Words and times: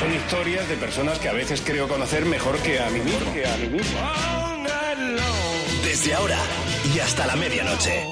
Son 0.00 0.14
historias 0.14 0.66
de 0.66 0.76
personas 0.78 1.18
que 1.18 1.28
a 1.28 1.34
veces 1.34 1.60
creo 1.62 1.86
conocer 1.86 2.24
mejor 2.24 2.56
que 2.60 2.80
a 2.80 2.88
mí 2.88 3.00
mismo. 3.00 3.34
Que 3.34 3.46
a 3.46 3.54
mí 3.58 3.68
mismo. 3.68 3.98
Desde 5.84 6.14
ahora 6.14 6.38
y 6.94 7.00
hasta 7.00 7.26
la 7.26 7.36
medianoche. 7.36 8.06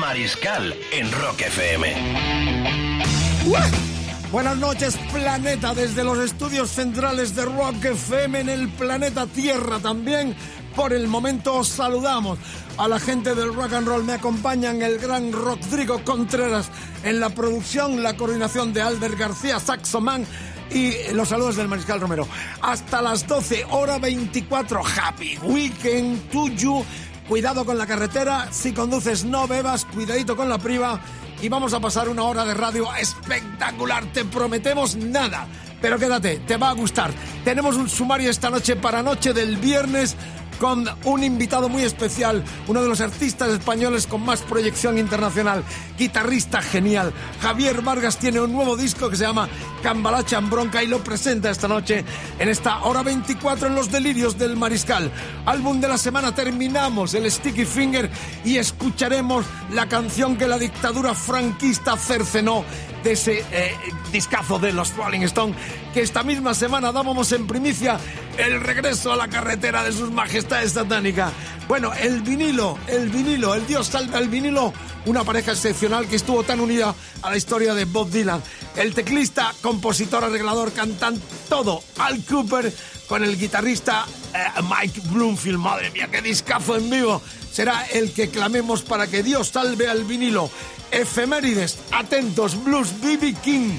Mariscal 0.00 0.74
en 0.92 1.12
Rock 1.12 1.42
FM. 1.42 1.94
Buenas 4.32 4.56
noches, 4.56 4.96
planeta, 5.12 5.74
desde 5.74 6.04
los 6.04 6.18
estudios 6.20 6.70
centrales 6.70 7.36
de 7.36 7.44
Rock 7.44 7.84
FM 7.84 8.40
en 8.40 8.48
el 8.48 8.70
planeta 8.70 9.26
Tierra 9.26 9.78
también. 9.78 10.34
Por 10.74 10.94
el 10.94 11.06
momento 11.06 11.56
os 11.56 11.68
saludamos. 11.68 12.38
A 12.78 12.88
la 12.88 12.98
gente 12.98 13.34
del 13.34 13.54
rock 13.54 13.74
and 13.74 13.86
roll 13.86 14.04
me 14.04 14.14
acompañan 14.14 14.80
el 14.80 14.98
gran 14.98 15.32
Rodrigo 15.32 16.02
Contreras 16.02 16.70
en 17.04 17.20
la 17.20 17.28
producción, 17.28 18.02
la 18.02 18.16
coordinación 18.16 18.72
de 18.72 18.80
Albert 18.80 19.18
García 19.18 19.60
Saxoman 19.60 20.26
y 20.70 21.12
los 21.12 21.28
saludos 21.28 21.56
del 21.56 21.68
Mariscal 21.68 22.00
Romero. 22.00 22.26
Hasta 22.62 23.02
las 23.02 23.26
12, 23.26 23.66
hora 23.70 23.98
24. 23.98 24.82
Happy 24.84 25.38
Weekend 25.42 26.30
to 26.30 26.48
you. 26.48 26.84
Cuidado 27.28 27.64
con 27.64 27.78
la 27.78 27.86
carretera. 27.86 28.48
Si 28.52 28.72
conduces, 28.72 29.24
no 29.24 29.46
bebas. 29.46 29.84
Cuidadito 29.84 30.36
con 30.36 30.48
la 30.48 30.58
priva. 30.58 31.00
Y 31.42 31.48
vamos 31.48 31.74
a 31.74 31.80
pasar 31.80 32.08
una 32.08 32.22
hora 32.24 32.44
de 32.44 32.54
radio 32.54 32.92
espectacular. 32.94 34.04
Te 34.12 34.24
prometemos 34.24 34.96
nada. 34.96 35.46
Pero 35.80 35.98
quédate, 35.98 36.38
te 36.46 36.56
va 36.56 36.70
a 36.70 36.72
gustar. 36.72 37.12
Tenemos 37.44 37.76
un 37.76 37.88
sumario 37.88 38.30
esta 38.30 38.50
noche 38.50 38.76
para 38.76 39.02
noche 39.02 39.32
del 39.32 39.56
viernes 39.56 40.16
con 40.58 40.86
un 41.04 41.24
invitado 41.24 41.68
muy 41.68 41.82
especial, 41.82 42.42
uno 42.66 42.82
de 42.82 42.88
los 42.88 43.00
artistas 43.00 43.50
españoles 43.50 44.06
con 44.06 44.24
más 44.24 44.42
proyección 44.42 44.98
internacional, 44.98 45.64
guitarrista 45.98 46.62
genial. 46.62 47.12
Javier 47.40 47.82
Vargas 47.82 48.18
tiene 48.18 48.40
un 48.40 48.52
nuevo 48.52 48.76
disco 48.76 49.10
que 49.10 49.16
se 49.16 49.24
llama 49.24 49.48
Cambalacha 49.82 50.38
en 50.38 50.50
Bronca 50.50 50.82
y 50.82 50.86
lo 50.86 51.02
presenta 51.04 51.50
esta 51.50 51.68
noche 51.68 52.04
en 52.38 52.48
esta 52.48 52.82
hora 52.84 53.02
24 53.02 53.68
en 53.68 53.74
Los 53.74 53.90
Delirios 53.90 54.38
del 54.38 54.56
Mariscal. 54.56 55.10
Álbum 55.44 55.80
de 55.80 55.88
la 55.88 55.98
semana 55.98 56.34
terminamos 56.34 57.14
el 57.14 57.30
Sticky 57.30 57.64
Finger 57.64 58.10
y 58.44 58.56
escucharemos 58.56 59.44
la 59.72 59.88
canción 59.88 60.36
que 60.36 60.48
la 60.48 60.58
dictadura 60.58 61.14
franquista 61.14 61.96
cercenó 61.96 62.64
de 63.06 63.12
ese 63.12 63.44
eh, 63.52 63.72
discazo 64.10 64.58
de 64.58 64.72
los 64.72 64.96
Rolling 64.96 65.20
Stone 65.20 65.54
que 65.94 66.00
esta 66.00 66.24
misma 66.24 66.54
semana 66.54 66.90
dábamos 66.90 67.30
en 67.30 67.46
primicia 67.46 68.00
el 68.36 68.60
regreso 68.60 69.12
a 69.12 69.16
la 69.16 69.28
carretera 69.28 69.84
de 69.84 69.92
sus 69.92 70.10
majestades 70.10 70.72
satánicas. 70.72 71.32
Bueno, 71.68 71.92
el 71.94 72.22
vinilo, 72.22 72.76
el 72.88 73.08
vinilo, 73.08 73.54
el 73.54 73.64
Dios 73.64 73.86
salve 73.86 74.16
al 74.16 74.28
vinilo, 74.28 74.72
una 75.04 75.22
pareja 75.22 75.52
excepcional 75.52 76.08
que 76.08 76.16
estuvo 76.16 76.42
tan 76.42 76.58
unida 76.58 76.96
a 77.22 77.30
la 77.30 77.36
historia 77.36 77.74
de 77.74 77.84
Bob 77.84 78.10
Dylan. 78.10 78.42
El 78.74 78.92
teclista, 78.92 79.54
compositor, 79.62 80.24
arreglador, 80.24 80.72
cantante, 80.72 81.22
todo. 81.48 81.84
Al 81.98 82.24
Cooper 82.24 82.74
con 83.06 83.24
el 83.24 83.38
guitarrista 83.38 84.06
eh, 84.34 84.62
Mike 84.62 85.00
Bloomfield. 85.10 85.58
Madre 85.58 85.90
mía, 85.90 86.08
qué 86.10 86.22
discazo 86.22 86.76
en 86.76 86.90
vivo. 86.90 87.22
Será 87.52 87.86
el 87.86 88.12
que 88.12 88.28
clamemos 88.30 88.82
para 88.82 89.06
que 89.06 89.22
Dios 89.22 89.48
salve 89.48 89.88
al 89.88 90.04
vinilo. 90.04 90.50
Efemérides, 90.90 91.78
atentos, 91.90 92.62
Blues, 92.62 93.00
B.B. 93.00 93.34
King, 93.42 93.76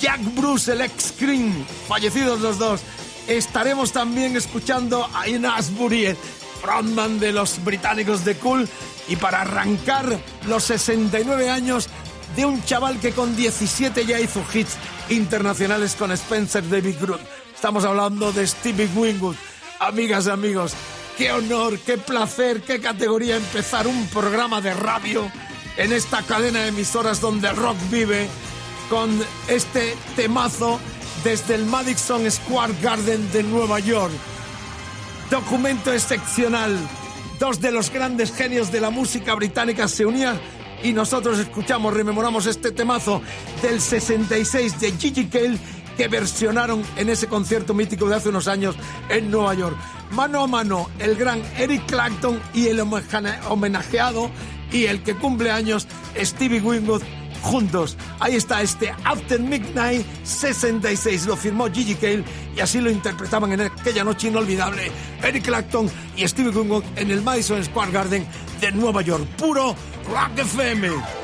Jack 0.00 0.20
Bruce, 0.34 0.72
el 0.72 0.80
ex 0.80 1.12
Cream, 1.18 1.64
fallecidos 1.88 2.40
los 2.40 2.58
dos. 2.58 2.80
Estaremos 3.28 3.92
también 3.92 4.36
escuchando 4.36 5.08
a 5.14 5.28
Ian 5.28 5.46
Asbury, 5.46 6.16
frontman 6.60 7.20
de 7.20 7.32
los 7.32 7.62
británicos 7.64 8.24
de 8.24 8.36
Cool, 8.36 8.68
y 9.08 9.16
para 9.16 9.42
arrancar 9.42 10.18
los 10.46 10.64
69 10.64 11.48
años 11.48 11.88
de 12.34 12.44
un 12.44 12.64
chaval 12.64 12.98
que 12.98 13.12
con 13.12 13.36
17 13.36 14.06
ya 14.06 14.18
hizo 14.20 14.44
hits 14.52 14.76
internacionales 15.08 15.94
con 15.94 16.10
Spencer 16.12 16.68
David 16.68 16.96
Groot. 17.00 17.20
Estamos 17.62 17.84
hablando 17.84 18.32
de 18.32 18.44
Stevie 18.44 18.90
Wingwood. 18.92 19.36
Amigas 19.78 20.26
y 20.26 20.30
amigos, 20.30 20.74
qué 21.16 21.30
honor, 21.30 21.78
qué 21.78 21.96
placer, 21.96 22.60
qué 22.62 22.80
categoría 22.80 23.36
empezar 23.36 23.86
un 23.86 24.08
programa 24.08 24.60
de 24.60 24.74
radio 24.74 25.30
en 25.76 25.92
esta 25.92 26.22
cadena 26.22 26.62
de 26.62 26.68
emisoras 26.70 27.20
donde 27.20 27.46
el 27.46 27.54
rock 27.54 27.76
vive 27.88 28.26
con 28.90 29.16
este 29.46 29.94
temazo 30.16 30.80
desde 31.22 31.54
el 31.54 31.64
Madison 31.64 32.28
Square 32.28 32.74
Garden 32.82 33.30
de 33.30 33.44
Nueva 33.44 33.78
York. 33.78 34.12
Documento 35.30 35.92
excepcional. 35.92 36.76
Dos 37.38 37.60
de 37.60 37.70
los 37.70 37.92
grandes 37.92 38.32
genios 38.32 38.72
de 38.72 38.80
la 38.80 38.90
música 38.90 39.36
británica 39.36 39.86
se 39.86 40.04
unían 40.04 40.40
y 40.82 40.92
nosotros 40.92 41.38
escuchamos, 41.38 41.94
rememoramos 41.94 42.46
este 42.46 42.72
temazo 42.72 43.22
del 43.62 43.80
66 43.80 44.80
de 44.80 44.90
Gigi 44.98 45.26
Cale 45.26 45.60
que 45.96 46.08
versionaron 46.08 46.82
en 46.96 47.08
ese 47.08 47.28
concierto 47.28 47.74
mítico 47.74 48.08
de 48.08 48.16
hace 48.16 48.28
unos 48.28 48.48
años 48.48 48.76
en 49.08 49.30
Nueva 49.30 49.54
York. 49.54 49.76
Mano 50.10 50.42
a 50.42 50.46
mano, 50.46 50.90
el 50.98 51.16
gran 51.16 51.42
Eric 51.56 51.86
Clapton 51.86 52.40
y 52.54 52.66
el 52.66 52.80
homenajeado 52.80 54.30
y 54.70 54.86
el 54.86 55.02
que 55.02 55.14
cumple 55.14 55.50
años, 55.50 55.86
Stevie 56.16 56.60
Winwood, 56.60 57.02
juntos. 57.42 57.96
Ahí 58.20 58.36
está 58.36 58.62
este 58.62 58.94
After 59.04 59.40
Midnight 59.40 60.06
66, 60.24 61.26
lo 61.26 61.36
firmó 61.36 61.70
Gigi 61.70 61.94
Cale 61.94 62.24
y 62.56 62.60
así 62.60 62.80
lo 62.80 62.90
interpretaban 62.90 63.52
en 63.52 63.62
aquella 63.62 64.04
noche 64.04 64.28
inolvidable 64.28 64.90
Eric 65.22 65.44
Clapton 65.44 65.90
y 66.16 66.26
Stevie 66.26 66.50
Winwood 66.50 66.84
en 66.96 67.10
el 67.10 67.22
Madison 67.22 67.62
Square 67.62 67.92
Garden 67.92 68.26
de 68.60 68.72
Nueva 68.72 69.02
York. 69.02 69.26
Puro 69.36 69.74
Rock 70.08 70.38
FM. 70.38 71.21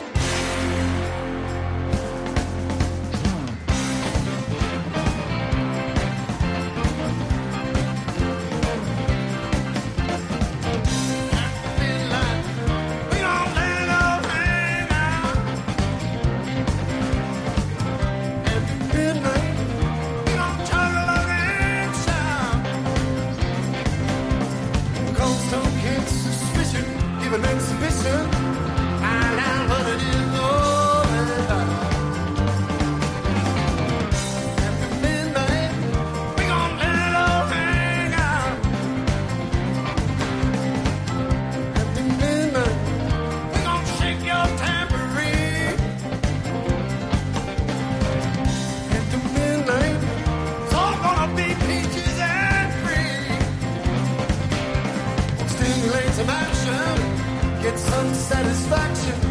Satisfaction, 58.14 59.27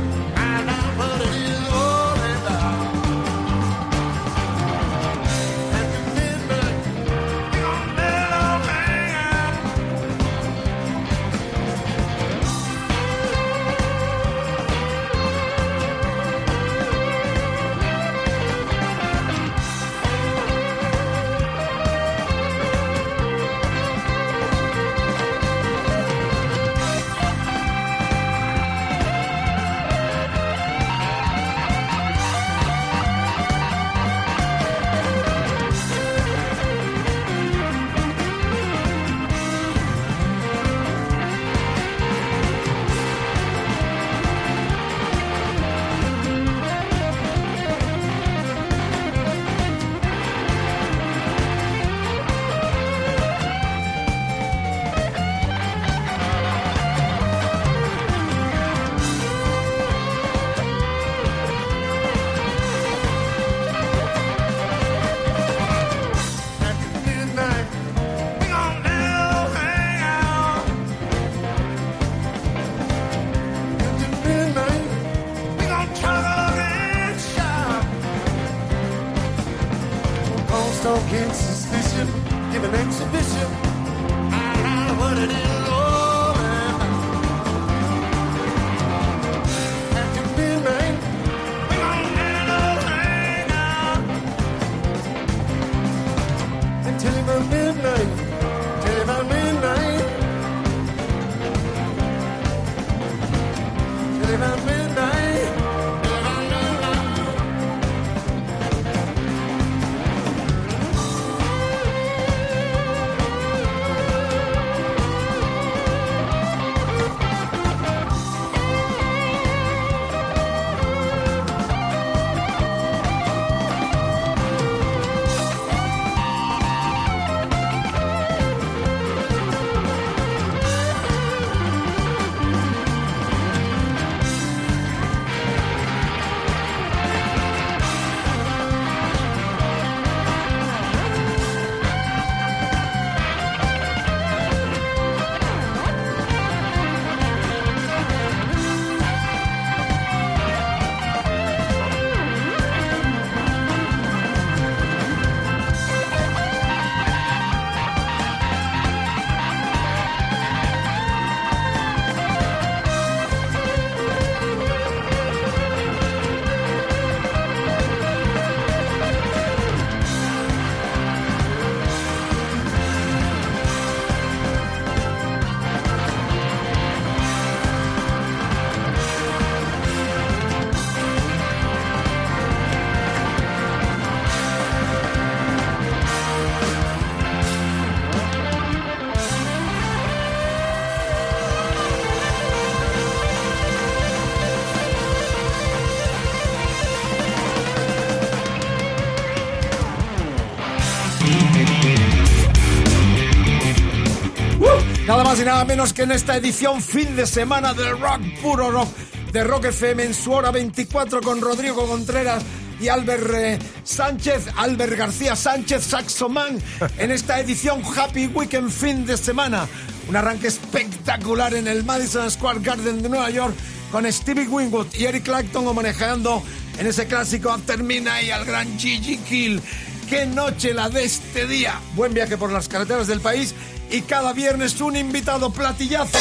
Nada 205.47 205.63
menos 205.63 205.93
que 205.93 206.01
en 206.01 206.11
esta 206.11 206.35
edición 206.35 206.81
fin 206.81 207.15
de 207.15 207.25
semana 207.25 207.73
del 207.73 207.97
rock, 207.97 208.19
puro 208.41 208.69
rock, 208.69 208.89
de 209.31 209.45
Rock 209.45 209.67
FM 209.67 210.03
en 210.03 210.13
su 210.13 210.33
hora 210.33 210.51
24 210.51 211.21
con 211.21 211.39
Rodrigo 211.39 211.87
Contreras 211.87 212.43
y 212.81 212.89
Albert 212.89 213.33
eh, 213.33 213.59
Sánchez, 213.81 214.47
Albert 214.57 214.97
García 214.97 215.37
Sánchez, 215.37 215.85
Saxoman, 215.85 216.61
en 216.97 217.11
esta 217.11 217.39
edición 217.39 217.81
Happy 217.95 218.27
Weekend 218.27 218.69
fin 218.69 219.05
de 219.05 219.15
semana. 219.15 219.69
Un 220.09 220.17
arranque 220.17 220.47
espectacular 220.47 221.53
en 221.53 221.69
el 221.69 221.85
Madison 221.85 222.29
Square 222.29 222.59
Garden 222.59 223.01
de 223.01 223.07
Nueva 223.07 223.29
York 223.29 223.55
con 223.89 224.11
Stevie 224.11 224.49
Winwood 224.49 224.87
y 224.95 225.05
Eric 225.05 225.23
Clapton 225.23 225.65
homenajeando 225.65 226.43
en 226.77 226.87
ese 226.87 227.07
clásico 227.07 227.51
After 227.51 227.81
Midnight 227.81 228.33
al 228.33 228.43
gran 228.43 228.77
Gigi 228.77 229.15
Kill. 229.19 229.61
¡Qué 230.09 230.25
noche 230.25 230.73
la 230.73 230.89
de 230.89 231.05
este 231.05 231.47
día! 231.47 231.79
Buen 231.95 232.13
viaje 232.13 232.37
por 232.37 232.51
las 232.51 232.67
carreteras 232.67 233.07
del 233.07 233.21
país 233.21 233.55
y 233.89 234.01
cada 234.01 234.33
viernes 234.33 234.79
un 234.81 234.95
invitado 234.95 235.51
platillazo, 235.51 236.17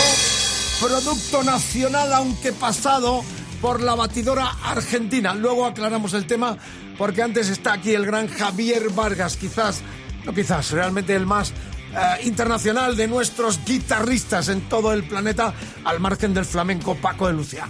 producto 0.81 1.43
nacional 1.43 2.13
aunque 2.13 2.53
pasado 2.53 3.23
por 3.61 3.83
la 3.83 3.95
batidora 3.95 4.51
argentina. 4.65 5.35
Luego 5.35 5.67
aclaramos 5.67 6.15
el 6.15 6.27
tema 6.27 6.57
porque 6.99 7.23
antes 7.23 7.49
está 7.49 7.75
aquí 7.75 7.95
el 7.95 8.07
gran 8.07 8.29
Javier 8.29 8.91
Vargas, 8.91 9.37
quizás, 9.37 9.83
no 10.25 10.33
quizás, 10.33 10.71
realmente 10.71 11.15
el 11.15 11.27
más 11.27 11.51
eh, 11.51 12.25
internacional 12.25 12.97
de 12.97 13.09
nuestros 13.09 13.65
guitarristas 13.65 14.49
en 14.49 14.69
todo 14.69 14.93
el 14.93 15.05
planeta, 15.05 15.55
al 15.85 16.01
margen 16.01 16.35
del 16.35 16.45
flamenco 16.45 16.95
Paco 16.95 17.27
de 17.27 17.33
Lucia. 17.33 17.67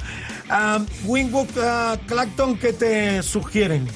Uh, 0.49 0.85
Wingwood 1.11 1.49
uh, 1.57 2.07
Clacton, 2.07 2.57
¿qué 2.59 2.73
te 2.73 3.23
sugieren? 3.23 3.89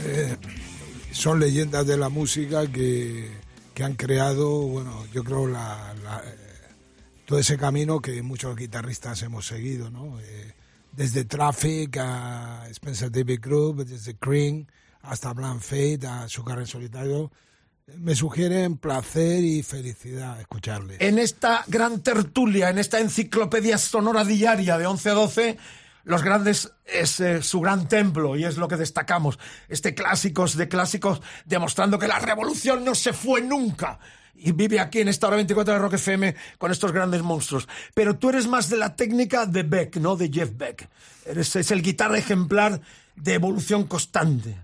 Eh, 0.00 0.36
son 1.12 1.38
leyendas 1.38 1.86
de 1.86 1.96
la 1.96 2.08
música 2.08 2.66
que, 2.66 3.37
que 3.78 3.84
han 3.84 3.94
creado, 3.94 4.62
bueno, 4.62 5.06
yo 5.12 5.22
creo 5.22 5.46
la, 5.46 5.94
eh, 6.24 6.36
todo 7.24 7.38
ese 7.38 7.56
camino 7.56 8.00
que 8.00 8.20
muchos 8.24 8.56
guitarristas 8.56 9.22
hemos 9.22 9.46
seguido, 9.46 9.88
¿no? 9.88 10.18
Eh, 10.18 10.52
desde 10.90 11.24
Traffic 11.24 11.96
a 11.98 12.66
Spencer 12.70 13.08
David 13.12 13.38
Group, 13.40 13.84
desde 13.84 14.16
Cream 14.16 14.66
hasta 15.02 15.32
Blanc 15.32 15.60
Fate, 15.60 16.08
a 16.08 16.28
su 16.28 16.42
carrera 16.42 16.62
en 16.62 16.66
solitario, 16.66 17.30
me 17.98 18.16
sugieren 18.16 18.78
placer 18.78 19.44
y 19.44 19.62
felicidad 19.62 20.40
escucharles. 20.40 21.00
En 21.00 21.20
esta 21.20 21.62
gran 21.68 22.00
tertulia, 22.00 22.70
en 22.70 22.78
esta 22.78 22.98
enciclopedia 22.98 23.78
sonora 23.78 24.24
diaria 24.24 24.76
de 24.76 24.86
11 24.86 25.08
a 25.08 25.14
12, 25.14 25.58
los 26.08 26.22
grandes 26.22 26.72
es 26.86 27.20
eh, 27.20 27.42
su 27.42 27.60
gran 27.60 27.86
templo 27.86 28.34
y 28.34 28.44
es 28.44 28.56
lo 28.56 28.66
que 28.66 28.76
destacamos. 28.76 29.38
Este 29.68 29.94
clásicos 29.94 30.56
de 30.56 30.66
clásicos 30.66 31.20
demostrando 31.44 31.98
que 31.98 32.08
la 32.08 32.18
revolución 32.18 32.82
no 32.82 32.94
se 32.94 33.12
fue 33.12 33.42
nunca. 33.42 33.98
Y 34.34 34.52
vive 34.52 34.80
aquí 34.80 35.00
en 35.00 35.08
esta 35.08 35.26
hora 35.26 35.36
24 35.36 35.74
de 35.74 35.78
Rock 35.78 35.94
FM 35.94 36.34
con 36.56 36.70
estos 36.70 36.92
grandes 36.92 37.20
monstruos. 37.20 37.68
Pero 37.92 38.16
tú 38.16 38.30
eres 38.30 38.46
más 38.46 38.70
de 38.70 38.78
la 38.78 38.96
técnica 38.96 39.44
de 39.44 39.64
Beck, 39.64 39.96
¿no? 39.96 40.16
De 40.16 40.30
Jeff 40.32 40.50
Beck. 40.56 40.88
Eres, 41.26 41.54
es 41.56 41.70
el 41.72 41.82
guitarra 41.82 42.16
ejemplar 42.16 42.80
de 43.14 43.34
evolución 43.34 43.84
constante. 43.84 44.56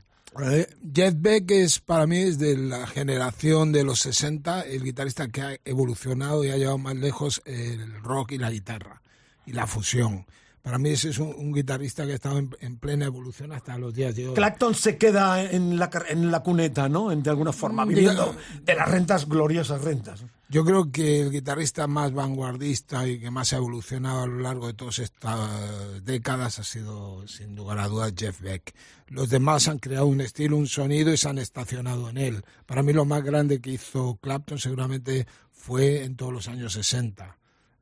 Eh, 0.43 0.67
Jeff 0.95 1.13
Beck 1.15 1.51
es 1.51 1.79
para 1.79 2.07
mí 2.07 2.23
es 2.23 2.39
de 2.39 2.57
la 2.57 2.87
generación 2.87 3.71
de 3.71 3.85
los 3.85 4.01
60 4.01 4.63
el 4.63 4.83
guitarrista 4.83 5.29
que 5.29 5.43
ha 5.43 5.59
evolucionado 5.67 6.43
y 6.43 6.49
ha 6.49 6.57
llevado 6.57 6.79
más 6.79 6.97
lejos 6.97 7.43
el 7.45 8.03
rock 8.03 8.33
y 8.33 8.39
la 8.39 8.51
guitarra 8.51 9.03
y 9.45 9.53
la 9.53 9.67
fusión. 9.67 10.25
Para 10.65 10.79
mí 10.79 10.89
ese 10.89 11.11
es 11.11 11.19
un, 11.19 11.35
un 11.37 11.53
guitarrista 11.53 12.07
que 12.07 12.13
ha 12.13 12.15
estado 12.15 12.39
en, 12.39 12.57
en, 12.59 12.79
plena 12.79 13.05
evolución 13.05 13.53
hasta 13.53 13.77
los 13.77 13.93
días 13.93 14.17
de 14.17 14.29
hoy. 14.29 14.35
Clacton 14.35 14.75
se 14.75 14.97
queda 14.97 15.43
en 15.43 15.79
la, 15.79 15.91
en 16.09 16.31
la 16.31 16.43
cuneta, 16.43 16.89
¿no? 16.89 17.13
En, 17.13 17.23
de 17.23 17.29
alguna 17.29 17.53
forma, 17.53 17.85
viviendo 17.85 18.35
de 18.63 18.75
las 18.75 18.91
rentas, 18.91 19.29
gloriosas 19.29 19.83
rentas. 19.83 20.25
Yo 20.49 20.65
creo 20.65 20.91
que 20.91 21.21
el 21.21 21.31
guitarrista 21.31 21.87
más 21.87 22.15
vanguardista 22.15 23.07
y 23.07 23.21
que 23.21 23.31
más 23.31 23.53
ha 23.53 23.59
evolucionado 23.59 24.23
a 24.23 24.27
lo 24.27 24.39
largo 24.39 24.69
de 24.69 24.73
todas 24.73 25.01
estas 25.01 26.03
décadas 26.03 26.59
ha 26.59 26.65
sido, 26.65 27.29
sin 27.29 27.55
lugar 27.55 27.79
a 27.79 27.89
dudas, 27.89 28.15
Jeff 28.17 28.41
Beck. 28.41 28.75
Los 29.09 29.29
demás 29.29 29.69
han 29.69 29.79
creado 29.79 30.07
un 30.07 30.23
estilo, 30.23 30.57
un 30.57 30.67
sonido 30.67 31.13
y 31.13 31.19
se 31.19 31.29
han 31.29 31.37
estacionado 31.37 32.09
en 32.09 32.17
él. 32.17 32.45
Para 32.65 32.83
mí 32.83 32.95
lo 32.95 33.05
más 33.05 33.23
grande 33.23 33.61
que 33.61 33.73
hizo 33.73 34.17
Clapton 34.17 34.59
seguramente 34.59 35.27
fue 35.53 36.05
en 36.05 36.17
todos 36.17 36.33
los 36.33 36.49
años 36.49 36.73
60. 36.73 37.37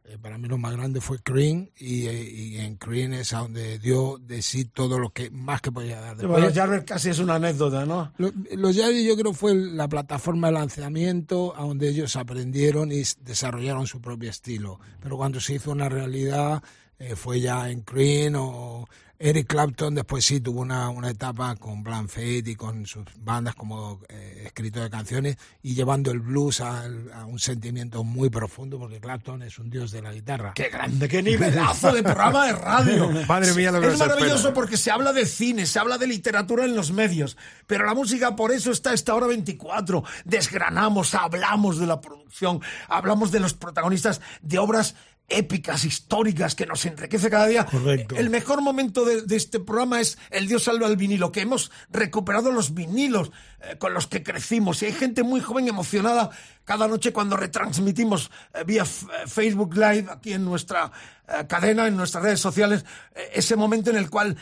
Eh, 0.05 0.19
para 0.21 0.37
mí 0.37 0.49
lo 0.49 0.59
más 0.59 0.73
grande 0.73 1.01
fue 1.01 1.21
Cream 1.21 1.69
y, 1.77 2.07
eh, 2.07 2.23
y, 2.23 2.57
en 2.59 2.75
Cream 2.75 3.13
es 3.13 3.33
a 3.35 3.39
donde 3.39 3.79
dio 3.79 4.19
de 4.19 4.43
sí 4.43 4.65
todo 4.65 4.99
lo 4.99 5.11
que 5.11 5.31
más 5.31 5.61
que 5.61 5.71
podía 5.71 6.01
dar. 6.01 6.17
Después, 6.17 6.29
bueno, 6.29 6.47
los 6.47 6.55
Jarvis 6.57 6.83
casi 6.85 7.11
es 7.11 7.21
una 7.21 7.37
anécdota, 7.37 7.87
¿no? 7.87 8.13
Los, 8.19 8.77
Jarvis 8.77 9.07
yo 9.07 9.17
creo 9.17 9.33
fue 9.33 9.55
la 9.55 9.89
plataforma 9.89 10.49
de 10.49 10.55
lanzamiento 10.55 11.55
a 11.57 11.63
donde 11.63 11.89
ellos 11.89 12.17
aprendieron 12.17 12.91
y 12.91 13.03
desarrollaron 13.21 13.87
su 13.87 14.01
propio 14.01 14.29
estilo. 14.29 14.81
Pero 15.01 15.17
cuando 15.17 15.41
se 15.41 15.55
hizo 15.55 15.71
una 15.71 15.89
realidad 15.89 16.65
eh, 17.03 17.17
fue 17.17 17.41
ya 17.41 17.69
en 17.69 17.83
Cream 17.83 18.35
o 18.37 18.89
Eric 19.19 19.47
Clapton 19.47 19.95
después 19.95 20.25
sí 20.25 20.41
tuvo 20.41 20.61
una, 20.63 20.89
una 20.89 21.11
etapa 21.11 21.55
con 21.55 21.85
Blanc 21.85 22.09
Fate 22.09 22.43
y 22.45 22.57
con 22.57 22.87
sus 22.87 23.05
bandas 23.19 23.55
como 23.55 24.01
eh, 24.09 24.43
escritor 24.47 24.83
de 24.83 24.91
canciones 24.91 25.37
y 25.63 25.75
llevando 25.75 26.11
el 26.11 26.19
blues 26.19 26.61
a, 26.61 26.85
a, 27.15 27.25
un 27.27 27.39
sentimiento 27.39 28.03
muy 28.03 28.31
profundo 28.31 28.81
porque 28.81 29.01
Clapton 29.01 29.43
es 29.43 29.61
un 29.61 29.71
dios 29.71 29.93
de 29.93 30.03
la 30.03 30.13
guitarra. 30.13 30.53
¡Qué 30.55 30.69
grande, 30.69 31.09
qué 31.09 31.23
nivelazo 31.23 31.93
de 31.93 32.03
programa 32.05 32.47
de 32.47 32.53
radio! 32.53 33.11
Madre 33.29 33.55
mía, 33.55 33.71
lo 33.71 33.81
que 33.81 33.89
Es 33.89 33.99
maravilloso 33.99 34.53
porque 34.53 34.77
se 34.77 34.91
habla 34.91 35.13
de 35.13 35.25
cine, 35.25 35.67
se 35.67 35.79
habla 35.79 35.99
de 35.99 36.09
literatura 36.09 36.65
en 36.65 36.75
los 36.75 36.91
medios, 36.91 37.37
pero 37.69 37.85
la 37.85 37.95
música 37.95 38.35
por 38.35 38.51
eso 38.51 38.73
está 38.73 38.91
a 38.91 38.95
esta 38.95 39.15
hora 39.15 39.29
24. 39.29 40.03
Desgranamos, 40.25 41.15
hablamos 41.15 41.79
de 41.79 41.87
la 41.87 42.01
producción, 42.01 42.61
hablamos 42.89 43.31
de 43.31 43.39
los 43.39 43.55
protagonistas 43.55 44.21
de 44.41 44.59
obras 44.59 44.97
épicas, 45.39 45.85
históricas, 45.85 46.55
que 46.55 46.67
nos 46.67 46.85
enriquece 46.87 47.31
cada 47.31 47.47
día. 47.47 47.67
Correcto. 47.67 48.17
El 48.17 48.31
mejor 48.31 48.63
momento 48.63 49.05
de, 49.05 49.23
de, 49.23 49.37
este 49.37 49.61
programa 49.61 50.01
es 50.01 50.19
El 50.31 50.47
Dios 50.47 50.65
salva 50.65 50.87
al 50.87 50.97
vinilo, 50.97 51.33
que 51.33 51.41
hemos 51.41 51.71
recuperado 51.91 52.53
los 52.53 52.75
vinilos 52.75 53.31
eh, 53.65 53.77
con 53.79 53.95
los 53.95 54.07
que 54.09 54.23
crecimos. 54.23 54.83
Y 54.83 54.87
hay 54.87 54.93
gente 54.93 55.23
muy 55.23 55.41
joven 55.41 55.69
emocionada 55.69 56.31
cada 56.65 56.89
noche 56.89 57.13
cuando 57.13 57.37
retransmitimos 57.37 58.31
eh, 58.55 58.65
vía 58.65 58.85
Facebook 58.85 59.75
Live 59.75 60.07
aquí 60.11 60.33
en 60.33 60.45
nuestra 60.45 60.91
eh, 61.29 61.47
cadena, 61.47 61.87
en 61.87 61.97
nuestras 61.97 62.25
redes 62.25 62.41
sociales, 62.41 62.85
ese 63.33 63.55
momento 63.55 63.91
en 63.91 63.97
el 63.97 64.11
cual 64.11 64.37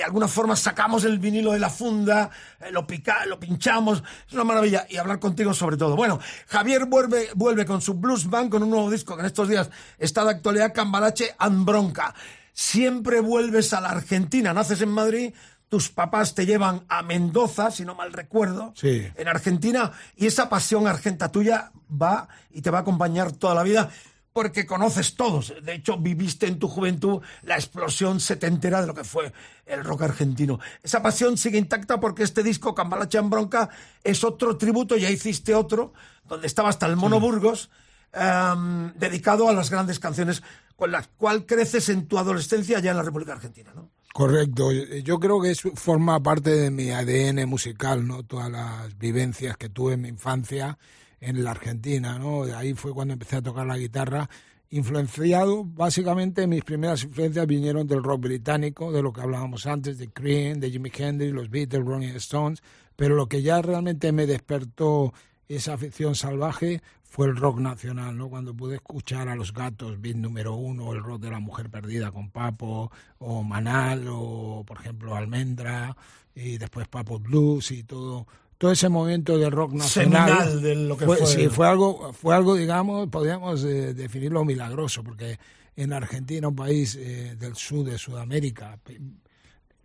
de 0.00 0.04
alguna 0.04 0.28
forma 0.28 0.56
sacamos 0.56 1.04
el 1.04 1.18
vinilo 1.18 1.52
de 1.52 1.58
la 1.58 1.68
funda, 1.68 2.30
eh, 2.58 2.70
lo, 2.72 2.86
pica, 2.86 3.26
lo 3.26 3.38
pinchamos, 3.38 4.02
es 4.26 4.32
una 4.32 4.44
maravilla, 4.44 4.86
y 4.88 4.96
hablar 4.96 5.18
contigo 5.18 5.52
sobre 5.52 5.76
todo. 5.76 5.94
Bueno, 5.94 6.18
Javier 6.48 6.86
vuelve, 6.86 7.28
vuelve 7.34 7.66
con 7.66 7.82
su 7.82 7.92
Blues 7.92 8.30
Band, 8.30 8.50
con 8.50 8.62
un 8.62 8.70
nuevo 8.70 8.90
disco 8.90 9.14
que 9.14 9.20
en 9.20 9.26
estos 9.26 9.50
días 9.50 9.68
está 9.98 10.24
de 10.24 10.30
actualidad, 10.30 10.72
Cambalache 10.72 11.34
and 11.38 11.66
Bronca. 11.66 12.14
Siempre 12.54 13.20
vuelves 13.20 13.74
a 13.74 13.82
la 13.82 13.90
Argentina, 13.90 14.54
naces 14.54 14.80
en 14.80 14.88
Madrid, 14.88 15.34
tus 15.68 15.90
papás 15.90 16.34
te 16.34 16.46
llevan 16.46 16.82
a 16.88 17.02
Mendoza, 17.02 17.70
si 17.70 17.84
no 17.84 17.94
mal 17.94 18.14
recuerdo, 18.14 18.72
sí. 18.74 19.06
en 19.14 19.28
Argentina, 19.28 19.92
y 20.16 20.26
esa 20.26 20.48
pasión 20.48 20.86
argenta 20.86 21.30
tuya 21.30 21.72
va 21.90 22.26
y 22.50 22.62
te 22.62 22.70
va 22.70 22.78
a 22.78 22.80
acompañar 22.80 23.32
toda 23.32 23.54
la 23.54 23.62
vida 23.64 23.90
porque 24.32 24.66
conoces 24.66 25.14
todos. 25.14 25.54
De 25.62 25.74
hecho, 25.74 25.98
viviste 25.98 26.46
en 26.46 26.58
tu 26.58 26.68
juventud 26.68 27.20
la 27.42 27.56
explosión 27.56 28.20
setentera 28.20 28.80
de 28.80 28.86
lo 28.86 28.94
que 28.94 29.04
fue 29.04 29.32
el 29.66 29.84
rock 29.84 30.02
argentino. 30.02 30.60
Esa 30.82 31.02
pasión 31.02 31.36
sigue 31.36 31.58
intacta 31.58 31.98
porque 31.98 32.22
este 32.22 32.42
disco, 32.42 32.74
Cambalache 32.74 33.18
en 33.18 33.30
Bronca, 33.30 33.70
es 34.04 34.22
otro 34.24 34.56
tributo, 34.56 34.96
ya 34.96 35.10
hiciste 35.10 35.54
otro, 35.54 35.92
donde 36.28 36.46
estaba 36.46 36.68
hasta 36.68 36.86
el 36.86 36.96
Mono 36.96 37.18
Burgos, 37.18 37.70
um, 38.14 38.92
dedicado 38.94 39.48
a 39.48 39.52
las 39.52 39.70
grandes 39.70 39.98
canciones 39.98 40.42
con 40.76 40.92
las 40.92 41.08
cuales 41.08 41.44
creces 41.46 41.88
en 41.88 42.06
tu 42.06 42.18
adolescencia 42.18 42.78
allá 42.78 42.92
en 42.92 42.96
la 42.96 43.02
República 43.02 43.32
Argentina, 43.32 43.72
¿no? 43.74 43.90
Correcto. 44.12 44.72
Yo 44.72 45.20
creo 45.20 45.40
que 45.40 45.52
eso 45.52 45.70
forma 45.74 46.20
parte 46.20 46.50
de 46.50 46.70
mi 46.70 46.90
ADN 46.90 47.48
musical, 47.48 48.06
¿no? 48.06 48.24
Todas 48.24 48.50
las 48.50 48.98
vivencias 48.98 49.56
que 49.56 49.68
tuve 49.68 49.94
en 49.94 50.00
mi 50.00 50.08
infancia 50.08 50.78
en 51.20 51.44
la 51.44 51.52
Argentina, 51.52 52.18
¿no? 52.18 52.44
Ahí 52.56 52.74
fue 52.74 52.92
cuando 52.92 53.14
empecé 53.14 53.36
a 53.36 53.42
tocar 53.42 53.66
la 53.66 53.78
guitarra, 53.78 54.28
influenciado, 54.70 55.64
básicamente 55.64 56.46
mis 56.46 56.62
primeras 56.62 57.02
influencias 57.02 57.46
vinieron 57.46 57.86
del 57.86 58.02
rock 58.02 58.22
británico, 58.22 58.92
de 58.92 59.02
lo 59.02 59.12
que 59.12 59.20
hablábamos 59.20 59.66
antes, 59.66 59.98
de 59.98 60.08
Cream, 60.08 60.60
de 60.60 60.70
Jimi 60.70 60.92
Hendrix, 60.96 61.32
los 61.32 61.50
Beatles, 61.50 61.84
Rolling 61.84 62.14
Stones, 62.16 62.62
pero 62.94 63.16
lo 63.16 63.28
que 63.28 63.42
ya 63.42 63.60
realmente 63.60 64.12
me 64.12 64.26
despertó 64.26 65.12
esa 65.48 65.74
afición 65.74 66.14
salvaje 66.14 66.80
fue 67.02 67.26
el 67.26 67.34
rock 67.34 67.58
nacional, 67.58 68.16
¿no? 68.16 68.28
Cuando 68.28 68.54
pude 68.54 68.76
escuchar 68.76 69.28
a 69.28 69.34
Los 69.34 69.52
Gatos, 69.52 70.00
Beat 70.00 70.14
número 70.14 70.54
uno, 70.54 70.92
el 70.92 71.02
rock 71.02 71.22
de 71.22 71.30
la 71.30 71.40
mujer 71.40 71.68
perdida 71.68 72.12
con 72.12 72.30
Papo, 72.30 72.92
o 73.18 73.42
Manal, 73.42 74.06
o 74.08 74.62
por 74.64 74.78
ejemplo 74.78 75.16
Almendra, 75.16 75.96
y 76.36 76.56
después 76.58 76.86
Papo 76.86 77.18
Blues 77.18 77.72
y 77.72 77.82
todo 77.82 78.28
todo 78.60 78.72
ese 78.72 78.90
momento 78.90 79.38
de 79.38 79.48
rock 79.48 79.72
nacional 79.72 80.28
Seminal 80.28 80.62
de 80.62 80.74
lo 80.74 80.94
que 80.98 81.06
fue, 81.06 81.16
fue, 81.16 81.26
sí, 81.26 81.48
fue 81.48 81.66
algo 81.66 82.12
fue 82.12 82.34
algo 82.34 82.54
digamos 82.54 83.08
podríamos 83.08 83.64
eh, 83.64 83.94
definirlo 83.94 84.44
milagroso 84.44 85.02
porque 85.02 85.38
en 85.76 85.94
Argentina 85.94 86.46
un 86.46 86.56
país 86.56 86.94
eh, 87.00 87.36
del 87.38 87.56
sur 87.56 87.86
de 87.86 87.96
Sudamérica 87.96 88.78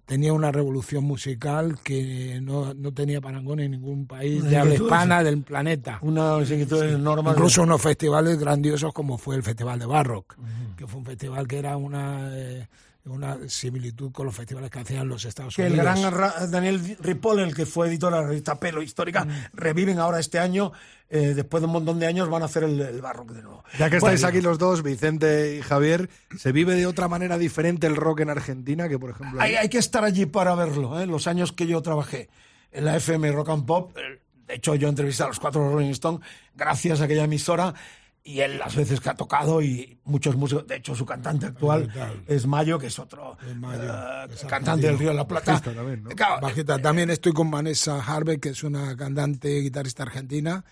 tenía 0.05 0.33
una 0.33 0.51
revolución 0.51 1.05
musical 1.05 1.79
que 1.81 2.41
no, 2.41 2.73
no 2.73 2.93
tenía 2.93 3.21
parangón 3.21 3.61
en 3.61 3.71
ningún 3.71 4.07
país 4.07 4.43
de 4.43 4.57
habla 4.57 4.75
hispana 4.75 5.23
del 5.23 5.41
planeta. 5.41 5.99
Una 6.01 6.39
seguimiento 6.39 6.79
de 6.79 6.97
normas. 6.97 7.33
Incluso 7.33 7.63
unos 7.63 7.81
festivales 7.81 8.37
grandiosos 8.37 8.93
como 8.93 9.17
fue 9.17 9.35
el 9.35 9.43
Festival 9.43 9.79
de 9.79 9.85
Barrock, 9.85 10.35
uh 10.37 10.41
-huh. 10.41 10.75
que 10.75 10.85
fue 10.85 10.99
un 10.99 11.05
festival 11.05 11.47
que 11.47 11.57
era 11.57 11.77
una... 11.77 12.29
Eh, 12.33 12.67
una 13.05 13.37
similitud 13.47 14.11
con 14.11 14.25
los 14.25 14.35
festivales 14.35 14.71
que 14.71 14.79
hacían 14.79 15.07
los 15.07 15.25
Estados 15.25 15.55
que 15.55 15.63
Unidos. 15.63 15.79
el 15.79 16.01
gran 16.01 16.51
Daniel 16.51 16.97
Ripoll, 16.99 17.39
el 17.39 17.55
que 17.55 17.65
fue 17.65 17.87
editor 17.87 18.11
de 18.11 18.19
la 18.19 18.27
revista 18.27 18.59
Pelo 18.59 18.81
Histórica, 18.81 19.25
mm. 19.25 19.49
reviven 19.53 19.99
ahora 19.99 20.19
este 20.19 20.39
año, 20.39 20.71
eh, 21.09 21.33
después 21.35 21.61
de 21.61 21.67
un 21.67 21.73
montón 21.73 21.99
de 21.99 22.07
años 22.07 22.29
van 22.29 22.41
a 22.41 22.45
hacer 22.45 22.63
el, 22.63 22.79
el 22.81 23.01
Barrock 23.01 23.31
de 23.31 23.43
nuevo. 23.43 23.63
Ya 23.77 23.89
que 23.89 23.97
estáis 23.97 24.21
bueno, 24.21 24.27
aquí 24.37 24.41
los 24.41 24.57
dos, 24.57 24.81
Vicente 24.81 25.57
y 25.57 25.61
Javier, 25.61 26.09
¿se 26.37 26.51
vive 26.51 26.75
de 26.75 26.87
otra 26.87 27.07
manera 27.07 27.37
diferente 27.37 27.85
el 27.85 27.95
rock 27.95 28.21
en 28.21 28.29
Argentina 28.29 28.89
que, 28.89 28.97
por 28.97 29.11
ejemplo... 29.11 29.39
Hay, 29.39 29.55
hay 29.55 29.69
que 29.69 29.77
estar 29.77 30.03
allí 30.03 30.25
para 30.25 30.55
verlo, 30.55 30.99
¿eh? 30.99 31.05
los 31.05 31.27
años 31.27 31.51
que 31.51 31.67
yo 31.67 31.81
trabajé 31.81 32.29
en 32.71 32.85
la 32.85 32.97
FM 32.97 33.31
Rock 33.31 33.49
and 33.49 33.65
Pop, 33.65 33.95
de 34.47 34.53
hecho 34.53 34.75
yo 34.75 34.89
entrevisté 34.89 35.23
a 35.23 35.27
los 35.27 35.39
cuatro 35.39 35.71
Rolling 35.71 35.91
Stones 35.91 36.21
gracias 36.55 37.01
a 37.01 37.05
aquella 37.05 37.23
emisora, 37.23 37.73
y 38.27 38.39
él 38.39 38.57
las 38.57 38.75
veces 38.75 38.99
que 38.99 39.09
ha 39.09 39.13
tocado 39.13 39.61
y 39.61 39.99
muchos 40.03 40.35
músicos, 40.35 40.65
de 40.65 40.77
hecho 40.77 40.95
su 40.95 41.05
cantante 41.05 41.45
actual 41.45 41.93
es 42.25 42.47
Mayo, 42.47 42.79
que 42.79 42.87
es 42.87 42.97
otro 42.97 43.37
Mayo, 43.55 43.83
uh, 43.83 44.47
cantante 44.47 44.87
del 44.87 44.97
Río 44.97 45.09
de 45.09 45.15
la 45.15 45.27
Plata. 45.27 45.61
También, 45.61 46.03
¿no? 46.03 46.09
claro, 46.09 46.41
Bajita. 46.41 46.79
También 46.79 47.11
estoy 47.11 47.33
con 47.33 47.51
Vanessa 47.51 48.03
Harvey, 48.03 48.39
que 48.39 48.49
es 48.49 48.63
una 48.63 48.97
cantante 48.97 49.59
guitarrista 49.59 50.03
argentina 50.03 50.65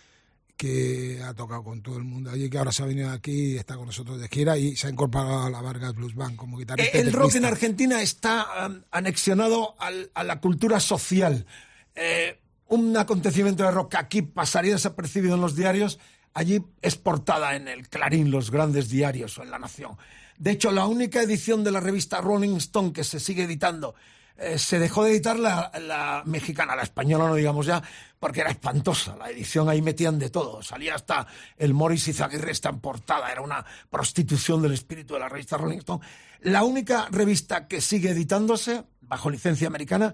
que 0.57 1.21
ha 1.23 1.35
tocado 1.35 1.63
con 1.63 1.83
todo 1.83 1.97
el 1.97 2.03
mundo 2.03 2.31
allí, 2.31 2.49
que 2.49 2.57
ahora 2.57 2.71
se 2.71 2.81
ha 2.81 2.87
venido 2.87 3.11
aquí 3.11 3.53
y 3.53 3.57
está 3.57 3.75
con 3.75 3.85
nosotros 3.85 4.19
de 4.19 4.27
gira 4.29 4.57
y 4.57 4.75
se 4.75 4.87
ha 4.87 4.89
incorporado 4.89 5.43
a 5.43 5.49
la 5.51 5.61
Vargas 5.61 5.93
Blues 5.93 6.15
Band 6.15 6.35
como 6.35 6.57
guitarrista. 6.57 6.97
El 6.97 7.13
rock 7.13 7.35
en 7.35 7.45
Argentina 7.45 8.01
está 8.01 8.47
um, 8.67 8.81
anexionado 8.89 9.75
al, 9.77 10.09
a 10.15 10.23
la 10.23 10.41
cultura 10.41 10.79
social. 10.79 11.45
Eh, 11.93 12.39
un 12.69 12.97
acontecimiento 12.97 13.63
de 13.63 13.69
rock 13.69 13.91
que 13.91 13.97
aquí 13.97 14.21
pasaría 14.23 14.73
desapercibido 14.73 15.35
en 15.35 15.41
los 15.41 15.55
diarios 15.55 15.99
allí 16.33 16.63
es 16.81 16.95
portada 16.95 17.55
en 17.55 17.67
el 17.67 17.87
Clarín, 17.87 18.31
los 18.31 18.51
grandes 18.51 18.89
diarios 18.89 19.37
o 19.37 19.43
en 19.43 19.51
La 19.51 19.59
Nación. 19.59 19.97
De 20.37 20.51
hecho, 20.51 20.71
la 20.71 20.87
única 20.87 21.21
edición 21.21 21.63
de 21.63 21.71
la 21.71 21.79
revista 21.79 22.21
Rolling 22.21 22.55
Stone 22.57 22.91
que 22.91 23.03
se 23.03 23.19
sigue 23.19 23.43
editando, 23.43 23.95
eh, 24.35 24.57
se 24.57 24.79
dejó 24.79 25.03
de 25.03 25.11
editar 25.11 25.37
la, 25.37 26.23
mexicana, 26.25 26.75
la 26.75 26.81
española 26.81 27.27
no 27.27 27.35
digamos 27.35 27.67
ya, 27.67 27.83
porque 28.19 28.41
era 28.41 28.49
espantosa. 28.49 29.15
La 29.15 29.29
edición 29.29 29.69
ahí 29.69 29.81
metían 29.81 30.17
de 30.17 30.29
todo. 30.29 30.63
Salía 30.63 30.95
hasta 30.95 31.27
el 31.57 31.73
Morris 31.73 32.07
Izaguirre 32.07 32.51
está 32.51 32.69
en 32.69 32.79
portada. 32.79 33.31
Era 33.31 33.41
una 33.41 33.63
prostitución 33.89 34.61
del 34.61 34.73
espíritu 34.73 35.13
de 35.13 35.19
la 35.19 35.29
revista 35.29 35.57
Rolling 35.57 35.79
Stone. 35.79 36.03
La 36.41 36.63
única 36.63 37.07
revista 37.11 37.67
que 37.67 37.79
sigue 37.79 38.09
editándose, 38.09 38.83
bajo 39.01 39.29
licencia 39.29 39.67
americana, 39.67 40.13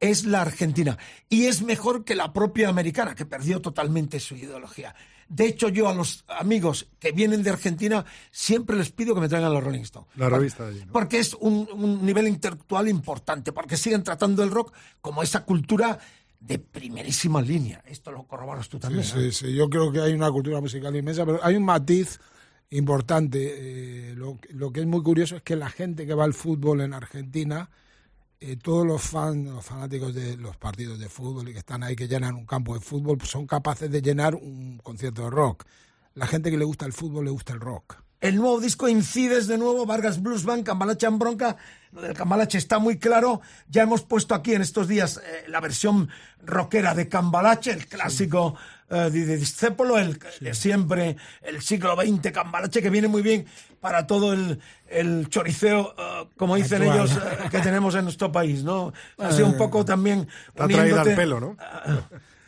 es 0.00 0.24
la 0.24 0.40
argentina. 0.40 0.98
Y 1.28 1.46
es 1.46 1.62
mejor 1.62 2.04
que 2.04 2.16
la 2.16 2.32
propia 2.32 2.68
americana, 2.68 3.14
que 3.14 3.26
perdió 3.26 3.60
totalmente 3.60 4.18
su 4.18 4.34
ideología. 4.34 4.94
De 5.30 5.46
hecho, 5.46 5.68
yo 5.68 5.88
a 5.88 5.94
los 5.94 6.24
amigos 6.26 6.88
que 6.98 7.12
vienen 7.12 7.44
de 7.44 7.50
Argentina 7.50 8.04
siempre 8.32 8.76
les 8.76 8.90
pido 8.90 9.14
que 9.14 9.20
me 9.20 9.28
traigan 9.28 9.54
la 9.54 9.60
Rolling 9.60 9.82
Stone. 9.82 10.06
La 10.16 10.28
revista 10.28 10.64
de 10.64 10.70
allí, 10.70 10.84
¿no? 10.84 10.92
Porque 10.92 11.20
es 11.20 11.34
un, 11.34 11.68
un, 11.72 12.04
nivel 12.04 12.26
intelectual 12.26 12.88
importante, 12.88 13.52
porque 13.52 13.76
siguen 13.76 14.02
tratando 14.02 14.42
el 14.42 14.50
rock 14.50 14.72
como 15.00 15.22
esa 15.22 15.44
cultura 15.44 16.00
de 16.40 16.58
primerísima 16.58 17.40
línea. 17.40 17.80
Esto 17.86 18.10
lo 18.10 18.24
corroboras 18.24 18.68
tú 18.68 18.80
también. 18.80 19.04
Sí, 19.04 19.14
¿no? 19.14 19.20
sí, 19.20 19.32
sí, 19.32 19.54
yo 19.54 19.70
creo 19.70 19.92
que 19.92 20.00
hay 20.00 20.14
una 20.14 20.32
cultura 20.32 20.60
musical 20.60 20.96
inmensa, 20.96 21.24
pero 21.24 21.38
hay 21.44 21.54
un 21.54 21.64
matiz 21.64 22.18
importante. 22.70 24.10
Eh, 24.10 24.14
lo, 24.16 24.36
lo 24.48 24.72
que 24.72 24.80
es 24.80 24.86
muy 24.86 25.04
curioso 25.04 25.36
es 25.36 25.42
que 25.42 25.54
la 25.54 25.70
gente 25.70 26.08
que 26.08 26.14
va 26.14 26.24
al 26.24 26.34
fútbol 26.34 26.80
en 26.80 26.92
Argentina 26.92 27.70
eh, 28.40 28.56
todos 28.56 28.86
los 28.86 29.02
fans, 29.02 29.48
los 29.48 29.64
fanáticos 29.64 30.14
de 30.14 30.36
los 30.36 30.56
partidos 30.56 30.98
de 30.98 31.08
fútbol 31.08 31.48
y 31.48 31.52
que 31.52 31.58
están 31.58 31.82
ahí, 31.82 31.94
que 31.94 32.08
llenan 32.08 32.34
un 32.34 32.46
campo 32.46 32.74
de 32.74 32.80
fútbol, 32.80 33.20
son 33.22 33.46
capaces 33.46 33.90
de 33.90 34.00
llenar 34.00 34.34
un 34.34 34.78
concierto 34.82 35.24
de 35.24 35.30
rock. 35.30 35.64
La 36.14 36.26
gente 36.26 36.50
que 36.50 36.56
le 36.56 36.64
gusta 36.64 36.86
el 36.86 36.92
fútbol 36.92 37.26
le 37.26 37.30
gusta 37.30 37.52
el 37.52 37.60
rock. 37.60 37.96
El 38.20 38.36
nuevo 38.36 38.60
disco 38.60 38.86
Incides 38.86 39.46
de 39.46 39.56
nuevo, 39.56 39.86
Vargas 39.86 40.22
Blues 40.22 40.44
Band, 40.44 40.64
Cambalache 40.64 41.06
en 41.06 41.18
Bronca. 41.18 41.56
Lo 41.92 42.02
del 42.02 42.14
Cambalache 42.14 42.58
está 42.58 42.78
muy 42.78 42.98
claro. 42.98 43.40
Ya 43.68 43.82
hemos 43.82 44.02
puesto 44.02 44.34
aquí 44.34 44.52
en 44.54 44.60
estos 44.60 44.88
días 44.88 45.18
eh, 45.24 45.44
la 45.48 45.60
versión 45.60 46.10
rockera 46.44 46.94
de 46.94 47.08
Cambalache, 47.08 47.70
el 47.70 47.86
clásico 47.86 48.56
sí. 48.90 48.94
eh, 48.94 49.10
de, 49.10 49.24
de 49.24 49.36
Discépolo, 49.38 49.98
el 49.98 50.20
sí. 50.38 50.44
de 50.44 50.54
siempre, 50.54 51.16
el 51.40 51.62
siglo 51.62 51.96
XX 51.96 52.30
Cambalache, 52.30 52.82
que 52.82 52.90
viene 52.90 53.08
muy 53.08 53.22
bien 53.22 53.46
para 53.80 54.06
todo 54.06 54.32
el, 54.32 54.60
el 54.88 55.28
choriceo, 55.28 55.94
uh, 55.96 56.28
como 56.36 56.56
dicen 56.56 56.82
Actual. 56.82 56.98
ellos, 56.98 57.16
uh, 57.16 57.48
que 57.48 57.58
tenemos 57.60 57.94
en 57.94 58.04
nuestro 58.04 58.30
país, 58.30 58.62
¿no? 58.62 58.92
Ha 59.18 59.32
sido 59.32 59.46
un 59.46 59.56
poco 59.56 59.84
también... 59.84 60.28
La 60.54 60.68
traída 60.68 61.02
al 61.02 61.14
pelo, 61.14 61.40
¿no? 61.40 61.56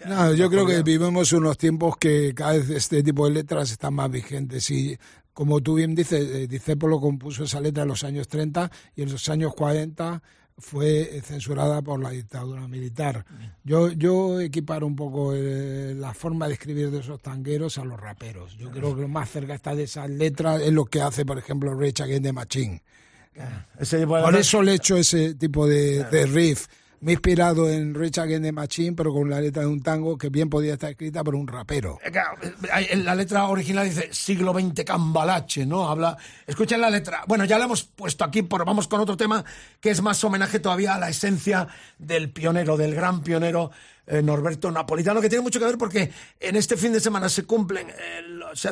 No, 0.07 0.35
yo 0.35 0.51
creo 0.51 0.67
que 0.67 0.83
vivimos 0.83 1.33
unos 1.33 1.57
tiempos 1.57 1.97
que 1.97 2.35
cada 2.35 2.53
vez 2.53 2.69
este 2.71 3.03
tipo 3.03 3.27
de 3.27 3.35
letras 3.35 3.71
están 3.71 3.95
más 3.95 4.11
vigentes 4.11 4.69
y 4.71 4.99
como 5.33 5.61
tú 5.61 5.75
bien 5.75 5.95
dices, 5.95 6.29
eh, 6.29 6.47
Discépolo 6.47 7.01
compuso 7.01 7.45
esa 7.45 7.61
letra 7.61 7.85
en 7.85 7.89
los 7.89 8.05
años 8.05 8.29
30 8.29 8.71
y 8.97 9.03
en 9.03 9.13
los 9.13 9.29
años 9.29 9.55
40 9.55 10.23
fue 10.59 11.21
censurada 11.25 11.83
por 11.83 12.01
la 12.01 12.11
dictadura 12.11 12.67
militar. 12.69 13.25
Yo, 13.65 13.91
yo 13.93 14.41
equiparo 14.41 14.87
un 14.87 14.97
poco 14.97 15.35
eh, 15.35 15.95
la 15.97 16.15
forma 16.15 16.47
de 16.49 16.55
escribir 16.55 16.91
de 16.91 17.01
esos 17.01 17.21
tangueros 17.21 17.79
a 17.79 17.85
los 17.85 17.99
raperos. 17.99 18.57
Yo 18.57 18.71
creo 18.71 18.95
que 18.95 19.03
lo 19.03 19.09
más 19.09 19.31
cerca 19.31 19.55
está 19.55 19.75
de 19.75 19.85
esas 19.85 20.09
letras 20.11 20.63
es 20.63 20.73
lo 20.73 20.85
que 20.85 21.01
hace, 21.01 21.25
por 21.25 21.39
ejemplo, 21.39 21.75
Rage 21.75 22.03
Against 22.03 22.25
the 22.25 22.33
Machine. 22.33 22.83
Por 24.07 24.37
eso 24.37 24.63
le 24.63 24.75
echo 24.75 24.97
ese 24.97 25.35
tipo 25.35 25.67
de, 25.67 26.05
de 26.05 26.27
riff. 26.27 26.67
Me 27.03 27.11
he 27.11 27.15
inspirado 27.15 27.69
en 27.69 27.95
Rage 27.95 28.21
Against 28.21 28.45
the 28.45 28.53
Machine, 28.53 28.93
pero 28.95 29.13
con 29.13 29.29
la 29.29 29.41
letra 29.41 29.63
de 29.63 29.69
un 29.69 29.83
tango 29.83 30.17
que 30.17 30.29
bien 30.29 30.49
podía 30.49 30.75
estar 30.75 30.89
escrita 30.89 31.25
por 31.25 31.35
un 31.35 31.49
rapero. 31.49 31.99
Eh, 32.05 32.97
La 32.97 33.17
letra 33.17 33.49
original 33.49 33.89
dice 33.89 34.11
siglo 34.13 34.53
XX 34.53 34.85
cambalache, 34.85 35.67
¿no? 35.67 35.89
Habla. 35.89 36.17
Escuchen 36.47 36.81
la 36.81 36.91
letra. 36.91 37.25
Bueno, 37.27 37.45
ya 37.45 37.59
la 37.59 37.65
hemos 37.65 37.83
puesto 37.83 38.23
aquí, 38.23 38.43
pero 38.43 38.65
vamos 38.65 38.87
con 38.87 39.01
otro 39.01 39.17
tema 39.17 39.45
que 39.81 39.91
es 39.91 40.01
más 40.01 40.23
homenaje 40.23 40.61
todavía 40.61 40.95
a 40.95 40.99
la 41.01 41.09
esencia 41.09 41.67
del 41.99 42.31
pionero, 42.31 42.77
del 42.77 42.95
gran 42.95 43.21
pionero 43.25 43.73
eh, 44.07 44.23
Norberto 44.23 44.71
Napolitano, 44.71 45.21
que 45.21 45.29
tiene 45.29 45.43
mucho 45.43 45.59
que 45.59 45.67
ver 45.67 45.79
porque 45.79 46.13
en 46.39 46.55
este 46.55 46.77
fin 46.77 46.93
de 46.93 47.01
semana 47.01 47.29
se 47.29 47.43
cumplen 47.43 47.89
eh, 47.91 48.23
los, 48.23 48.69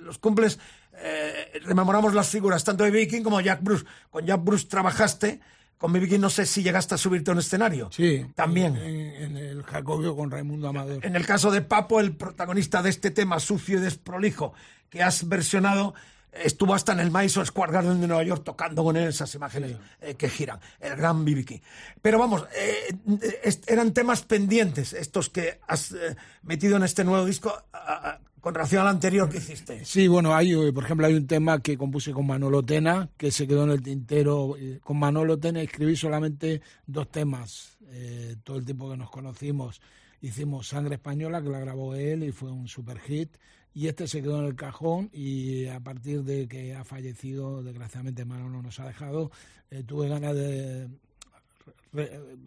los 0.00 0.16
cumples, 0.18 0.58
eh, 0.96 1.60
rememoramos 1.64 2.14
las 2.14 2.28
figuras 2.28 2.64
tanto 2.64 2.84
de 2.84 2.90
Viking 2.90 3.22
como 3.22 3.42
Jack 3.42 3.62
Bruce. 3.62 3.84
Con 4.10 4.24
Jack 4.24 4.42
Bruce 4.42 4.66
trabajaste, 4.68 5.40
con. 5.88 6.08
King 6.08 6.20
no 6.20 6.30
sé 6.30 6.46
si 6.46 6.62
llegaste 6.62 6.94
a 6.94 6.98
subirte 6.98 7.30
a 7.30 7.34
un 7.34 7.40
escenario. 7.40 7.90
Sí. 7.92 8.24
También. 8.34 8.76
En, 8.76 8.96
en 9.22 9.36
el 9.36 9.62
Jacobio 9.62 10.16
con 10.16 10.30
Raimundo 10.30 10.68
Amador. 10.68 11.04
En 11.04 11.16
el 11.16 11.26
caso 11.26 11.50
de 11.50 11.62
Papo, 11.62 12.00
el 12.00 12.16
protagonista 12.16 12.82
de 12.82 12.90
este 12.90 13.10
tema 13.10 13.38
sucio 13.40 13.78
y 13.78 13.80
desprolijo 13.80 14.54
que 14.90 15.02
has 15.02 15.28
versionado, 15.28 15.94
estuvo 16.32 16.74
hasta 16.74 16.92
en 16.92 17.00
el 17.00 17.10
Madison 17.10 17.44
Square 17.46 17.72
Garden 17.72 18.00
de 18.00 18.06
Nueva 18.08 18.22
York 18.24 18.42
tocando 18.44 18.82
con 18.84 18.96
él 18.96 19.08
esas 19.08 19.34
imágenes 19.34 19.76
eh, 20.00 20.14
que 20.14 20.28
giran, 20.28 20.58
el 20.80 20.96
gran. 20.96 21.24
King. 21.24 21.58
Pero 22.02 22.18
vamos, 22.18 22.44
eh, 22.56 22.96
est- 23.42 23.68
eran 23.70 23.92
temas 23.92 24.22
pendientes 24.22 24.92
estos 24.92 25.30
que 25.30 25.60
has 25.68 25.92
eh, 25.92 26.16
metido 26.42 26.76
en 26.76 26.82
este 26.84 27.04
nuevo 27.04 27.24
disco 27.24 27.50
a- 27.72 27.78
a- 27.78 28.20
con 28.44 28.54
relación 28.54 28.82
al 28.82 28.88
anterior 28.88 29.26
que 29.30 29.38
hiciste. 29.38 29.82
Sí, 29.86 30.06
bueno, 30.06 30.34
hay, 30.34 30.52
eh, 30.52 30.70
por 30.70 30.84
ejemplo, 30.84 31.06
hay 31.06 31.14
un 31.14 31.26
tema 31.26 31.62
que 31.62 31.78
compuse 31.78 32.12
con 32.12 32.26
Manolo 32.26 32.62
Tena, 32.62 33.08
que 33.16 33.30
se 33.30 33.46
quedó 33.46 33.64
en 33.64 33.70
el 33.70 33.82
tintero. 33.82 34.54
Eh, 34.58 34.80
Con 34.84 34.98
Manolo 34.98 35.38
Tena 35.38 35.62
escribí 35.62 35.96
solamente 35.96 36.60
dos 36.86 37.10
temas. 37.10 37.78
Eh, 37.88 38.36
todo 38.44 38.58
el 38.58 38.66
tiempo 38.66 38.90
que 38.90 38.98
nos 38.98 39.10
conocimos 39.10 39.80
hicimos 40.20 40.68
Sangre 40.68 40.96
Española, 40.96 41.42
que 41.42 41.48
la 41.48 41.58
grabó 41.60 41.94
él 41.94 42.22
y 42.22 42.32
fue 42.32 42.50
un 42.50 42.68
super 42.68 42.98
hit. 42.98 43.30
Y 43.72 43.86
este 43.88 44.06
se 44.06 44.20
quedó 44.20 44.38
en 44.40 44.44
el 44.44 44.56
cajón 44.56 45.08
y 45.12 45.66
a 45.68 45.80
partir 45.80 46.22
de 46.22 46.46
que 46.46 46.74
ha 46.74 46.84
fallecido, 46.84 47.62
desgraciadamente 47.62 48.26
Manolo 48.26 48.60
nos 48.60 48.78
ha 48.78 48.86
dejado, 48.86 49.30
eh, 49.70 49.82
tuve 49.84 50.08
ganas 50.10 50.34
de, 50.34 50.88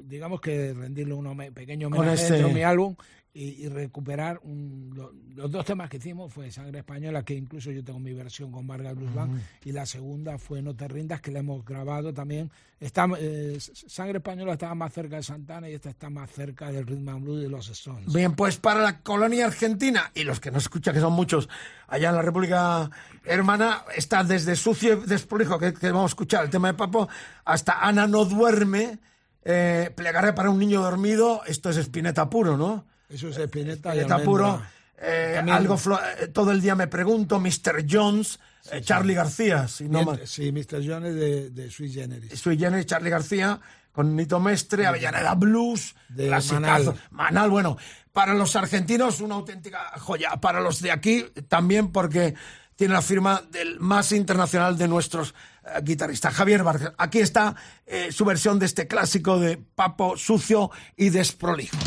digamos 0.05 0.41
que 0.41 0.73
rendirle 0.73 1.13
un 1.15 1.37
pequeño 1.53 1.87
homenaje 1.87 2.13
este- 2.13 2.33
dentro 2.33 2.47
de 2.49 2.53
mi 2.53 2.61
álbum 2.63 2.95
y, 3.37 3.63
y 3.65 3.69
recuperar 3.69 4.39
un- 4.43 4.91
lo- 4.95 5.13
los 5.35 5.51
dos 5.51 5.63
temas 5.65 5.89
que 5.89 5.97
hicimos 5.97 6.33
fue 6.33 6.49
Sangre 6.51 6.79
Española, 6.79 7.23
que 7.23 7.35
incluso 7.35 7.69
yo 7.71 7.83
tengo 7.83 7.99
mi 7.99 8.13
versión 8.13 8.51
con 8.51 8.65
Vargas 8.65 8.95
Blues 8.95 9.13
Band, 9.13 9.39
y 9.63 9.71
la 9.71 9.85
segunda 9.85 10.37
fue 10.39 10.61
No 10.63 10.75
te 10.75 10.87
rindas, 10.87 11.21
que 11.21 11.31
la 11.31 11.39
hemos 11.39 11.63
grabado 11.63 12.13
también. 12.13 12.49
Está, 12.79 13.07
eh, 13.19 13.57
Sangre 13.59 14.17
Española 14.19 14.53
estaba 14.53 14.75
más 14.75 14.93
cerca 14.93 15.15
de 15.17 15.23
Santana 15.23 15.69
y 15.69 15.73
esta 15.73 15.89
está 15.89 16.09
más 16.09 16.29
cerca 16.31 16.71
del 16.71 16.85
Rhythm 16.87 17.09
and 17.09 17.23
Blues 17.23 17.41
de 17.43 17.49
los 17.49 17.69
Stones. 17.69 18.11
Bien, 18.13 18.33
pues 18.35 18.57
para 18.57 18.81
la 18.81 18.99
colonia 19.01 19.45
argentina 19.45 20.11
y 20.15 20.23
los 20.23 20.39
que 20.39 20.51
nos 20.51 20.63
escuchan, 20.63 20.93
que 20.93 20.99
son 20.99 21.13
muchos, 21.13 21.47
allá 21.87 22.09
en 22.09 22.15
la 22.15 22.21
República 22.21 22.89
Hermana, 23.23 23.83
está 23.95 24.23
desde 24.23 24.55
Sucio 24.55 25.03
y 25.03 25.07
Desprolijo, 25.07 25.57
que, 25.59 25.73
que 25.73 25.87
vamos 25.91 26.11
a 26.11 26.13
escuchar 26.13 26.43
el 26.43 26.49
tema 26.49 26.67
de 26.69 26.73
Papo, 26.75 27.07
hasta 27.45 27.79
Ana 27.87 28.07
no 28.07 28.25
duerme, 28.25 28.99
eh, 29.43 29.91
plegaré 29.95 30.33
para 30.33 30.49
un 30.49 30.59
niño 30.59 30.81
dormido, 30.81 31.41
esto 31.45 31.69
es 31.69 31.77
espineta 31.77 32.29
puro, 32.29 32.57
¿no? 32.57 32.85
Eso 33.09 33.29
es 33.29 33.37
Espineta 33.37 33.95
y 33.95 33.99
Espineta 33.99 34.23
puro, 34.23 34.61
eh, 34.99 35.41
algo 35.49 35.77
flo- 35.77 35.99
eh, 36.19 36.27
todo 36.27 36.51
el 36.51 36.61
día 36.61 36.75
me 36.75 36.87
pregunto, 36.87 37.39
Mr. 37.39 37.85
Jones, 37.89 38.39
eh, 38.71 38.81
Charlie 38.81 39.13
García, 39.13 39.67
si 39.67 39.85
no 39.85 39.99
Bien, 39.99 40.05
mal- 40.05 40.27
Sí, 40.27 40.51
Mr. 40.51 40.81
Jones 40.85 41.15
de, 41.15 41.49
de 41.51 41.71
Sui 41.71 41.91
Generis. 41.91 42.37
Sui 42.39 42.57
Generis, 42.57 42.85
Charlie 42.85 43.09
García, 43.09 43.59
con 43.91 44.15
Nito 44.15 44.39
Mestre, 44.39 44.85
Avellaneda 44.85 45.33
Blues, 45.35 45.95
De 46.09 46.27
clasicazo. 46.27 46.91
Manal. 46.91 46.95
Manal, 47.11 47.49
bueno, 47.49 47.77
para 48.11 48.33
los 48.33 48.55
argentinos 48.55 49.21
una 49.21 49.35
auténtica 49.35 49.91
joya, 49.99 50.31
para 50.37 50.59
los 50.59 50.81
de 50.81 50.91
aquí 50.91 51.25
también 51.47 51.91
porque 51.91 52.33
tiene 52.75 52.93
la 52.93 53.01
firma 53.01 53.41
del 53.51 53.79
más 53.79 54.11
internacional 54.11 54.77
de 54.77 54.87
nuestros 54.87 55.33
eh, 55.63 55.79
guitarristas, 55.81 56.33
Javier 56.33 56.63
Vargas. 56.63 56.93
Aquí 56.97 57.19
está 57.19 57.55
eh, 57.87 58.11
su 58.11 58.23
versión 58.25 58.59
de 58.59 58.65
este 58.67 58.85
clásico 58.87 59.39
de 59.39 59.57
Papo 59.57 60.15
sucio 60.17 60.69
y 60.95 61.09
desprolijo. 61.09 61.77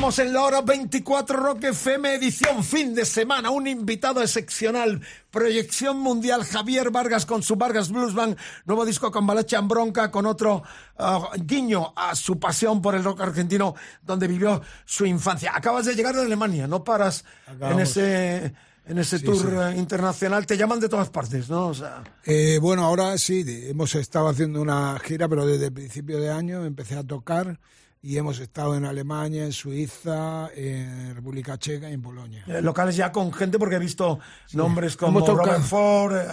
Estamos 0.00 0.18
en 0.18 0.32
la 0.32 0.42
hora 0.44 0.62
24 0.62 1.36
Rock 1.36 1.64
FM, 1.64 2.14
edición 2.14 2.64
fin 2.64 2.94
de 2.94 3.04
semana. 3.04 3.50
Un 3.50 3.66
invitado 3.66 4.22
excepcional. 4.22 5.02
Proyección 5.30 5.98
mundial 6.00 6.42
Javier 6.42 6.90
Vargas 6.90 7.26
con 7.26 7.42
su 7.42 7.56
Vargas 7.56 7.90
Blues 7.90 8.14
Band. 8.14 8.34
Nuevo 8.64 8.86
disco 8.86 9.10
con 9.12 9.26
Balacha 9.26 9.58
en 9.58 9.68
Bronca, 9.68 10.10
con 10.10 10.24
otro 10.24 10.62
uh, 10.98 11.26
guiño 11.44 11.92
a 11.94 12.14
su 12.16 12.38
pasión 12.40 12.80
por 12.80 12.94
el 12.94 13.04
rock 13.04 13.20
argentino, 13.20 13.74
donde 14.02 14.26
vivió 14.26 14.62
su 14.86 15.04
infancia. 15.04 15.52
Acabas 15.54 15.84
de 15.84 15.94
llegar 15.94 16.14
de 16.16 16.22
Alemania, 16.22 16.66
no 16.66 16.82
paras 16.82 17.26
Acabamos. 17.46 17.72
en 17.74 17.80
ese. 17.82 18.54
En 18.86 18.98
ese 18.98 19.18
Sí, 19.18 19.24
tour 19.26 19.36
sí. 19.36 19.46
eh, 19.48 19.74
internacional 19.78 20.46
te 20.46 20.56
llaman 20.56 20.80
de 20.80 20.88
todas 20.88 21.10
partes, 21.10 21.50
¿no? 21.50 21.66
O 21.68 21.74
sea, 21.74 22.02
Eh, 22.24 22.58
bueno, 22.60 22.84
ahora 22.86 23.18
sí, 23.18 23.44
hemos 23.68 23.94
estado 23.94 24.28
haciendo 24.28 24.62
una 24.62 24.98
gira, 24.98 25.28
pero 25.28 25.44
desde 25.46 25.66
el 25.66 25.72
principio 25.74 26.18
de 26.18 26.30
año 26.30 26.64
empecé 26.64 26.96
a 26.96 27.04
tocar 27.04 27.60
y 28.02 28.16
hemos 28.16 28.38
estado 28.38 28.76
en 28.76 28.84
Alemania, 28.86 29.44
en 29.44 29.52
Suiza, 29.52 30.48
en 30.54 31.14
República 31.14 31.58
Checa 31.58 31.90
y 31.90 31.94
en 31.94 32.02
Polonia. 32.02 32.44
eh, 32.46 32.62
locales 32.62 32.96
ya 32.96 33.12
con 33.12 33.32
gente, 33.32 33.58
porque 33.58 33.76
he 33.76 33.80
visto 33.80 34.18
nombres 34.52 34.96
como 34.96 35.20
Robert 35.20 35.62
Ford, 35.62 36.16
eh, 36.16 36.26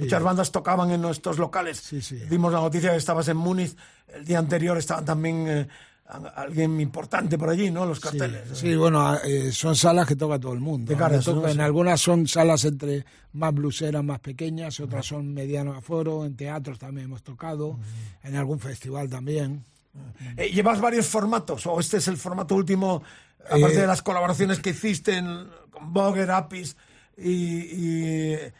muchas 0.00 0.22
bandas 0.22 0.50
tocaban 0.50 0.90
en 0.90 1.00
nuestros 1.00 1.38
locales. 1.38 1.78
Sí, 1.78 2.02
sí. 2.02 2.16
Dimos 2.28 2.52
la 2.52 2.60
noticia 2.60 2.90
que 2.90 2.96
estabas 2.96 3.28
en 3.28 3.36
Múnich, 3.36 3.76
el 4.14 4.24
día 4.24 4.38
anterior 4.38 4.76
estaba 4.78 5.04
también 5.04 5.44
eh, 5.48 5.68
alguien 6.34 6.80
importante 6.80 7.38
por 7.38 7.50
allí, 7.50 7.70
¿no? 7.70 7.86
Los 7.86 8.00
carteles. 8.00 8.42
Sí, 8.58 8.74
bueno, 8.76 9.16
eh, 9.24 9.50
son 9.52 9.74
salas 9.76 10.06
que 10.08 10.16
toca 10.16 10.38
todo 10.40 10.52
el 10.54 10.60
mundo. 10.60 10.90
De 10.92 10.98
caras, 10.98 11.26
¿no? 11.28 11.46
En 11.46 11.54
Sí. 11.54 11.60
algunas 11.60 12.00
son 12.00 12.26
salas 12.26 12.64
entre 12.64 13.04
más 13.32 13.52
bluseras, 13.54 14.02
más 14.04 14.18
pequeñas, 14.20 14.78
otras 14.80 15.06
son 15.06 15.32
mediano 15.34 15.72
aforo, 15.74 16.24
en 16.24 16.36
teatros 16.36 16.78
también 16.80 17.06
hemos 17.06 17.22
tocado, 17.22 17.78
en 18.24 18.34
algún 18.36 18.58
festival 18.58 19.08
también. 19.08 19.64
Eh, 20.36 20.50
¿Llevas 20.50 20.80
varios 20.80 21.06
formatos 21.06 21.66
o 21.66 21.78
este 21.80 21.96
es 21.98 22.08
el 22.08 22.16
formato 22.16 22.54
último, 22.54 23.02
aparte 23.44 23.76
Eh, 23.76 23.80
de 23.80 23.86
las 23.86 24.02
colaboraciones 24.02 24.58
que 24.60 24.70
hiciste 24.70 25.16
en- 25.16 25.48
con 25.70 25.92
Boger, 25.92 26.30
Apis 26.30 26.76
y, 27.16 27.30
y, 27.32 28.32
eh, 28.32 28.52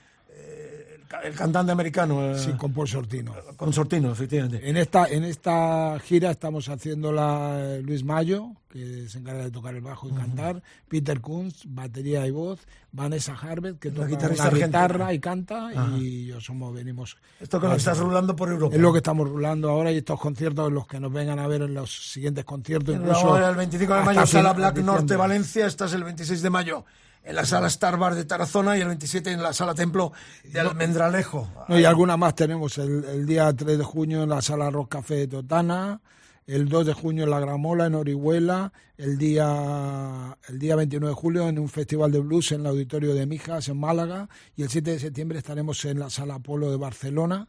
el, 1.06 1.08
ca- 1.08 1.20
el 1.20 1.34
cantante 1.34 1.72
americano? 1.72 2.22
eh, 2.32 2.38
Sí, 2.38 2.52
con 2.52 2.72
Paul 2.72 2.88
Sortino. 2.88 3.32
con 3.56 3.72
Sortino, 3.72 4.10
efectivamente. 4.12 4.68
En 4.68 4.76
esta, 4.76 5.06
en 5.08 5.24
esta 5.24 5.98
gira 6.00 6.30
estamos 6.30 6.68
haciéndola 6.68 7.78
Luis 7.82 8.04
Mayo, 8.04 8.48
que 8.68 9.08
se 9.08 9.18
encarga 9.18 9.44
de 9.44 9.50
tocar 9.50 9.74
el 9.74 9.80
bajo 9.80 10.08
y 10.08 10.12
cantar, 10.12 10.62
Peter 10.88 11.20
Kunz, 11.20 11.62
batería 11.66 12.26
y 12.26 12.30
voz, 12.30 12.60
Vanessa 12.92 13.34
Harvett, 13.34 13.78
que 13.78 13.88
La 13.90 13.94
toca 14.06 14.08
la 14.10 14.16
argentina. 14.26 14.66
guitarra 14.66 15.12
y 15.14 15.18
canta, 15.20 15.68
Ajá. 15.68 15.96
y 15.96 16.26
yo 16.26 16.40
somos, 16.40 16.74
venimos... 16.74 17.16
Esto 17.40 17.60
que 17.60 17.68
lo 17.68 17.74
estás 17.74 17.98
rulando 17.98 18.34
por 18.36 18.50
Europa. 18.50 18.74
Es 18.74 18.80
lo 18.82 18.92
que 18.92 18.98
estamos 18.98 19.28
rulando 19.28 19.70
ahora 19.70 19.92
y 19.92 19.98
estos 19.98 20.18
conciertos, 20.20 20.70
los 20.72 20.86
que 20.86 21.00
nos 21.00 21.12
vengan 21.12 21.38
a 21.38 21.46
ver 21.46 21.62
en 21.62 21.74
los 21.74 22.12
siguientes 22.12 22.44
conciertos, 22.44 22.94
incluso... 22.96 23.20
Ahora 23.20 23.48
el 23.50 23.56
25 23.56 23.94
de 23.94 24.02
mayo, 24.02 24.26
Sala 24.26 24.52
Black. 24.52 24.78
Norte 24.78 25.16
Valencia, 25.16 25.66
estás 25.66 25.92
el 25.94 26.04
26 26.04 26.42
de 26.42 26.50
mayo 26.50 26.84
en 27.26 27.34
la 27.34 27.44
Sala 27.44 27.66
Star 27.66 27.98
Bar 27.98 28.14
de 28.14 28.24
Tarazona 28.24 28.78
y 28.78 28.80
el 28.80 28.86
27 28.86 29.32
en 29.32 29.42
la 29.42 29.52
Sala 29.52 29.74
Templo 29.74 30.12
de 30.44 30.60
Almendralejo. 30.60 31.48
No, 31.68 31.78
y 31.78 31.84
alguna 31.84 32.16
más 32.16 32.36
tenemos 32.36 32.78
el, 32.78 33.04
el 33.04 33.26
día 33.26 33.52
3 33.52 33.78
de 33.78 33.84
junio 33.84 34.22
en 34.22 34.28
la 34.28 34.40
sala 34.40 34.70
Rock 34.70 34.92
Café 34.92 35.16
de 35.16 35.26
Totana, 35.26 36.00
el 36.46 36.68
2 36.68 36.86
de 36.86 36.92
junio 36.92 37.24
en 37.24 37.30
la 37.30 37.40
Gramola 37.40 37.86
en 37.86 37.96
Orihuela, 37.96 38.72
el 38.96 39.18
día, 39.18 40.38
el 40.48 40.58
día 40.60 40.76
29 40.76 41.14
de 41.14 41.20
julio 41.20 41.48
en 41.48 41.58
un 41.58 41.68
festival 41.68 42.12
de 42.12 42.20
blues 42.20 42.52
en 42.52 42.60
el 42.60 42.68
auditorio 42.68 43.12
de 43.12 43.26
Mijas 43.26 43.68
en 43.68 43.80
Málaga 43.80 44.28
y 44.54 44.62
el 44.62 44.68
7 44.68 44.92
de 44.92 44.98
septiembre 45.00 45.38
estaremos 45.38 45.84
en 45.84 45.98
la 45.98 46.10
sala 46.10 46.36
Apolo 46.36 46.70
de 46.70 46.76
Barcelona 46.76 47.48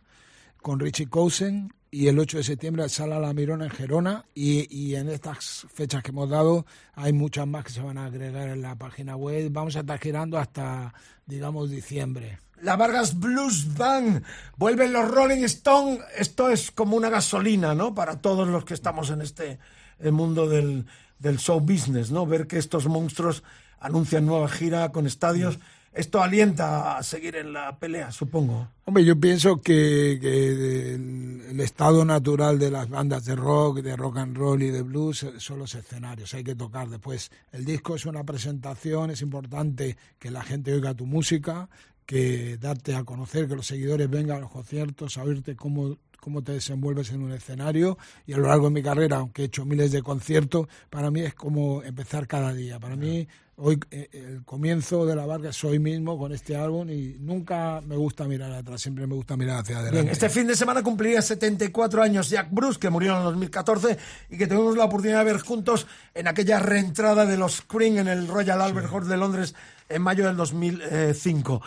con 0.63 0.79
Richie 0.79 1.07
Cousen 1.07 1.71
y 1.89 2.07
el 2.07 2.19
8 2.19 2.37
de 2.37 2.43
septiembre 2.43 2.89
Sala 2.89 3.19
La 3.19 3.33
Mirona 3.33 3.65
en 3.65 3.71
Gerona 3.71 4.25
y, 4.35 4.67
y 4.75 4.95
en 4.95 5.09
estas 5.09 5.65
fechas 5.73 6.03
que 6.03 6.11
hemos 6.11 6.29
dado 6.29 6.65
hay 6.93 7.13
muchas 7.13 7.47
más 7.47 7.63
que 7.65 7.71
se 7.71 7.81
van 7.81 7.97
a 7.97 8.05
agregar 8.05 8.49
en 8.49 8.61
la 8.61 8.75
página 8.75 9.15
web. 9.15 9.49
Vamos 9.51 9.75
a 9.75 9.81
estar 9.81 9.99
girando 9.99 10.37
hasta, 10.37 10.93
digamos, 11.25 11.69
diciembre. 11.69 12.39
La 12.61 12.75
Vargas 12.75 13.19
Blues 13.19 13.75
Band. 13.75 14.23
Vuelven 14.57 14.91
los 14.91 15.09
Rolling 15.09 15.43
Stone. 15.43 15.99
Esto 16.17 16.49
es 16.49 16.71
como 16.71 16.97
una 16.97 17.09
gasolina, 17.09 17.75
¿no? 17.75 17.93
Para 17.93 18.19
todos 18.19 18.47
los 18.47 18.65
que 18.65 18.73
estamos 18.73 19.09
en 19.11 19.21
este 19.21 19.59
eh, 19.99 20.11
mundo 20.11 20.49
del, 20.49 20.85
del 21.19 21.37
show 21.37 21.59
business, 21.59 22.11
¿no? 22.11 22.25
Ver 22.25 22.47
que 22.47 22.57
estos 22.57 22.87
monstruos 22.87 23.43
anuncian 23.79 24.25
nueva 24.25 24.49
gira 24.49 24.91
con 24.91 25.05
estadios. 25.05 25.59
Esto 25.93 26.21
alienta 26.21 26.97
a 26.97 27.03
seguir 27.03 27.35
en 27.35 27.53
la 27.53 27.77
pelea, 27.77 28.11
supongo. 28.11 28.67
Hombre, 28.85 29.03
yo 29.03 29.19
pienso 29.19 29.61
que, 29.61 30.13
el, 30.13 31.41
el 31.49 31.59
estado 31.59 32.05
natural 32.05 32.59
de 32.59 32.69
las 32.69 32.89
bandas 32.89 33.25
de 33.25 33.35
rock, 33.35 33.81
de 33.81 33.95
rock 33.95 34.17
and 34.17 34.37
roll 34.37 34.61
y 34.61 34.69
de 34.69 34.83
blues 34.83 35.25
son 35.37 35.59
los 35.59 35.73
escenarios, 35.75 36.33
hay 36.33 36.43
que 36.43 36.55
tocar 36.55 36.89
después. 36.89 37.31
El 37.51 37.65
disco 37.65 37.95
es 37.95 38.05
una 38.05 38.23
presentación, 38.23 39.09
es 39.09 39.21
importante 39.21 39.97
que 40.19 40.29
la 40.29 40.43
gente 40.43 40.73
oiga 40.73 40.93
tu 40.93 41.05
música, 41.05 41.67
que 42.05 42.57
darte 42.57 42.95
a 42.95 43.03
conocer, 43.03 43.47
que 43.47 43.55
los 43.55 43.67
seguidores 43.67 44.09
vengan 44.09 44.37
a 44.37 44.41
los 44.41 44.51
conciertos, 44.51 45.17
a 45.17 45.23
oírte 45.23 45.55
cómo 45.55 45.97
cómo 46.27 46.43
te 46.43 46.51
desenvuelves 46.51 47.13
en 47.13 47.23
un 47.23 47.31
escenario 47.31 47.97
y 48.25 48.33
a 48.33 48.37
lo 48.37 48.49
largo 48.49 48.65
de 48.65 48.71
mi 48.71 48.83
carrera, 48.83 49.15
aunque 49.15 49.43
he 49.43 49.45
hecho 49.45 49.63
miles 49.63 49.93
de 49.93 50.03
conciertos, 50.03 50.67
para 50.89 51.09
mí 51.09 51.21
es 51.21 51.33
como 51.33 51.81
empezar 51.83 52.27
cada 52.27 52.53
día. 52.53 52.81
Para 52.81 52.97
mí 52.97 53.25
hoy 53.55 53.79
eh, 53.91 54.09
el 54.11 54.43
comienzo 54.43 55.05
de 55.05 55.15
la 55.15 55.25
barca 55.25 55.51
es 55.51 55.63
hoy 55.63 55.79
mismo 55.79 56.19
con 56.19 56.33
este 56.33 56.57
álbum 56.57 56.89
y 56.89 57.15
nunca 57.17 57.79
me 57.79 57.95
gusta 57.95 58.25
mirar 58.25 58.51
atrás, 58.51 58.81
siempre 58.81 59.07
me 59.07 59.15
gusta 59.15 59.37
mirar 59.37 59.59
hacia 59.59 59.77
adelante. 59.77 60.01
Bien, 60.01 60.11
este 60.11 60.27
fin 60.27 60.47
de 60.47 60.57
semana 60.57 60.83
cumpliría 60.83 61.21
74 61.21 62.03
años 62.03 62.29
Jack 62.29 62.49
Bruce, 62.51 62.77
que 62.77 62.89
murió 62.89 63.13
en 63.13 63.19
el 63.19 63.23
2014 63.23 63.97
y 64.29 64.37
que 64.37 64.47
tuvimos 64.47 64.75
la 64.75 64.83
oportunidad 64.83 65.19
de 65.19 65.31
ver 65.31 65.39
juntos 65.39 65.87
en 66.13 66.27
aquella 66.27 66.59
reentrada 66.59 67.25
de 67.25 67.37
los 67.37 67.61
Cream 67.61 67.99
en 67.99 68.09
el 68.09 68.27
Royal 68.27 68.61
Albert 68.61 68.91
Hall 68.91 69.07
de 69.07 69.15
Londres 69.15 69.55
en 69.87 70.01
mayo 70.01 70.27
del 70.27 70.35
2005. 70.35 71.61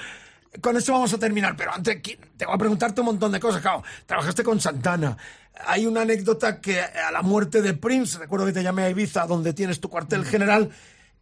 Con 0.60 0.76
esto 0.76 0.92
vamos 0.92 1.12
a 1.14 1.18
terminar, 1.18 1.56
pero 1.56 1.72
antes 1.72 2.02
te 2.02 2.44
voy 2.44 2.54
a 2.54 2.58
preguntarte 2.58 3.00
un 3.00 3.06
montón 3.06 3.30
de 3.30 3.38
cosas. 3.38 3.62
Claro, 3.62 3.84
trabajaste 4.04 4.42
con 4.42 4.60
Santana. 4.60 5.16
Hay 5.66 5.86
una 5.86 6.02
anécdota 6.02 6.60
que 6.60 6.80
a 6.80 7.10
la 7.12 7.22
muerte 7.22 7.62
de 7.62 7.74
Prince, 7.74 8.18
recuerdo 8.18 8.46
que 8.46 8.52
te 8.52 8.62
llamé 8.62 8.82
a 8.82 8.90
Ibiza, 8.90 9.26
donde 9.26 9.52
tienes 9.52 9.80
tu 9.80 9.88
cuartel 9.88 10.24
general, 10.24 10.70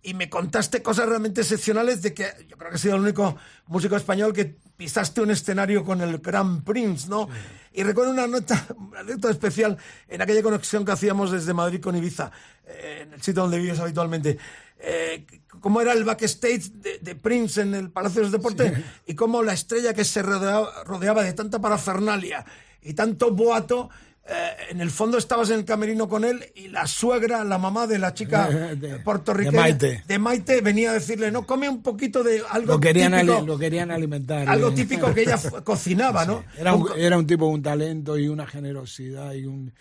y 0.03 0.15
me 0.15 0.31
contaste 0.31 0.83
cosas 0.83 1.09
realmente 1.09 1.43
excepcionales 1.43 2.01
de 2.01 2.15
que 2.15 2.25
yo 2.49 2.57
creo 2.57 2.71
que 2.71 2.77
has 2.77 2.81
sido 2.81 2.95
el 2.95 3.03
único 3.03 3.37
músico 3.67 3.97
español 3.97 4.33
que 4.33 4.57
pisaste 4.77 5.21
un 5.21 5.31
escenario 5.31 5.85
con 5.85 6.01
el 6.01 6.19
gran 6.19 6.63
Prince, 6.63 7.09
¿no? 7.09 7.29
Y 7.75 7.83
recuerdo 7.83 8.13
una 8.13 8.27
nota, 8.27 8.67
una 8.77 9.01
anécdota 9.01 9.31
especial 9.31 9.77
en 10.09 10.23
aquella 10.23 10.43
conexión 10.43 10.85
que 10.85 10.93
hacíamos 10.93 11.31
desde 11.31 11.53
Madrid 11.53 11.81
con 11.81 11.97
Ibiza, 11.97 12.31
eh, 12.67 13.01
en 13.03 13.13
el 13.13 13.23
sitio 13.23 13.43
donde 13.43 13.59
vives 13.59 13.79
habitualmente. 13.81 14.39
Eh, 14.79 15.27
cómo 15.61 15.81
era 15.81 15.93
el 15.93 16.05
backstage 16.05 16.71
de, 16.73 16.99
de 17.01 17.15
Prince 17.15 17.61
en 17.61 17.75
el 17.75 17.91
Palacio 17.91 18.21
de 18.21 18.25
los 18.25 18.33
Deportes 18.33 18.73
y 19.07 19.15
cómo 19.15 19.43
la 19.43 19.53
estrella 19.53 19.95
que 19.95 20.05
se 20.05 20.23
rodeaba, 20.23 20.85
rodeaba 20.85 21.23
de 21.23 21.33
tanta 21.33 21.61
parafernalia 21.61 22.45
y 22.83 22.95
tanto 22.95 23.33
boato 23.33 23.89
eh, 24.31 24.33
en 24.71 24.81
el 24.83 24.91
fondo 24.91 25.17
estabas 25.17 25.49
en 25.49 25.61
el 25.61 25.65
camerino 25.65 26.07
con 26.07 26.23
él 26.23 26.45
y 26.55 26.69
la 26.69 26.87
suegra, 26.87 27.45
la 27.45 27.57
mamá 27.57 27.87
de 27.87 27.99
la 27.99 28.13
chica 28.13 28.47
De- 28.77 28.99
puertorriqueña 28.99 29.53
de 29.53 29.59
Maite. 29.73 30.05
de 30.07 30.19
Maite 30.19 30.61
venía 30.61 30.91
a 30.91 30.95
decirle, 30.95 31.31
no, 31.31 31.47
come 31.47 31.67
un 31.67 31.83
poquito 31.83 32.23
de 32.23 32.43
algo 32.51 32.75
Lo 32.75 32.81
querían, 32.81 33.13
típico, 33.13 33.47
lo 33.47 33.59
querían 33.59 33.91
alimentar. 33.91 34.47
algo 34.49 34.69
eh. 34.69 34.73
típico 34.73 35.15
que 35.15 35.23
ella 35.23 35.39
cocinaba, 35.65 36.27
¿no? 36.27 36.45
Era 36.59 36.75
un, 36.75 36.89
era 36.99 37.17
un 37.17 37.27
tipo, 37.27 37.47
un 37.47 37.63
talento 37.63 38.19
y 38.19 38.29
una 38.29 38.47
generosidad 38.47 39.33
y 39.33 39.47
un, 39.47 39.73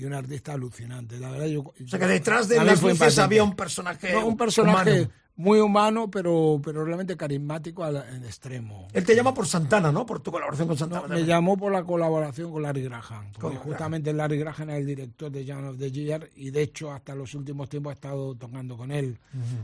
y 0.00 0.04
un 0.04 0.14
artista 0.14 0.52
alucinante. 0.54 1.18
La 1.18 1.30
verdad, 1.30 1.46
yo, 1.46 1.60
O 1.60 1.74
sea 1.88 1.98
que 1.98 2.06
detrás 2.06 2.48
de 2.48 2.62
las 2.64 2.82
luces 2.82 3.18
había 3.18 3.44
un 3.44 3.54
personaje 3.54 4.12
No, 4.12 4.26
un 4.26 4.36
personaje 4.36 4.92
humano. 5.02 5.10
muy 5.36 5.58
humano, 5.60 6.10
pero, 6.10 6.60
pero 6.64 6.84
realmente 6.84 7.16
carismático 7.16 7.84
al, 7.84 7.96
en 8.14 8.24
extremo. 8.24 8.88
Él 8.92 9.04
te 9.04 9.14
llama 9.14 9.32
por 9.34 9.46
Santana, 9.46 9.90
¿no? 9.92 10.04
Por 10.06 10.20
tu 10.20 10.30
colaboración 10.30 10.68
con 10.68 10.76
Santana. 10.76 11.02
Me 11.02 11.08
también. 11.08 11.26
llamó 11.26 11.56
por 11.56 11.72
la 11.72 11.82
colaboración 11.84 12.50
con 12.52 12.62
Larry 12.62 12.82
Graham, 12.82 13.32
porque 13.32 13.56
Con 13.58 13.66
justamente 13.66 14.12
Larry 14.12 14.38
Graham 14.38 14.70
es 14.70 14.78
el 14.78 14.86
director 14.86 15.30
de 15.30 15.46
Jan 15.46 15.64
of 15.64 15.78
the 15.78 15.90
Year 15.90 16.30
y 16.36 16.50
de 16.50 16.62
hecho 16.62 16.92
hasta 16.92 17.14
los 17.14 17.34
últimos 17.34 17.68
tiempos 17.68 17.92
he 17.92 17.94
estado 17.94 18.34
tocando 18.34 18.76
con 18.76 18.90
él. 18.90 19.18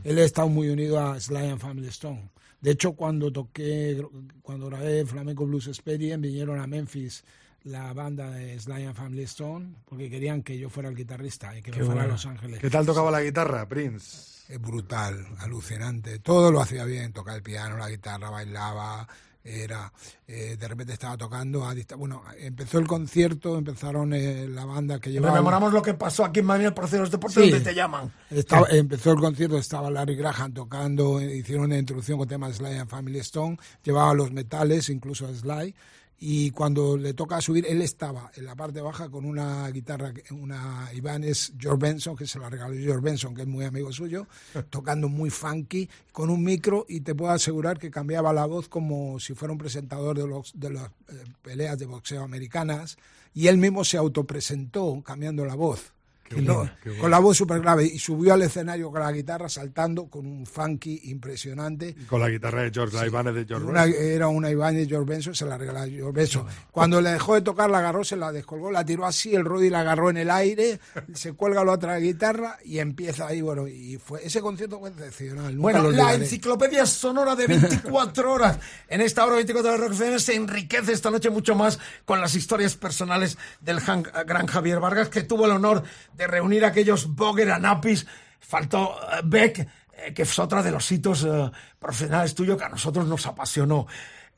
Él 0.05 0.19
ha 0.19 0.23
estado 0.25 0.49
muy 0.49 0.69
unido 0.69 1.01
a 1.01 1.19
Sly 1.21 1.49
and 1.49 1.61
Family 1.61 1.89
Stone. 1.89 2.31
De 2.61 2.71
hecho, 2.71 2.93
cuando 2.95 3.31
toqué, 3.31 4.03
cuando 4.43 4.67
grabé 4.67 5.05
Flamenco 5.05 5.45
Blues 5.47 5.69
Experience, 5.69 6.27
vinieron 6.27 6.59
a 6.59 6.67
Memphis 6.67 7.23
la 7.67 7.93
banda 7.93 8.31
de 8.31 8.59
Sly 8.59 8.85
and 8.85 8.95
Family 8.95 9.23
Stone, 9.25 9.75
porque 9.85 10.09
querían 10.09 10.43
que 10.43 10.57
yo 10.59 10.71
fuera 10.71 10.89
el 10.89 10.95
guitarrista 10.97 11.57
y 11.57 11.63
que 11.63 11.73
me 11.73 11.85
fuera 11.85 12.05
a. 12.05 12.07
Los 12.07 12.25
Ángeles. 12.25 12.61
¿Qué 12.61 12.71
tal 12.71 12.87
tocaba 12.87 13.11
la 13.11 13.23
guitarra, 13.23 13.69
Prince? 13.69 14.45
Es 14.49 14.61
brutal, 14.61 15.27
alucinante. 15.39 16.21
Todo 16.21 16.53
lo 16.53 16.61
hacía 16.61 16.85
bien, 16.85 17.13
tocaba 17.13 17.37
el 17.37 17.43
piano, 17.43 17.77
la 17.77 17.91
guitarra, 17.91 18.31
bailaba, 18.31 19.09
era 19.43 19.93
eh, 20.27 20.57
de 20.59 20.69
repente 20.69 20.93
estaba 20.93 21.17
tocando 21.17 21.65
a 21.65 21.75
bueno, 21.97 22.23
empezó 22.39 22.79
el 22.79 22.87
concierto, 22.87 23.57
empezaron 23.59 24.13
eh, 24.13 24.47
la 24.49 24.65
banda 24.65 24.99
que 24.99 25.11
llevaba 25.13 25.35
Rememoramos 25.35 25.73
lo 25.73 25.83
que 25.83 25.95
pasó 25.95 26.25
aquí 26.25 26.41
en 26.41 26.47
Madrid 26.47 26.71
Palacio 26.73 26.99
de 26.99 27.03
los 27.03 27.11
Deportes, 27.11 27.45
Sí. 27.45 27.51
donde 27.51 27.65
te 27.65 27.75
llaman. 27.75 28.13
estaba- 28.31 28.67
empezó 28.71 29.13
el 29.13 29.19
concierto, 29.21 29.57
estaba 29.59 29.89
Larry 29.91 30.17
Graham 30.17 30.53
tocando, 30.53 31.21
hicieron 31.23 31.67
una 31.67 31.79
introducción 31.79 32.19
con 32.19 32.27
temas 32.29 32.51
de 32.59 32.67
Sly 32.69 32.79
and 32.79 32.91
Family 32.91 33.19
Stone, 33.21 33.57
llevaba 33.85 34.15
los 34.15 34.33
metales, 34.33 34.89
incluso 34.89 35.27
a 35.27 35.35
Sly, 35.35 35.75
y 36.19 36.51
cuando 36.51 36.97
le 36.97 37.13
toca 37.13 37.41
subir, 37.41 37.67
él 37.69 37.83
estaba 37.83 38.31
en 38.35 38.47
la 38.47 38.55
parte 38.55 38.81
baja 38.81 39.11
con 39.11 39.27
una 39.27 39.69
guitarra, 39.71 40.15
una 40.31 40.89
Ibanez 40.95 41.53
George 41.59 41.79
Benson, 41.79 42.17
que 42.17 42.27
se 42.27 42.39
la 42.39 42.49
regaló 42.49 42.75
George 42.75 43.03
Benson, 43.03 43.35
que 43.35 43.43
es 43.43 43.49
muy 43.49 43.65
amigo 43.65 43.93
suyo, 43.93 44.27
tocando 44.71 45.09
muy 45.09 45.29
funky, 45.29 45.89
con 46.13 46.31
un 46.31 46.43
micro, 46.43 46.87
y 46.89 47.01
te 47.01 47.15
puedo 47.15 47.33
asegurar 47.33 47.79
que 47.79 47.91
cambiaba 47.91 48.33
la 48.33 48.47
voz 48.47 48.69
como 48.69 49.21
si 49.21 49.35
fuera 49.35 49.53
un 49.53 49.59
presentador 49.59 50.17
de, 50.17 50.27
los, 50.27 50.53
de 50.59 50.71
las 50.71 50.87
eh, 51.09 51.25
peleas 51.43 51.79
de 51.79 51.87
boxeo 51.87 52.23
americanas, 52.23 52.97
y 53.35 53.49
él 53.49 53.59
mismo 53.59 53.85
se 53.85 53.99
autopresentó 53.99 55.03
cambiando 55.05 55.45
la 55.45 55.55
voz. 55.55 55.96
Qué 56.29 56.43
No, 56.43 56.55
bueno, 56.57 56.71
qué 56.83 56.89
bueno. 56.91 57.03
con 57.03 57.11
la 57.11 57.19
voz 57.19 57.37
súper 57.37 57.61
grave 57.61 57.85
y 57.85 57.99
subió 57.99 58.35
al 58.35 58.43
escenario 58.43 58.91
con 58.91 59.01
la 59.01 59.13
guitarra 59.13 59.49
saltando 59.49 60.07
con 60.09 60.27
un 60.27 60.47
funky 60.47 61.01
impresionante 61.05 61.95
Con 62.09 62.21
la 62.21 62.29
guitarra 62.29 62.63
de 62.63 62.71
George, 62.73 62.97
la 62.97 63.07
Ibanez 63.07 63.35
de 63.35 63.45
George 63.45 63.67
una- 63.67 63.85
Benson. 63.85 64.03
era 64.05 64.29
una 64.29 64.51
Ibanez 64.51 64.89
George 64.89 65.09
Benson, 65.11 65.35
se 65.35 65.45
la 65.47 65.57
regaló 65.59 65.81
a 65.81 65.87
George 65.87 66.13
Benson. 66.13 66.47
Cuando 66.71 67.01
le 67.01 67.11
dejó 67.11 67.35
de 67.35 67.43
tocar, 67.43 67.71
la 67.71 67.79
agarró, 67.79 68.05
se 68.05 68.17
la 68.17 68.33
descolgó, 68.33 68.71
la 68.71 68.85
tiró 68.85 69.07
así, 69.07 69.35
el 69.35 69.45
Roddy 69.45 69.71
la 69.71 69.81
agarró 69.81 70.11
en 70.11 70.17
el 70.19 70.31
aire, 70.31 70.81
se 71.15 71.33
cuelga 71.33 71.65
la 71.65 71.73
otra 71.73 71.97
guitarra 71.99 72.59
y 72.65 72.79
empieza 72.79 73.27
ahí, 73.27 73.41
bueno, 73.41 73.67
y 73.69 73.99
fue 73.99 74.25
ese 74.27 74.41
concierto 74.41 74.79
fue 74.81 74.91
excepcional. 74.91 75.57
Bueno, 75.57 75.83
la 75.83 75.89
olvidaré. 75.89 76.15
enciclopedia 76.25 76.87
sonora 76.87 77.35
de 77.37 77.47
24 77.47 78.33
horas. 78.33 78.59
En 78.89 79.01
esta 79.01 79.25
hora 79.25 79.37
24 79.37 79.73
de 79.73 79.77
Rock 79.79 79.93
FM 79.93 80.19
se 80.19 80.35
enriquece 80.35 80.93
esta 80.93 81.11
noche 81.11 81.31
mucho 81.31 81.55
más 81.55 81.79
con 82.05 82.21
las 82.21 82.35
historias 82.35 82.75
personales 82.77 83.39
del 83.61 83.79
Han- 83.87 84.05
gran 84.27 84.47
Javier 84.47 84.81
Vargas, 84.81 85.09
que 85.09 85.23
tuvo 85.23 85.47
el 85.47 85.53
honor 85.53 85.83
de 86.17 86.27
reunir 86.27 86.65
a 86.65 86.69
aquellos 86.69 87.15
Boger 87.15 87.51
Anapis. 87.51 88.07
Faltó 88.41 88.97
eh, 89.13 89.21
Beck, 89.25 89.59
eh, 89.59 90.15
que 90.15 90.23
es 90.23 90.39
otra 90.39 90.63
de 90.63 90.71
los 90.71 90.91
hitos 90.93 91.25
eh, 91.25 91.51
profesionales 91.79 92.35
tuyos 92.35 92.57
que 92.57 92.65
a 92.65 92.69
nosotros 92.69 93.07
nos 93.07 93.27
apasionó. 93.27 93.87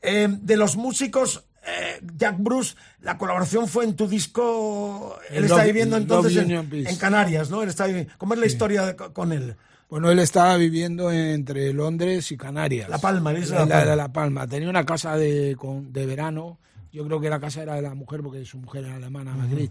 Eh, 0.01 0.27
de 0.29 0.57
los 0.57 0.75
músicos, 0.77 1.43
eh, 1.65 1.99
Jack 2.15 2.35
Bruce, 2.39 2.75
la 3.01 3.17
colaboración 3.17 3.67
fue 3.67 3.83
en 3.83 3.95
tu 3.95 4.07
disco. 4.07 5.19
Él 5.29 5.47
Love- 5.47 5.65
viviendo 5.65 5.97
entonces 5.97 6.35
en, 6.37 6.95
Canarias, 6.97 7.49
¿no? 7.49 7.61
Él 7.63 7.69
está 7.69 7.85
¿Cómo 8.17 8.33
es 8.33 8.39
la 8.39 8.45
historia 8.47 8.85
de- 8.85 8.95
con 8.95 9.31
él? 9.31 9.55
Bueno, 9.89 10.11
él 10.11 10.19
estaba 10.19 10.55
viviendo 10.57 11.11
entre 11.11 11.73
Londres 11.73 12.31
y 12.31 12.37
Canarias. 12.37 12.89
La 12.89 12.99
Palma, 12.99 13.33
la 13.33 13.39
isla 13.39 13.65
la, 13.65 13.95
La 13.95 14.13
Palma. 14.13 14.47
Tenía 14.47 14.69
una 14.69 14.85
casa 14.85 15.17
de, 15.17 15.55
con- 15.57 15.91
de 15.91 16.05
verano. 16.05 16.59
Yo 16.91 17.05
creo 17.05 17.19
que 17.19 17.29
la 17.29 17.39
casa 17.39 17.61
era 17.63 17.75
de 17.75 17.81
la 17.81 17.93
mujer 17.95 18.21
porque 18.21 18.45
su 18.45 18.57
mujer 18.59 18.85
era 18.85 18.95
alemana, 18.95 19.33
Madrid. 19.35 19.69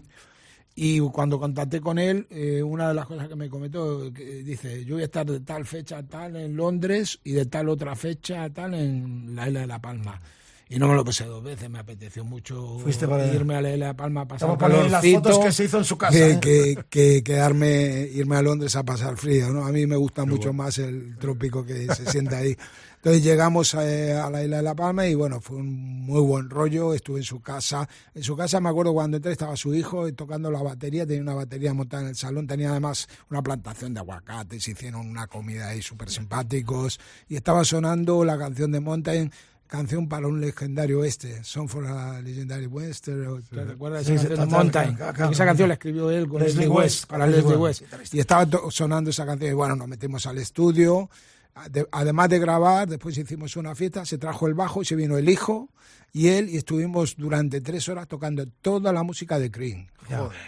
Y 0.81 0.99
cuando 1.11 1.37
contacté 1.37 1.81
con 1.81 1.99
él, 1.99 2.25
eh, 2.29 2.63
una 2.63 2.87
de 2.87 2.93
las 2.93 3.05
cosas 3.05 3.27
que 3.27 3.35
me 3.35 3.49
comentó, 3.49 4.13
que 4.13 4.23
dice, 4.43 4.85
yo 4.85 4.95
voy 4.95 5.01
a 5.01 5.05
estar 5.07 5.25
de 5.25 5.41
tal 5.41 5.65
fecha 5.65 5.97
a 5.97 6.03
tal 6.03 6.37
en 6.37 6.55
Londres 6.55 7.19
y 7.25 7.33
de 7.33 7.45
tal 7.47 7.67
otra 7.67 7.97
fecha 7.97 8.43
a 8.43 8.49
tal 8.49 8.73
en 8.75 9.35
la 9.35 9.47
isla 9.49 9.59
de 9.59 9.67
La 9.67 9.79
Palma. 9.79 10.21
Y 10.69 10.77
no 10.79 10.87
me 10.87 10.93
lo 10.93 11.03
pensé 11.03 11.25
dos 11.25 11.43
veces, 11.43 11.69
me 11.69 11.79
apeteció 11.79 12.23
mucho 12.23 12.77
Fuiste 12.79 13.07
para 13.07 13.23
allá. 13.23 13.33
irme 13.33 13.55
a 13.55 13.61
la 13.61 13.71
isla 13.73 13.87
de 13.87 13.91
La 13.91 13.97
Palma 13.97 14.21
a 14.21 14.27
pasar 14.27 14.51
Estamos 14.51 14.57
poniendo 14.57 14.83
las 14.89 15.01
calorcito 15.01 15.23
fotos 15.31 15.45
que 15.45 15.51
se 15.51 15.63
hizo 15.65 15.77
en 15.79 15.83
su 15.83 15.97
casa, 15.97 16.17
que- 16.17 16.31
¿eh? 16.31 16.39
que, 16.39 16.83
que 16.89 17.23
quedarme, 17.23 18.07
irme 18.13 18.35
a 18.37 18.41
Londres 18.41 18.75
a 18.77 18.83
pasar 18.83 19.17
frío, 19.17 19.49
¿no? 19.51 19.65
A 19.65 19.71
mí 19.73 19.85
me 19.85 19.97
gusta 19.97 20.23
mucho 20.25 20.53
más 20.53 20.77
el 20.77 21.17
trópico 21.17 21.65
que 21.65 21.87
se 21.93 22.05
siente 22.09 22.35
ahí. 22.35 22.55
Entonces 22.99 23.23
llegamos 23.23 23.73
eh, 23.75 24.11
a, 24.11 24.29
la 24.29 24.43
isla 24.43 24.57
de 24.57 24.63
La 24.63 24.75
Palma 24.75 25.07
y 25.07 25.15
bueno, 25.15 25.39
fue 25.39 25.55
un 25.55 26.05
muy 26.05 26.19
buen 26.19 26.49
rollo, 26.49 26.93
estuve 26.93 27.19
en 27.19 27.23
su 27.23 27.41
casa. 27.41 27.87
En 28.13 28.23
su 28.23 28.35
casa 28.35 28.59
me 28.59 28.67
acuerdo 28.67 28.91
cuando 28.91 29.15
entré 29.15 29.31
estaba 29.31 29.55
su 29.55 29.73
hijo 29.73 30.05
eh, 30.05 30.11
tocando 30.11 30.51
la 30.51 30.61
batería, 30.61 31.07
tenía 31.07 31.21
una 31.21 31.33
batería 31.33 31.73
montada 31.73 32.03
en 32.03 32.09
el 32.09 32.17
salón, 32.17 32.45
tenía 32.45 32.71
además 32.71 33.07
una 33.29 33.41
plantación 33.41 33.93
de 33.93 34.01
aguacates, 34.01 34.67
hicieron 34.67 35.07
una 35.07 35.27
comida 35.27 35.69
ahí 35.69 35.81
súper 35.81 36.09
simpáticos. 36.09 36.99
Y 37.29 37.37
estaba 37.37 37.63
sonando 37.63 38.25
la 38.25 38.37
canción 38.37 38.69
de 38.73 38.81
Mountain, 38.81 39.31
canción 39.65 40.09
para 40.09 40.27
un 40.27 40.41
legendario 40.41 41.05
este, 41.05 41.41
Song 41.45 41.69
for 41.69 41.87
a 41.87 42.21
Legendary 42.21 42.65
Western, 42.65 43.41
¿te 43.49 43.63
recuerdas 43.63 44.05
Sí, 44.07 44.15
esa 44.15 44.23
sí, 44.23 44.27
canción 44.27 44.49
Mountain? 44.49 44.97
Esa 45.31 45.45
canción 45.45 45.69
la 45.69 45.75
escribió 45.75 46.11
él 46.11 46.27
con 46.27 46.41
Leslie 46.43 46.67
West, 46.67 46.79
West, 46.79 47.05
para 47.05 47.25
Leslie 47.27 47.55
West, 47.55 47.83
West. 47.93 48.13
Y 48.13 48.19
estaba 48.19 48.45
sonando 48.71 49.09
esa 49.11 49.25
canción 49.25 49.51
y 49.51 49.53
bueno, 49.53 49.77
nos 49.77 49.87
metimos 49.87 50.25
al 50.25 50.37
estudio. 50.39 51.09
Ade- 51.55 51.87
Además 51.91 52.29
de 52.29 52.39
grabar, 52.39 52.87
después 52.87 53.17
hicimos 53.17 53.55
una 53.55 53.75
fiesta, 53.75 54.05
se 54.05 54.17
trajo 54.17 54.47
el 54.47 54.53
bajo 54.53 54.81
y 54.81 54.85
se 54.85 54.95
vino 54.95 55.17
el 55.17 55.27
hijo 55.29 55.69
y 56.13 56.29
él 56.29 56.49
y 56.49 56.57
estuvimos 56.57 57.15
durante 57.17 57.61
tres 57.61 57.87
horas 57.89 58.07
tocando 58.07 58.45
toda 58.61 58.91
la 58.93 59.03
música 59.03 59.37
de 59.39 59.51
Cream. 59.51 59.87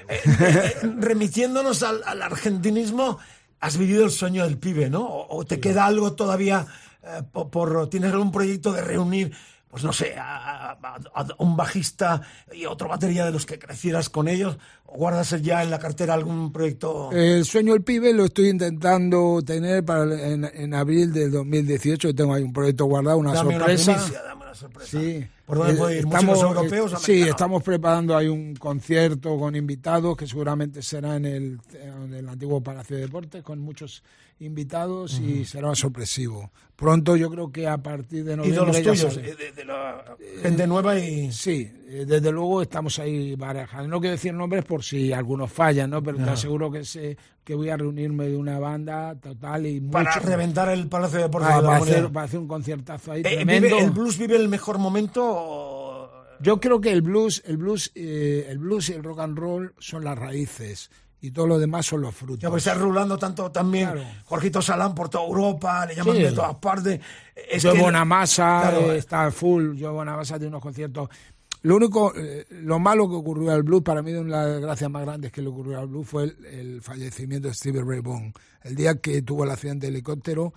Eh, 0.10 0.20
eh, 0.26 0.74
remitiéndonos 0.98 1.84
al, 1.84 2.02
al 2.06 2.22
argentinismo, 2.22 3.20
has 3.60 3.78
vivido 3.78 4.06
el 4.06 4.12
sueño 4.12 4.44
del 4.46 4.58
pibe, 4.58 4.90
¿no? 4.90 5.02
O, 5.06 5.38
o 5.40 5.46
te 5.46 5.60
queda 5.60 5.86
algo 5.86 6.14
todavía 6.14 6.66
eh, 7.04 7.22
por, 7.32 7.50
por- 7.50 7.90
tienes 7.90 8.12
algún 8.12 8.32
proyecto 8.32 8.72
de 8.74 8.82
reunir, 8.82 9.34
pues 9.70 9.84
no 9.84 9.94
sé, 9.94 10.16
a, 10.18 10.72
a- 10.72 11.00
a 11.14 11.28
un 11.40 11.56
bajista 11.56 12.22
y 12.54 12.66
otro 12.66 12.88
batería 12.88 13.26
de 13.26 13.32
los 13.32 13.46
que 13.46 13.60
crecieras 13.60 14.10
con 14.10 14.28
ellos, 14.28 14.58
guardas 14.96 15.30
ya 15.42 15.64
en 15.64 15.70
la 15.72 15.80
cartera 15.80 16.14
algún 16.14 16.52
proyecto. 16.52 17.12
El 17.12 17.46
sueño 17.46 17.74
del 17.74 17.84
pibe 17.84 18.14
lo 18.14 18.26
estoy 18.26 18.50
intentando 18.50 19.42
tener 19.46 19.84
para 19.86 20.04
en, 20.28 20.46
en 20.54 20.74
abril 20.74 21.12
del 21.14 21.32
2018. 21.32 22.10
Yo 22.10 22.16
tengo 22.16 22.34
ahí 22.34 22.44
un 22.44 22.54
proyecto 22.54 22.86
guardado, 22.86 23.18
una 23.18 23.34
Dame 23.34 23.50
una 23.50 23.58
sorpresa. 23.60 23.94
primicia, 23.94 24.22
dame 24.24 24.44
una 24.44 24.56
sorpresa. 24.56 25.00
Sí. 25.00 25.28
¿Por 25.46 25.58
dónde 25.58 25.74
Eh, 25.74 25.78
puede 25.78 25.94
ir? 25.98 26.06
estamos, 26.06 26.24
¿Músicos 26.38 26.56
europeos? 26.58 26.94
eh, 26.94 26.98
Sí, 27.00 27.22
estamos 27.24 27.64
preparando 27.64 28.16
ahí 28.16 28.28
un 28.28 28.56
concierto 28.56 29.38
con 29.38 29.56
invitados 29.56 30.16
que 30.16 30.28
seguramente 30.28 30.82
será 30.82 31.16
en 31.18 31.26
el, 31.26 31.60
en 31.74 32.14
el 32.14 32.30
antiguo 32.30 32.62
Palacio 32.62 32.96
de 32.96 33.04
Deportes 33.04 33.44
con 33.44 33.60
muchos 33.60 34.04
invitados 34.40 35.20
y 35.20 35.46
será 35.46 35.76
sorpresivo. 35.76 36.52
Pronto 36.76 37.16
yo 37.16 37.30
creo 37.30 37.52
que 37.52 37.68
a 37.68 37.78
partir 37.78 38.24
de 38.24 38.36
noviembre 38.38 38.64
Ídolos 38.64 38.78
ya 38.78 38.92
tuyos, 38.92 39.14
sale. 39.14 39.30
eh, 39.30 39.36
de, 39.36 39.52
de 39.52 39.66
la 39.66 40.16
gente 40.42 40.66
nueva 40.68 40.98
y... 40.98 41.32
Sí, 41.32 41.66
desde 41.66 42.32
luego 42.32 42.62
estamos 42.62 42.98
ahí 43.00 43.36
barajando. 43.36 43.88
No 43.88 44.00
quiero 44.00 44.14
decir 44.14 44.34
nombres 44.34 44.64
por 44.66 44.84
si 44.84 45.12
algunos 45.14 45.52
fallan, 45.52 45.90
¿no? 45.92 46.02
Pero 46.02 46.18
te 46.18 46.26
Ya. 46.26 46.32
aseguro 46.34 46.72
que 46.72 46.84
sé 46.86 47.18
que 47.44 47.56
voy 47.56 47.70
a 47.70 47.78
reunirme 47.78 48.28
de 48.28 48.38
una 48.38 48.60
banda 48.60 49.16
total 49.16 49.66
y 49.66 49.80
Para 49.82 50.14
mucho- 50.16 50.28
reventar 50.28 50.70
el 50.70 50.88
Palacio 50.88 51.18
de 51.18 51.24
Deportes 51.24 51.50
para, 51.50 51.58
de 51.62 51.64
la 51.64 51.70
para 51.80 51.84
hacer, 51.84 52.12
para 52.12 52.26
hacer 52.26 52.40
un 52.40 52.48
conciertazo 52.48 53.12
ahí 53.12 53.22
Eh, 53.22 53.24
tremendo. 53.24 53.68
vive- 53.68 53.84
¿El 53.84 53.92
blues 53.92 54.18
vive 54.18 54.36
el 54.36 54.48
mejor 54.48 54.78
momento? 54.78 55.24
o- 55.26 56.12
Yo 56.40 56.60
creo 56.60 56.82
que 56.82 56.92
el 56.92 57.02
blues, 57.02 57.44
el 57.46 57.58
blues, 57.58 57.92
eh, 57.96 58.48
el 58.50 58.58
blues 58.58 58.90
y 58.90 58.94
el 58.94 59.04
rock 59.04 59.20
and 59.20 59.38
roll 59.38 59.74
son 59.80 60.04
las 60.04 60.18
raíces 60.18 60.90
y 61.20 61.30
todo 61.32 61.46
lo 61.46 61.60
demás 61.60 61.86
son 61.86 62.02
los 62.02 62.16
frutos. 62.16 62.40
Ya 62.40 62.50
pues 62.50 62.66
está 62.66 62.80
rulando 62.80 63.16
tanto 63.18 63.52
también 63.52 63.92
Claro. 63.92 64.08
Jorgito 64.26 64.60
Salán 64.62 64.96
por 64.96 65.08
toda 65.10 65.24
Europa, 65.26 65.86
le 65.86 65.96
llaman 65.96 66.16
Sí. 66.16 66.22
de 66.24 66.32
todas 66.32 66.56
partes. 66.56 67.00
Es 67.36 67.64
Joe 67.64 67.74
que- 67.74 67.80
Bonamassa 67.82 68.60
Claro. 68.72 68.92
eh, 68.92 68.98
está 68.98 69.30
full, 69.30 69.80
Joe 69.80 69.92
Bonamassa 69.92 70.36
tiene 70.38 70.48
unos 70.50 70.62
conciertos. 70.64 71.10
Lo 71.64 71.76
único, 71.76 72.12
eh, 72.16 72.46
lo 72.50 72.80
malo 72.80 73.08
que 73.08 73.16
ocurrió 73.16 73.52
al 73.52 73.62
blues, 73.64 73.84
para 73.84 74.02
mí 74.02 74.12
una 74.14 74.44
de 74.46 74.50
las 74.52 74.56
desgracias 74.58 74.90
más 74.90 75.04
grandes 75.04 75.32
que 75.32 75.42
le 75.44 75.50
ocurrió 75.50 75.80
al 75.80 75.88
blues 75.88 76.08
fue 76.08 76.24
el, 76.24 76.46
el 76.46 76.82
fallecimiento 76.82 77.48
de 77.50 77.54
Stevie 77.54 77.84
Ray 77.84 78.00
Vaughan. 78.00 78.34
El 78.64 78.76
día 78.76 78.96
que 78.96 79.22
tuvo 79.22 79.44
el 79.44 79.52
accidente 79.52 79.86
de 79.86 79.92
helicóptero, 79.94 80.54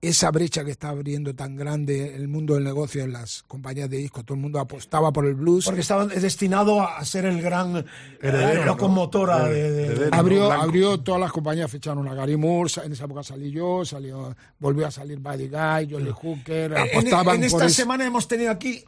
esa 0.00 0.30
brecha 0.32 0.64
que 0.64 0.70
está 0.72 0.90
abriendo 0.90 1.34
tan 1.34 1.56
grande 1.56 2.14
el 2.14 2.28
mundo 2.28 2.54
del 2.54 2.64
negocio 2.64 3.04
en 3.04 3.12
las 3.12 3.42
compañías 3.44 3.88
de 3.88 3.96
discos, 3.98 4.24
todo 4.24 4.34
el 4.34 4.42
mundo 4.42 4.58
apostaba 4.60 5.12
por 5.12 5.24
el 5.24 5.34
blues. 5.34 5.64
Porque 5.64 5.80
estaba 5.80 6.04
destinado 6.06 6.82
a 6.82 7.02
ser 7.04 7.24
el 7.26 7.40
gran 7.40 7.84
eh, 8.20 8.62
locomotora 8.66 9.48
de, 9.48 9.70
de- 9.70 9.86
Heredero. 9.86 10.14
abrió, 10.14 10.46
Blanco. 10.46 10.62
abrió 10.64 11.00
todas 11.00 11.20
las 11.20 11.32
compañías, 11.32 11.70
ficharon 11.70 12.06
a 12.08 12.14
Gary 12.14 12.36
Moore, 12.36 12.70
en 12.84 12.92
esa 12.92 13.04
época 13.04 13.22
salí 13.22 13.50
yo, 13.50 13.84
salió, 13.84 14.34
volvió 14.58 14.86
a 14.86 14.90
salir 14.90 15.20
Buddy 15.20 15.48
Guy, 15.48 15.90
Jolly 15.92 16.10
Hooker, 16.10 16.72
En- 16.72 16.78
apostaban 16.78 17.42
en, 17.42 17.50
por 17.50 17.62
esta 17.62 17.68
semana 17.70 18.04
hemos 18.04 18.28
tenido 18.28 18.50
aquí 18.50 18.84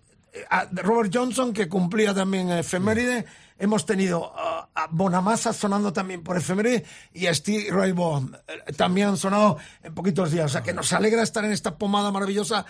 a 0.51 0.67
Robert 0.73 1.11
Johnson, 1.13 1.53
que 1.53 1.69
cumplía 1.69 2.15
también 2.15 2.51
efeméride. 2.51 3.25
Hemos 3.59 3.87
tenido 3.87 4.33
a 4.37 4.89
Bonamassa 4.91 5.53
sonando 5.53 5.93
también 5.93 6.23
por 6.23 6.37
efeméride 6.37 6.85
y 7.15 7.27
a 7.27 7.35
Steve 7.35 7.69
Ray 7.71 7.93
Vaughan 7.93 8.37
eh, 8.47 8.73
también 8.75 9.09
han 9.09 9.17
sonado 9.17 9.57
en 9.83 9.95
poquitos 9.95 10.31
días. 10.31 10.47
O 10.47 10.49
sea 10.51 10.63
que 10.63 10.75
nos 10.75 10.93
alegra 10.93 11.23
estar 11.23 11.45
en 11.45 11.53
esta 11.53 11.77
pomada 11.77 12.11
maravillosa 12.11 12.67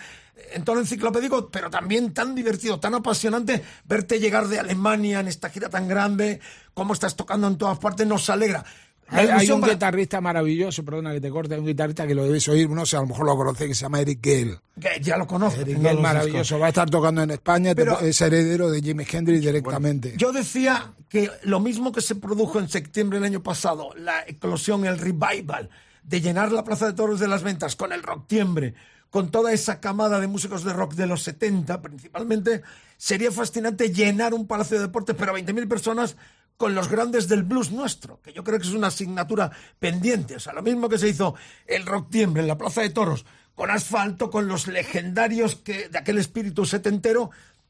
en 0.53 0.63
todo 0.63 0.79
enciclopédico, 0.79 1.49
pero 1.49 1.69
también 1.69 2.13
tan 2.13 2.35
divertido, 2.35 2.79
tan 2.79 2.95
apasionante 2.95 3.63
verte 3.85 4.19
llegar 4.19 4.47
de 4.47 4.59
Alemania 4.59 5.19
en 5.19 5.27
esta 5.27 5.49
gira 5.49 5.69
tan 5.69 5.87
grande, 5.87 6.39
cómo 6.73 6.93
estás 6.93 7.15
tocando 7.15 7.47
en 7.47 7.57
todas 7.57 7.79
partes, 7.79 8.07
nos 8.07 8.29
alegra. 8.29 8.63
Hay, 9.09 9.27
hay 9.27 9.51
un 9.51 9.61
para- 9.61 9.73
guitarrista 9.73 10.19
maravilloso, 10.21 10.83
perdona 10.83 11.13
que 11.13 11.21
te 11.21 11.29
corte, 11.29 11.53
hay 11.53 11.59
un 11.61 11.65
guitarrista 11.65 12.05
que 12.05 12.13
lo 12.13 12.23
debéis 12.25 12.47
oír, 12.49 12.69
no 12.69 12.85
sé, 12.85 12.97
a 12.97 13.01
lo 13.01 13.07
mejor 13.07 13.25
lo 13.25 13.37
conocéis, 13.37 13.69
que 13.69 13.75
se 13.75 13.81
llama 13.83 14.01
Eric 14.01 14.19
Gale. 14.21 14.59
que 14.81 15.01
ya 15.01 15.17
lo 15.17 15.25
conozco. 15.27 15.61
Eric 15.61 15.77
Gale 15.77 15.93
los 15.93 16.03
maravilloso, 16.03 16.39
discos. 16.39 16.61
va 16.61 16.65
a 16.65 16.69
estar 16.69 16.89
tocando 16.89 17.21
en 17.23 17.31
España, 17.31 17.73
Pero- 17.73 17.99
es 18.01 18.19
heredero 18.21 18.69
de 18.69 18.81
Jimi 18.81 19.05
Hendrix 19.09 19.41
directamente. 19.41 20.13
Yo 20.17 20.31
decía 20.31 20.91
que 21.09 21.31
lo 21.43 21.59
mismo 21.59 21.91
que 21.91 22.01
se 22.01 22.15
produjo 22.15 22.59
en 22.59 22.67
septiembre 22.67 23.17
del 23.19 23.25
año 23.25 23.41
pasado, 23.43 23.91
la 23.97 24.23
eclosión, 24.27 24.85
el 24.85 24.97
revival 24.99 25.69
de 26.03 26.21
llenar 26.21 26.51
la 26.51 26.63
Plaza 26.63 26.85
de 26.87 26.93
Toros 26.93 27.19
de 27.19 27.27
las 27.27 27.43
Ventas 27.43 27.75
con 27.75 27.91
el 27.93 28.03
Rocktiembre, 28.03 28.73
con 29.09 29.31
toda 29.31 29.53
esa 29.53 29.79
camada 29.79 30.19
de 30.19 30.27
músicos 30.27 30.65
de 30.65 30.73
rock 30.73 30.93
de 30.95 31.07
los 31.07 31.23
70 31.23 31.81
principalmente, 31.81 32.61
sería 32.97 33.31
fascinante 33.31 33.89
llenar 33.93 34.33
un 34.33 34.47
palacio 34.47 34.77
de 34.77 34.83
deportes, 34.83 35.15
pero 35.17 35.33
20.000 35.33 35.67
personas 35.69 36.17
con 36.57 36.73
los 36.73 36.89
grandes 36.89 37.27
del 37.27 37.43
blues 37.43 37.71
nuestro, 37.71 38.19
que 38.21 38.33
yo 38.33 38.43
creo 38.43 38.59
que 38.59 38.67
es 38.67 38.73
una 38.73 38.87
asignatura 38.87 39.51
pendiente. 39.79 40.35
O 40.35 40.39
sea, 40.39 40.53
lo 40.53 40.63
mismo 40.63 40.89
que 40.89 40.97
se 40.97 41.07
hizo 41.07 41.35
el 41.67 41.85
Rocktiembre 41.85 42.41
en 42.41 42.47
la 42.47 42.57
Plaza 42.57 42.81
de 42.81 42.89
Toros, 42.89 43.25
con 43.55 43.69
asfalto, 43.69 44.29
con 44.29 44.47
los 44.47 44.67
legendarios 44.67 45.55
que, 45.55 45.89
de 45.89 45.97
aquel 45.97 46.17
espíritu 46.17 46.65
setentero, 46.65 47.29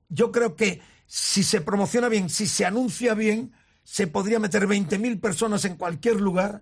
yo 0.09 0.31
creo 0.31 0.55
que 0.55 0.81
si 1.05 1.43
se 1.43 1.61
promociona 1.61 2.09
bien, 2.09 2.29
si 2.29 2.47
se 2.47 2.65
anuncia 2.65 3.13
bien, 3.13 3.53
se 3.83 4.07
podría 4.07 4.39
meter 4.39 4.67
20.000 4.67 5.19
personas 5.19 5.65
en 5.65 5.75
cualquier 5.75 6.19
lugar 6.19 6.61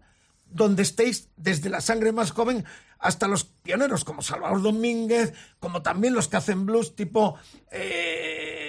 donde 0.50 0.84
estéis, 0.84 1.30
desde 1.38 1.70
la 1.70 1.82
sangre 1.82 2.12
más 2.12 2.32
joven 2.32 2.66
hasta 3.00 3.28
los 3.28 3.44
pioneros 3.44 4.04
como 4.04 4.22
Salvador 4.22 4.62
Domínguez, 4.62 5.34
como 5.60 5.82
también 5.82 6.14
los 6.14 6.28
que 6.28 6.38
hacen 6.38 6.66
blues 6.66 6.96
tipo 6.96 7.38
eh, 7.72 8.65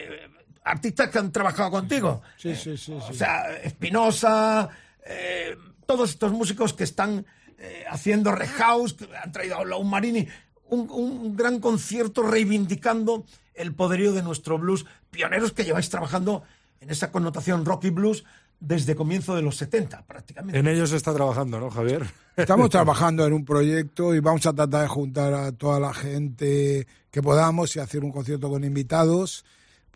artistas 0.67 1.09
que 1.11 1.19
han 1.19 1.33
trabajado 1.33 1.71
contigo. 1.71 2.23
Sí, 2.37 2.55
sí, 2.55 2.77
sí. 2.77 2.93
O 2.93 3.01
sí. 3.01 3.15
sea, 3.15 3.57
Espinosa, 3.63 4.69
eh, 5.05 5.57
todos 5.87 6.11
estos 6.11 6.33
músicos 6.33 6.75
que 6.75 6.85
están 6.85 7.25
eh, 7.59 7.85
haciendo 7.89 8.33
Rehouse, 8.33 8.95
que 8.95 9.09
han 9.17 9.33
traído 9.33 9.59
a 9.59 9.65
Lau 9.65 9.85
Marini, 9.85 10.27
un, 10.69 10.91
un 10.91 11.37
gran 11.37 11.61
concierto 11.61 12.23
reivindicando 12.23 13.25
el 13.55 13.75
poderío 13.75 14.13
de 14.13 14.23
nuestro 14.23 14.59
blues, 14.59 14.85
pioneros 15.11 15.53
que 15.53 15.65
lleváis 15.65 15.89
trabajando 15.89 16.43
en 16.81 16.91
esa 16.91 17.13
connotación 17.13 17.65
rock 17.65 17.85
y 17.85 17.91
blues 17.91 18.25
desde 18.59 18.97
comienzo 18.97 19.37
de 19.37 19.43
los 19.43 19.57
70 19.57 20.05
prácticamente. 20.05 20.59
En 20.59 20.67
ello 20.67 20.87
se 20.87 20.97
está 20.97 21.15
trabajando, 21.15 21.61
¿no, 21.61 21.71
Javier? 21.71 22.07
Estamos 22.37 22.71
trabajando 22.71 23.25
en 23.25 23.33
un 23.33 23.45
proyecto 23.45 24.15
y 24.15 24.21
vamos 24.21 24.45
a 24.47 24.53
tratar 24.53 24.83
de 24.83 24.89
juntar 24.89 25.33
a 25.33 25.53
toda 25.53 25.79
la 25.79 25.95
gente 25.95 26.87
que 27.11 27.23
podamos 27.23 27.77
y 27.77 27.79
hacer 27.79 28.05
un 28.05 28.11
concierto 28.11 28.51
con 28.51 28.65
invitados. 28.65 29.45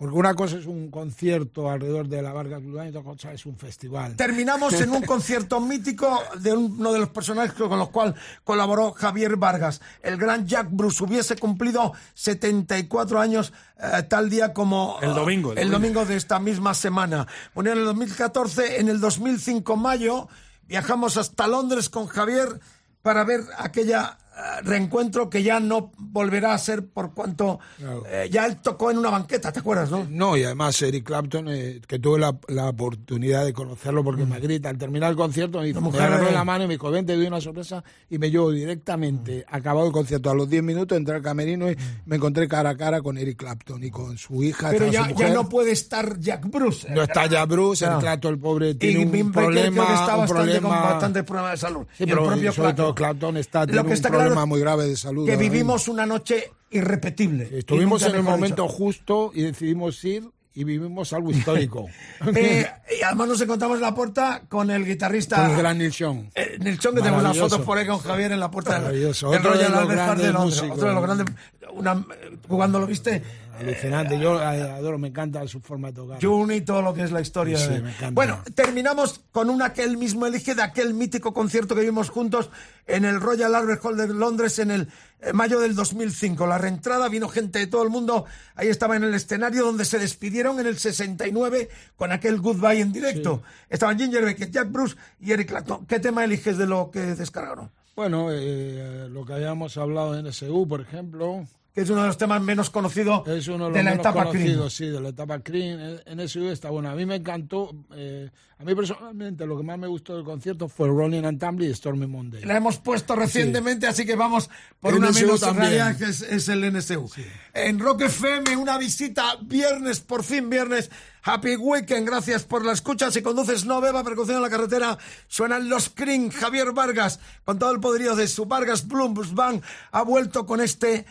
Porque 0.00 0.16
una 0.16 0.34
cosa 0.34 0.56
es 0.56 0.64
un 0.64 0.90
concierto 0.90 1.68
alrededor 1.68 2.08
de 2.08 2.22
la 2.22 2.32
Vargas 2.32 2.62
Blue 2.62 2.82
y 2.82 2.88
otra 2.88 3.02
cosa 3.02 3.34
es 3.34 3.44
un 3.44 3.58
festival. 3.58 4.16
Terminamos 4.16 4.72
en 4.80 4.88
un 4.88 5.02
concierto 5.02 5.60
mítico 5.60 6.22
de 6.38 6.54
uno 6.54 6.90
de 6.94 7.00
los 7.00 7.10
personajes 7.10 7.52
con 7.52 7.78
los 7.78 7.90
cuales 7.90 8.14
colaboró 8.42 8.92
Javier 8.92 9.36
Vargas. 9.36 9.82
El 10.02 10.16
gran 10.16 10.46
Jack 10.46 10.68
Bruce 10.70 11.04
hubiese 11.04 11.36
cumplido 11.36 11.92
74 12.14 13.20
años 13.20 13.52
eh, 13.76 14.02
tal 14.04 14.30
día 14.30 14.54
como 14.54 14.96
El 15.02 15.12
domingo, 15.12 15.52
el 15.52 15.58
el 15.58 15.70
domingo. 15.70 15.98
domingo 16.00 16.04
de 16.06 16.16
esta 16.16 16.38
misma 16.38 16.72
semana. 16.72 17.26
Bueno, 17.54 17.72
en 17.72 17.80
el 17.80 17.84
2014, 17.84 18.80
en 18.80 18.88
el 18.88 19.00
2005 19.00 19.76
mayo, 19.76 20.28
viajamos 20.66 21.18
hasta 21.18 21.46
Londres 21.46 21.90
con 21.90 22.06
Javier 22.06 22.58
para 23.02 23.24
ver 23.24 23.42
aquella 23.58 24.16
eh, 24.29 24.29
reencuentro 24.62 25.28
que 25.30 25.42
ya 25.42 25.60
no 25.60 25.92
volverá 25.98 26.54
a 26.54 26.58
ser 26.58 26.86
por 26.88 27.14
cuanto 27.14 27.58
Claro. 27.78 28.02
eh, 28.06 28.28
ya 28.30 28.46
él 28.46 28.56
tocó 28.56 28.90
en 28.90 28.98
una 28.98 29.10
banqueta, 29.10 29.52
¿te 29.52 29.60
acuerdas, 29.60 29.90
no? 29.90 30.06
No, 30.10 30.36
y 30.36 30.44
además 30.44 30.80
Eric 30.82 31.04
Clapton, 31.04 31.48
eh, 31.48 31.80
que 31.86 31.98
tuve 31.98 32.18
la, 32.18 32.36
la 32.48 32.68
oportunidad 32.68 33.44
de 33.44 33.52
conocerlo 33.52 34.02
porque 34.04 34.24
me 34.24 34.38
grita, 34.40 34.68
al 34.68 34.78
terminar 34.78 35.10
el 35.10 35.16
concierto 35.16 35.58
me, 35.60 35.66
dijo- 35.66 35.80
Mm. 35.80 35.84
La 35.94 36.08
me 36.08 36.14
agarró 36.16 36.44
mano 36.44 36.64
y 36.64 36.66
me 36.68 36.74
dijo, 36.74 36.90
ven, 36.90 37.06
te 37.06 37.16
doy 37.16 37.26
una 37.26 37.40
sorpresa, 37.40 37.82
y 38.08 38.18
me 38.18 38.30
llevó 38.30 38.50
directamente, 38.50 39.44
acabado 39.48 39.86
el 39.86 39.92
concierto, 39.92 40.30
a 40.30 40.34
los 40.34 40.48
10 40.48 40.62
minutos 40.62 40.96
entré 40.96 41.14
al 41.16 41.22
camerino 41.22 41.70
y 41.70 41.76
me 42.06 42.16
encontré 42.16 42.46
cara 42.48 42.70
a 42.70 42.76
cara 42.76 43.00
con 43.02 43.18
Eric 43.18 43.38
Clapton 43.38 43.82
y 43.84 43.90
con 43.90 44.16
su 44.18 44.42
hija, 44.42 44.68
Mm. 44.68 44.72
Pero 44.72 44.86
ya, 44.90 45.08
su 45.08 45.14
ya 45.16 45.28
no 45.30 45.48
puede 45.48 45.72
estar 45.72 46.18
Jack 46.18 46.46
Bruce. 46.50 46.88
No 46.90 47.02
está 47.02 47.26
ya 47.26 47.44
Bruce, 47.46 47.84
No. 47.86 47.94
el 47.94 48.00
Clapton, 48.00 48.32
el 48.34 48.38
pobre, 48.40 48.70
Y 48.70 48.74
tiene 48.74 49.04
un 49.04 49.10
Bim 49.12 49.32
Baker 49.32 49.44
problema, 49.44 49.86
que 49.86 49.94
está 49.94 50.14
un 50.14 50.20
bastante 50.20 50.60
con 50.60 50.70
bastantes 50.70 51.24
problemas 51.24 51.50
de 51.52 51.56
salud. 51.58 51.86
Sí, 51.96 52.04
Y 52.04 52.06
pero 52.06 52.22
el 52.22 52.28
propio 52.28 52.52
sobre 52.52 52.74
todo 52.74 52.94
Clapton. 52.94 53.36
Está, 53.36 53.66
Lo 53.66 53.82
que 53.82 53.88
un 53.88 53.92
está 53.92 54.08
claro 54.10 54.29
muy 54.46 54.60
grave 54.60 54.86
de 54.86 54.96
salud. 54.96 55.26
Que 55.26 55.36
vivimos 55.36 55.88
una 55.88 56.06
noche 56.06 56.52
irrepetible. 56.70 57.48
Estuvimos 57.58 58.02
en 58.02 58.14
el 58.14 58.22
momento 58.22 58.62
dicho. 58.62 58.74
justo 58.74 59.30
y 59.34 59.42
decidimos 59.42 60.02
ir 60.04 60.24
y 60.54 60.64
vivimos 60.64 61.12
algo 61.12 61.30
histórico. 61.32 61.86
Eh, 62.34 62.66
y 62.98 63.02
además 63.02 63.28
nos 63.28 63.40
encontramos 63.40 63.76
en 63.76 63.82
la 63.82 63.94
puerta 63.94 64.42
con 64.48 64.70
el 64.70 64.84
guitarrista 64.84 65.36
con 65.36 65.50
el 65.52 65.56
gran 65.56 65.80
Young. 65.80 66.26
eh, 66.34 66.56
Neil 66.60 66.78
Chong, 66.78 66.94
que 66.94 67.00
tenemos 67.00 67.22
Maravilloso. 67.22 67.50
fotos 67.50 67.66
por 67.66 67.78
ahí 67.78 67.86
con 67.86 67.98
Javier 67.98 68.32
en 68.32 68.40
la 68.40 68.50
puerta 68.50 68.74
del, 68.74 68.82
Maravilloso. 68.82 69.28
Otro 69.30 69.56
de 69.56 69.68
los 69.68 69.88
de 70.18 70.32
Londres. 70.32 70.62
Otro 70.70 70.88
de 70.88 70.94
los 70.94 71.02
grandes. 71.02 71.26
Una, 71.72 72.04
cuando 72.48 72.80
lo 72.80 72.86
viste, 72.86 73.22
Alucinante, 73.60 74.18
yo 74.18 74.38
adoro, 74.38 74.98
me 74.98 75.08
encanta 75.08 75.46
su 75.48 75.60
forma 75.60 75.88
de 75.88 75.94
tocar. 75.94 76.18
June 76.22 76.56
y 76.56 76.60
todo 76.62 76.82
lo 76.82 76.94
que 76.94 77.02
es 77.02 77.12
la 77.12 77.20
historia. 77.20 77.56
Sí, 77.58 77.68
de- 77.70 77.80
me 77.82 77.90
encanta. 77.90 78.10
Bueno, 78.12 78.42
terminamos 78.54 79.20
con 79.32 79.50
una 79.50 79.72
que 79.72 79.82
él 79.84 79.96
mismo 79.96 80.26
elige 80.26 80.54
de 80.54 80.62
aquel 80.62 80.94
mítico 80.94 81.32
concierto 81.32 81.74
que 81.74 81.82
vimos 81.82 82.10
juntos 82.10 82.50
en 82.86 83.04
el 83.04 83.20
Royal 83.20 83.54
Albert 83.54 83.84
Hall 83.84 83.96
de 83.96 84.08
Londres 84.08 84.58
en 84.58 84.70
el 84.70 84.88
eh, 85.20 85.32
mayo 85.32 85.60
del 85.60 85.74
2005. 85.74 86.46
La 86.46 86.58
reentrada 86.58 87.08
vino 87.08 87.28
gente 87.28 87.58
de 87.58 87.66
todo 87.66 87.82
el 87.82 87.90
mundo. 87.90 88.24
Ahí 88.56 88.68
estaba 88.68 88.96
en 88.96 89.04
el 89.04 89.14
escenario 89.14 89.64
donde 89.64 89.84
se 89.84 89.98
despidieron 89.98 90.58
en 90.60 90.66
el 90.66 90.78
69 90.78 91.68
con 91.96 92.12
aquel 92.12 92.40
Goodbye 92.40 92.80
en 92.80 92.92
directo. 92.92 93.42
Estaban 93.68 93.98
Ginger 93.98 94.24
Beckett, 94.24 94.50
Jack 94.50 94.70
Bruce 94.72 94.96
y 95.20 95.32
Eric 95.32 95.48
Clapton. 95.48 95.86
¿Qué 95.86 96.00
tema 96.00 96.24
eliges 96.24 96.56
de 96.58 96.66
lo 96.66 96.90
que 96.90 97.00
descargaron? 97.00 97.70
Bueno, 97.96 98.28
eh, 98.32 99.08
lo 99.10 99.26
que 99.26 99.34
habíamos 99.34 99.76
hablado 99.76 100.18
en 100.18 100.26
SU, 100.32 100.66
por 100.66 100.80
ejemplo, 100.80 101.44
Que 101.80 101.84
es 101.84 101.90
uno 101.90 102.02
de 102.02 102.08
los 102.08 102.18
temas 102.18 102.42
menos 102.42 102.68
conocidos 102.68 103.24
de 103.24 103.40
de 103.40 103.82
la 103.82 103.94
etapa 103.94 104.26
conocidos, 104.26 104.74
sí, 104.74 104.84
de 104.84 105.00
la 105.00 105.08
etapa 105.08 105.40
Cream. 105.40 105.98
En 106.04 106.20
está 106.20 106.68
bueno. 106.68 106.90
A 106.90 106.94
mí 106.94 107.06
me 107.06 107.14
encantó, 107.14 107.74
eh, 107.94 108.28
a 108.58 108.64
mí 108.64 108.74
personalmente 108.74 109.46
lo 109.46 109.56
que 109.56 109.62
más 109.62 109.78
me 109.78 109.86
gustó 109.86 110.14
del 110.14 110.22
concierto 110.22 110.68
fue 110.68 110.88
Rolling 110.88 111.24
and 111.24 111.40
Tumbling 111.40 111.70
y 111.70 111.74
Stormy 111.74 112.06
Monday. 112.06 112.44
La 112.44 112.58
hemos 112.58 112.76
puesto 112.76 113.16
recientemente, 113.16 113.86
así 113.86 114.04
que 114.04 114.14
vamos 114.14 114.50
por 114.78 114.92
una 114.92 115.10
menos 115.10 115.40
realidad 115.56 115.96
que 115.96 116.04
es, 116.04 116.20
es 116.20 116.50
el 116.50 116.70
NSU. 116.70 117.10
En 117.54 117.78
Rock 117.78 118.02
FM, 118.02 118.54
una 118.58 118.76
visita 118.76 119.36
viernes, 119.40 120.00
por 120.00 120.22
fin 120.22 120.50
viernes. 120.50 120.90
Happy 121.22 121.56
Weekend, 121.56 122.06
gracias 122.06 122.44
por 122.44 122.64
la 122.64 122.72
escucha. 122.72 123.10
Si 123.10 123.22
conduces, 123.22 123.64
no 123.64 123.80
beba, 123.80 124.04
percusión 124.04 124.36
en 124.36 124.42
la 124.42 124.50
carretera. 124.50 124.98
Suenan 125.28 125.68
los 125.68 125.90
Cream. 125.90 126.30
Javier 126.30 126.72
Vargas, 126.72 127.20
con 127.44 127.58
todo 127.58 127.72
el 127.72 127.80
poderío 127.80 128.16
de 128.16 128.26
su 128.26 128.46
Vargas 128.46 128.86
Blues 128.86 129.34
Band, 129.34 129.62
ha 129.92 130.02
vuelto 130.02 130.46
con 130.46 130.60
este 130.60 131.04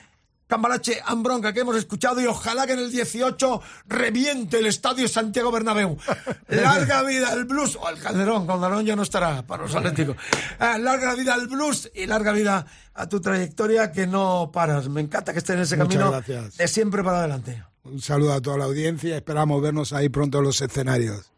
Cambalache 0.50 1.00
Ambronca 1.06 1.54
que 1.54 1.60
hemos 1.60 1.76
escuchado 1.76 2.20
y 2.20 2.26
ojalá 2.26 2.66
que 2.66 2.74
en 2.74 2.80
el 2.80 2.92
18 2.92 3.62
reviente 3.88 4.58
el 4.58 4.66
estadio 4.66 5.08
Santiago 5.08 5.52
Bernabéu. 5.52 5.96
Larga 6.48 7.04
vida 7.04 7.30
al 7.30 7.46
blues, 7.46 7.76
o 7.76 7.86
al 7.86 8.00
Calderón, 8.00 8.48
Calderón 8.48 8.84
ya 8.84 8.96
no 8.96 9.04
estará 9.04 9.44
para 9.46 9.64
los 9.64 9.76
atléticos. 9.76 10.18
Ah, 10.60 10.78
larga 10.78 11.14
vida 11.16 11.36
al 11.36 11.48
blues 11.48 11.90
y 11.94 12.06
larga 12.06 12.32
vida 12.34 12.66
a 12.94 13.08
tu 13.08 13.22
trayectoria 13.22 13.92
que 13.92 14.08
no 14.08 14.50
paras. 14.52 14.90
Me 14.90 15.00
encanta 15.02 15.32
que 15.32 15.40
estés 15.40 15.56
en 15.56 15.62
ese 15.62 15.78
Muchas 15.78 15.94
camino 15.94 16.12
gracias. 16.12 16.58
de 16.58 16.68
siempre 16.68 17.04
para 17.04 17.20
adelante. 17.20 17.64
Un 17.84 18.02
saludo 18.02 18.34
a 18.34 18.42
toda 18.42 18.58
la 18.58 18.66
audiencia, 18.66 19.16
esperamos 19.16 19.62
vernos 19.62 19.94
ahí 19.94 20.10
pronto 20.10 20.40
en 20.40 20.46
los 20.46 20.60
escenarios. 20.62 21.32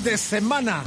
Fin 0.00 0.04
de 0.04 0.18
semana. 0.18 0.82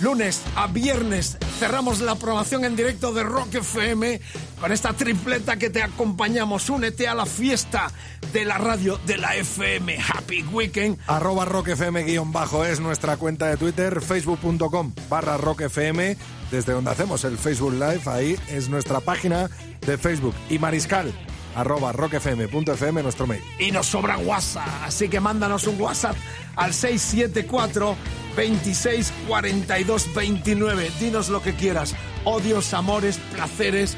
Lunes 0.00 0.42
a 0.56 0.66
viernes 0.66 1.38
cerramos 1.60 2.00
la 2.00 2.16
programación 2.16 2.64
en 2.64 2.74
directo 2.74 3.12
de 3.12 3.22
Rock 3.22 3.54
FM 3.54 4.20
con 4.60 4.72
esta 4.72 4.92
tripleta 4.92 5.56
que 5.56 5.70
te 5.70 5.82
acompañamos. 5.82 6.68
Únete 6.68 7.06
a 7.06 7.14
la 7.14 7.26
fiesta 7.26 7.92
de 8.32 8.44
la 8.44 8.58
radio 8.58 8.98
de 9.06 9.18
la 9.18 9.36
FM. 9.36 9.96
Happy 10.12 10.42
Weekend. 10.42 10.98
Arroba 11.06 11.44
rockfm 11.44 12.04
guion 12.04 12.32
bajo 12.32 12.64
es 12.64 12.80
nuestra 12.80 13.16
cuenta 13.16 13.46
de 13.46 13.56
Twitter, 13.56 14.00
facebook.com 14.00 14.92
barra 15.08 15.36
rockfm, 15.36 16.16
desde 16.50 16.72
donde 16.72 16.90
hacemos 16.90 17.22
el 17.24 17.38
Facebook 17.38 17.74
Live, 17.74 18.02
ahí 18.06 18.36
es 18.48 18.68
nuestra 18.68 19.00
página 19.00 19.48
de 19.86 19.96
Facebook. 19.96 20.34
Y 20.50 20.58
Mariscal, 20.58 21.12
arroba 21.54 21.92
rockfm.fm, 21.92 23.02
nuestro 23.02 23.28
mail. 23.28 23.42
Y 23.60 23.70
nos 23.70 23.86
sobra 23.86 24.18
WhatsApp, 24.18 24.68
así 24.82 25.08
que 25.08 25.20
mándanos 25.20 25.68
un 25.68 25.80
WhatsApp 25.80 26.16
al 26.56 26.74
674 26.74 27.96
26 28.36 29.12
42 29.28 30.14
29. 30.14 30.90
Dinos 31.00 31.28
lo 31.28 31.42
que 31.42 31.54
quieras. 31.54 31.94
Odios, 32.24 32.72
amores, 32.74 33.18
placeres, 33.32 33.96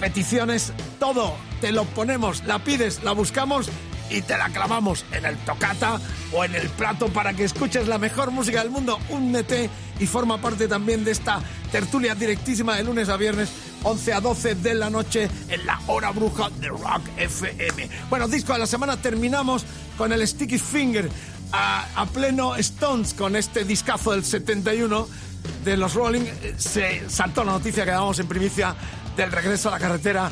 peticiones, 0.00 0.72
todo. 0.98 1.34
Te 1.60 1.72
lo 1.72 1.84
ponemos, 1.84 2.44
la 2.44 2.58
pides, 2.64 3.02
la 3.02 3.12
buscamos 3.12 3.70
y 4.10 4.22
te 4.22 4.36
la 4.36 4.48
clavamos 4.48 5.04
en 5.12 5.24
el 5.24 5.36
tocata 5.38 6.00
o 6.32 6.44
en 6.44 6.54
el 6.54 6.68
plato 6.70 7.08
para 7.08 7.32
que 7.32 7.44
escuches 7.44 7.86
la 7.86 7.98
mejor 7.98 8.30
música 8.30 8.62
del 8.62 8.70
mundo. 8.70 8.98
Únete 9.08 9.70
y 9.98 10.06
forma 10.06 10.38
parte 10.38 10.68
también 10.68 11.04
de 11.04 11.12
esta 11.12 11.40
tertulia 11.70 12.14
directísima 12.14 12.76
de 12.76 12.84
lunes 12.84 13.08
a 13.08 13.16
viernes, 13.16 13.50
11 13.82 14.12
a 14.12 14.20
12 14.20 14.54
de 14.56 14.74
la 14.74 14.90
noche 14.90 15.28
en 15.48 15.64
la 15.64 15.80
hora 15.86 16.10
bruja 16.10 16.50
de 16.58 16.68
Rock 16.68 17.02
FM. 17.16 17.88
Bueno, 18.08 18.26
disco 18.26 18.52
de 18.52 18.58
la 18.58 18.66
semana 18.66 18.96
terminamos 18.96 19.64
con 19.96 20.12
el 20.12 20.26
Sticky 20.26 20.58
Finger 20.58 21.08
a, 21.52 22.06
pleno 22.12 22.56
Stones 22.56 23.14
con 23.14 23.36
este 23.36 23.64
discazo 23.64 24.12
del 24.12 24.24
71 24.24 25.08
de 25.64 25.76
los 25.76 25.94
Rolling. 25.94 26.22
Eh, 26.22 26.54
Se 26.56 27.08
saltó 27.08 27.44
la 27.44 27.52
noticia 27.52 27.84
que 27.84 27.90
dábamos 27.90 28.18
en 28.18 28.26
primicia 28.26 28.74
del 29.16 29.32
regreso 29.32 29.68
a 29.68 29.72
la 29.72 29.78
carretera 29.78 30.30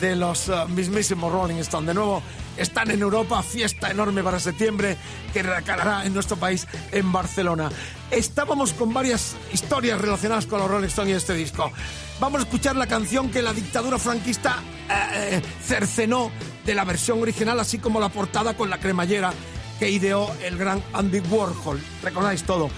de 0.00 0.16
los 0.16 0.48
uh, 0.48 0.68
mismísimos 0.68 1.32
Rolling 1.32 1.56
Stones. 1.56 1.88
De 1.88 1.94
nuevo, 1.94 2.22
están 2.56 2.90
en 2.90 3.00
Europa, 3.00 3.42
fiesta 3.42 3.90
enorme 3.90 4.22
para 4.22 4.38
septiembre 4.38 4.96
que 5.32 5.42
recalará 5.42 6.04
en 6.04 6.12
nuestro 6.12 6.36
país, 6.36 6.66
en 6.92 7.10
Barcelona. 7.10 7.70
Estábamos 8.10 8.72
con 8.72 8.92
varias 8.92 9.36
historias 9.52 10.00
relacionadas 10.00 10.46
con 10.46 10.60
los 10.60 10.70
Rolling 10.70 10.88
Stones 10.88 11.12
y 11.12 11.16
este 11.16 11.34
disco. 11.34 11.72
Vamos 12.20 12.40
a 12.40 12.44
escuchar 12.44 12.76
la 12.76 12.86
canción 12.86 13.30
que 13.30 13.42
la 13.42 13.52
dictadura 13.52 13.98
franquista 13.98 14.62
eh, 14.90 15.36
eh, 15.36 15.42
cercenó 15.64 16.30
de 16.66 16.74
la 16.74 16.84
versión 16.84 17.22
original, 17.22 17.58
así 17.60 17.78
como 17.78 18.00
la 18.00 18.08
portada 18.08 18.54
con 18.54 18.68
la 18.68 18.78
cremallera 18.78 19.32
que 19.78 19.90
ideó 19.90 20.30
el 20.42 20.56
gran 20.58 20.82
Andy 20.92 21.20
Warhol. 21.20 21.80
Recordáis 22.02 22.42
todo. 22.44 22.70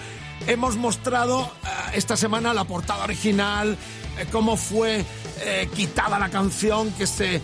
Hemos 0.47 0.75
mostrado 0.75 1.43
eh, 1.43 1.67
esta 1.93 2.17
semana 2.17 2.53
la 2.53 2.63
portada 2.63 3.03
original, 3.03 3.77
eh, 4.17 4.25
cómo 4.31 4.57
fue 4.57 5.05
eh, 5.39 5.69
quitada 5.75 6.17
la 6.17 6.29
canción 6.29 6.91
que 6.93 7.05
se 7.07 7.41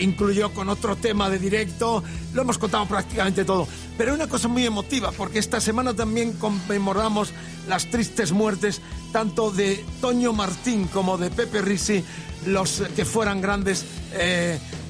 incluyó 0.00 0.54
con 0.54 0.70
otro 0.70 0.96
tema 0.96 1.28
de 1.28 1.38
directo. 1.38 2.02
Lo 2.32 2.42
hemos 2.42 2.56
contado 2.56 2.86
prácticamente 2.86 3.44
todo. 3.44 3.68
Pero 3.98 4.14
una 4.14 4.26
cosa 4.26 4.48
muy 4.48 4.64
emotiva, 4.64 5.12
porque 5.12 5.38
esta 5.38 5.60
semana 5.60 5.94
también 5.94 6.32
conmemoramos 6.34 7.32
las 7.68 7.90
tristes 7.90 8.32
muertes 8.32 8.80
tanto 9.12 9.50
de 9.50 9.84
Toño 10.00 10.32
Martín 10.32 10.86
como 10.88 11.18
de 11.18 11.30
Pepe 11.30 11.60
Risi, 11.60 12.02
los 12.46 12.82
que 12.94 13.04
fueran 13.04 13.40
grandes 13.42 13.84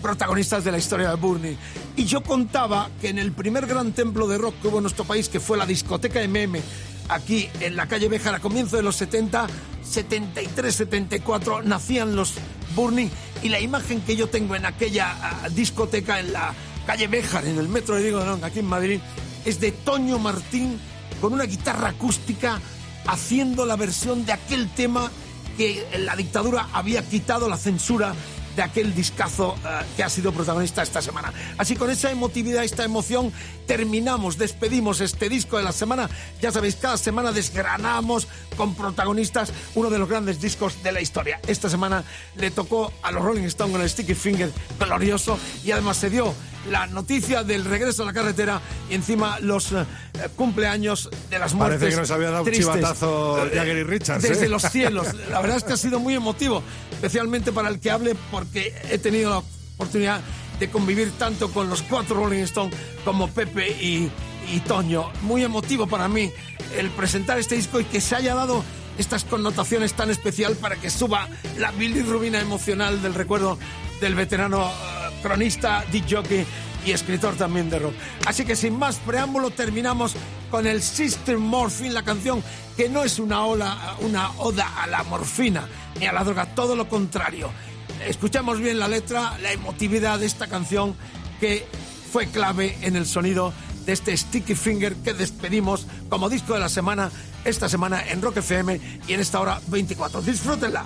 protagonistas 0.06 0.62
de 0.62 0.70
la 0.70 0.78
historia 0.78 1.10
de 1.10 1.16
Burnie. 1.16 1.58
Y 1.96 2.04
yo 2.04 2.22
contaba 2.22 2.90
que 3.00 3.08
en 3.08 3.18
el 3.18 3.32
primer 3.32 3.66
gran 3.66 3.90
templo 3.90 4.28
de 4.28 4.38
rock 4.38 4.54
que 4.62 4.68
hubo 4.68 4.76
en 4.76 4.84
nuestro 4.84 5.04
país, 5.04 5.28
que 5.28 5.40
fue 5.40 5.58
la 5.58 5.66
discoteca 5.66 6.20
MM, 6.28 6.60
aquí 7.08 7.48
en 7.58 7.74
la 7.74 7.88
calle 7.88 8.08
Béjar 8.08 8.36
a 8.36 8.38
comienzo 8.38 8.76
de 8.76 8.84
los 8.84 8.94
70, 8.94 9.48
73, 9.82 10.72
74, 10.72 11.64
nacían 11.64 12.14
los 12.14 12.34
Burning 12.76 13.08
y 13.42 13.48
la 13.48 13.58
imagen 13.58 14.00
que 14.00 14.14
yo 14.14 14.28
tengo 14.28 14.54
en 14.54 14.64
aquella 14.64 15.16
ah, 15.20 15.48
discoteca 15.48 16.20
en 16.20 16.32
la 16.32 16.54
calle 16.86 17.08
Béjar, 17.08 17.44
en 17.44 17.58
el 17.58 17.68
metro 17.68 17.96
de 17.96 18.02
Diego 18.02 18.20
de 18.20 18.46
aquí 18.46 18.60
en 18.60 18.66
Madrid, 18.66 19.00
es 19.44 19.58
de 19.58 19.72
Toño 19.72 20.20
Martín 20.20 20.78
con 21.20 21.32
una 21.32 21.46
guitarra 21.46 21.88
acústica 21.88 22.60
haciendo 23.08 23.66
la 23.66 23.74
versión 23.74 24.24
de 24.24 24.34
aquel 24.34 24.68
tema 24.70 25.10
que 25.56 25.84
la 25.98 26.14
dictadura 26.14 26.68
había 26.72 27.02
quitado 27.02 27.48
la 27.48 27.56
censura 27.56 28.14
de 28.56 28.62
aquel 28.62 28.94
discazo 28.94 29.54
eh, 29.64 29.84
que 29.96 30.02
ha 30.02 30.08
sido 30.08 30.32
protagonista 30.32 30.82
esta 30.82 31.02
semana. 31.02 31.32
Así 31.58 31.76
con 31.76 31.90
esa 31.90 32.10
emotividad, 32.10 32.64
esta 32.64 32.84
emoción, 32.84 33.32
terminamos, 33.66 34.38
despedimos 34.38 35.00
este 35.00 35.28
disco 35.28 35.58
de 35.58 35.62
la 35.62 35.72
semana. 35.72 36.08
Ya 36.40 36.50
sabéis, 36.50 36.76
cada 36.76 36.96
semana 36.96 37.32
desgranamos 37.32 38.26
con 38.56 38.74
protagonistas 38.74 39.52
uno 39.74 39.90
de 39.90 39.98
los 39.98 40.08
grandes 40.08 40.40
discos 40.40 40.82
de 40.82 40.92
la 40.92 41.00
historia. 41.00 41.40
Esta 41.46 41.68
semana 41.68 42.02
le 42.36 42.50
tocó 42.50 42.92
a 43.02 43.12
los 43.12 43.22
Rolling 43.22 43.44
Stones 43.44 43.72
con 43.72 43.82
el 43.82 43.90
Sticky 43.90 44.14
Finger 44.14 44.50
glorioso 44.80 45.38
y 45.62 45.70
además 45.70 45.98
se 45.98 46.10
dio 46.10 46.34
la 46.70 46.86
noticia 46.86 47.44
del 47.44 47.64
regreso 47.64 48.02
a 48.02 48.06
la 48.06 48.12
carretera 48.12 48.60
y 48.90 48.94
encima 48.94 49.38
los 49.40 49.72
eh, 49.72 49.84
cumpleaños 50.34 51.10
de 51.30 51.38
las 51.38 51.54
muertes. 51.54 51.78
Parece 51.78 51.94
que 51.94 52.00
nos 52.00 52.10
había 52.10 52.30
dado 52.30 52.42
un 52.42 52.50
tristes. 52.50 52.66
chivatazo 52.66 53.48
Jagger 53.52 53.76
y 53.76 53.82
Richards. 53.84 54.22
Desde 54.22 54.46
¿eh? 54.46 54.48
los 54.48 54.62
cielos. 54.62 55.08
La 55.30 55.40
verdad 55.40 55.58
es 55.58 55.64
que 55.64 55.74
ha 55.74 55.76
sido 55.76 56.00
muy 56.00 56.14
emotivo, 56.14 56.62
especialmente 56.90 57.52
para 57.52 57.68
el 57.68 57.80
que 57.80 57.90
hable, 57.90 58.16
porque 58.46 58.74
he 58.90 58.98
tenido 58.98 59.30
la 59.30 59.42
oportunidad 59.74 60.20
de 60.58 60.70
convivir 60.70 61.12
tanto 61.18 61.50
con 61.50 61.68
los 61.68 61.82
cuatro 61.82 62.16
Rolling 62.16 62.42
Stones 62.44 62.74
como 63.04 63.28
Pepe 63.28 63.68
y, 63.68 64.10
y 64.52 64.60
Toño. 64.60 65.10
Muy 65.22 65.42
emotivo 65.42 65.86
para 65.86 66.08
mí 66.08 66.30
el 66.76 66.90
presentar 66.90 67.38
este 67.38 67.56
disco 67.56 67.80
y 67.80 67.84
que 67.84 68.00
se 68.00 68.16
haya 68.16 68.34
dado 68.34 68.64
estas 68.98 69.24
connotaciones 69.24 69.92
tan 69.92 70.10
especial 70.10 70.56
para 70.56 70.76
que 70.76 70.90
suba 70.90 71.28
la 71.58 71.70
bilirrubina 71.72 72.40
emocional 72.40 73.02
del 73.02 73.14
recuerdo 73.14 73.58
del 74.00 74.14
veterano 74.14 74.68
eh, 74.68 75.20
cronista, 75.22 75.84
disc 75.92 76.06
jockey 76.10 76.46
y 76.86 76.92
escritor 76.92 77.34
también 77.34 77.68
de 77.68 77.78
rock. 77.80 77.94
Así 78.26 78.44
que 78.44 78.56
sin 78.56 78.78
más 78.78 78.96
preámbulo 78.96 79.50
terminamos 79.50 80.14
con 80.50 80.66
el 80.66 80.82
Sister 80.82 81.36
Morphine, 81.36 81.90
la 81.90 82.04
canción 82.04 82.42
que 82.76 82.88
no 82.88 83.02
es 83.02 83.18
una, 83.18 83.44
ola, 83.44 83.96
una 84.00 84.30
oda 84.38 84.82
a 84.82 84.86
la 84.86 85.02
morfina 85.02 85.68
ni 85.98 86.06
a 86.06 86.12
la 86.12 86.24
droga, 86.24 86.54
todo 86.54 86.76
lo 86.76 86.88
contrario. 86.88 87.50
Escuchamos 88.04 88.60
bien 88.60 88.78
la 88.78 88.88
letra, 88.88 89.38
la 89.42 89.52
emotividad 89.52 90.18
de 90.18 90.26
esta 90.26 90.46
canción 90.46 90.94
que 91.40 91.66
fue 92.12 92.26
clave 92.26 92.76
en 92.82 92.96
el 92.96 93.06
sonido 93.06 93.52
de 93.84 93.92
este 93.92 94.16
Sticky 94.16 94.54
Finger 94.54 94.94
que 94.96 95.14
despedimos 95.14 95.86
como 96.08 96.28
disco 96.28 96.54
de 96.54 96.60
la 96.60 96.68
semana 96.68 97.10
esta 97.44 97.68
semana 97.68 98.02
en 98.08 98.20
Rock 98.20 98.38
FM 98.38 98.80
y 99.06 99.12
en 99.12 99.20
esta 99.20 99.40
hora 99.40 99.60
24. 99.68 100.22
Disfrútenla. 100.22 100.84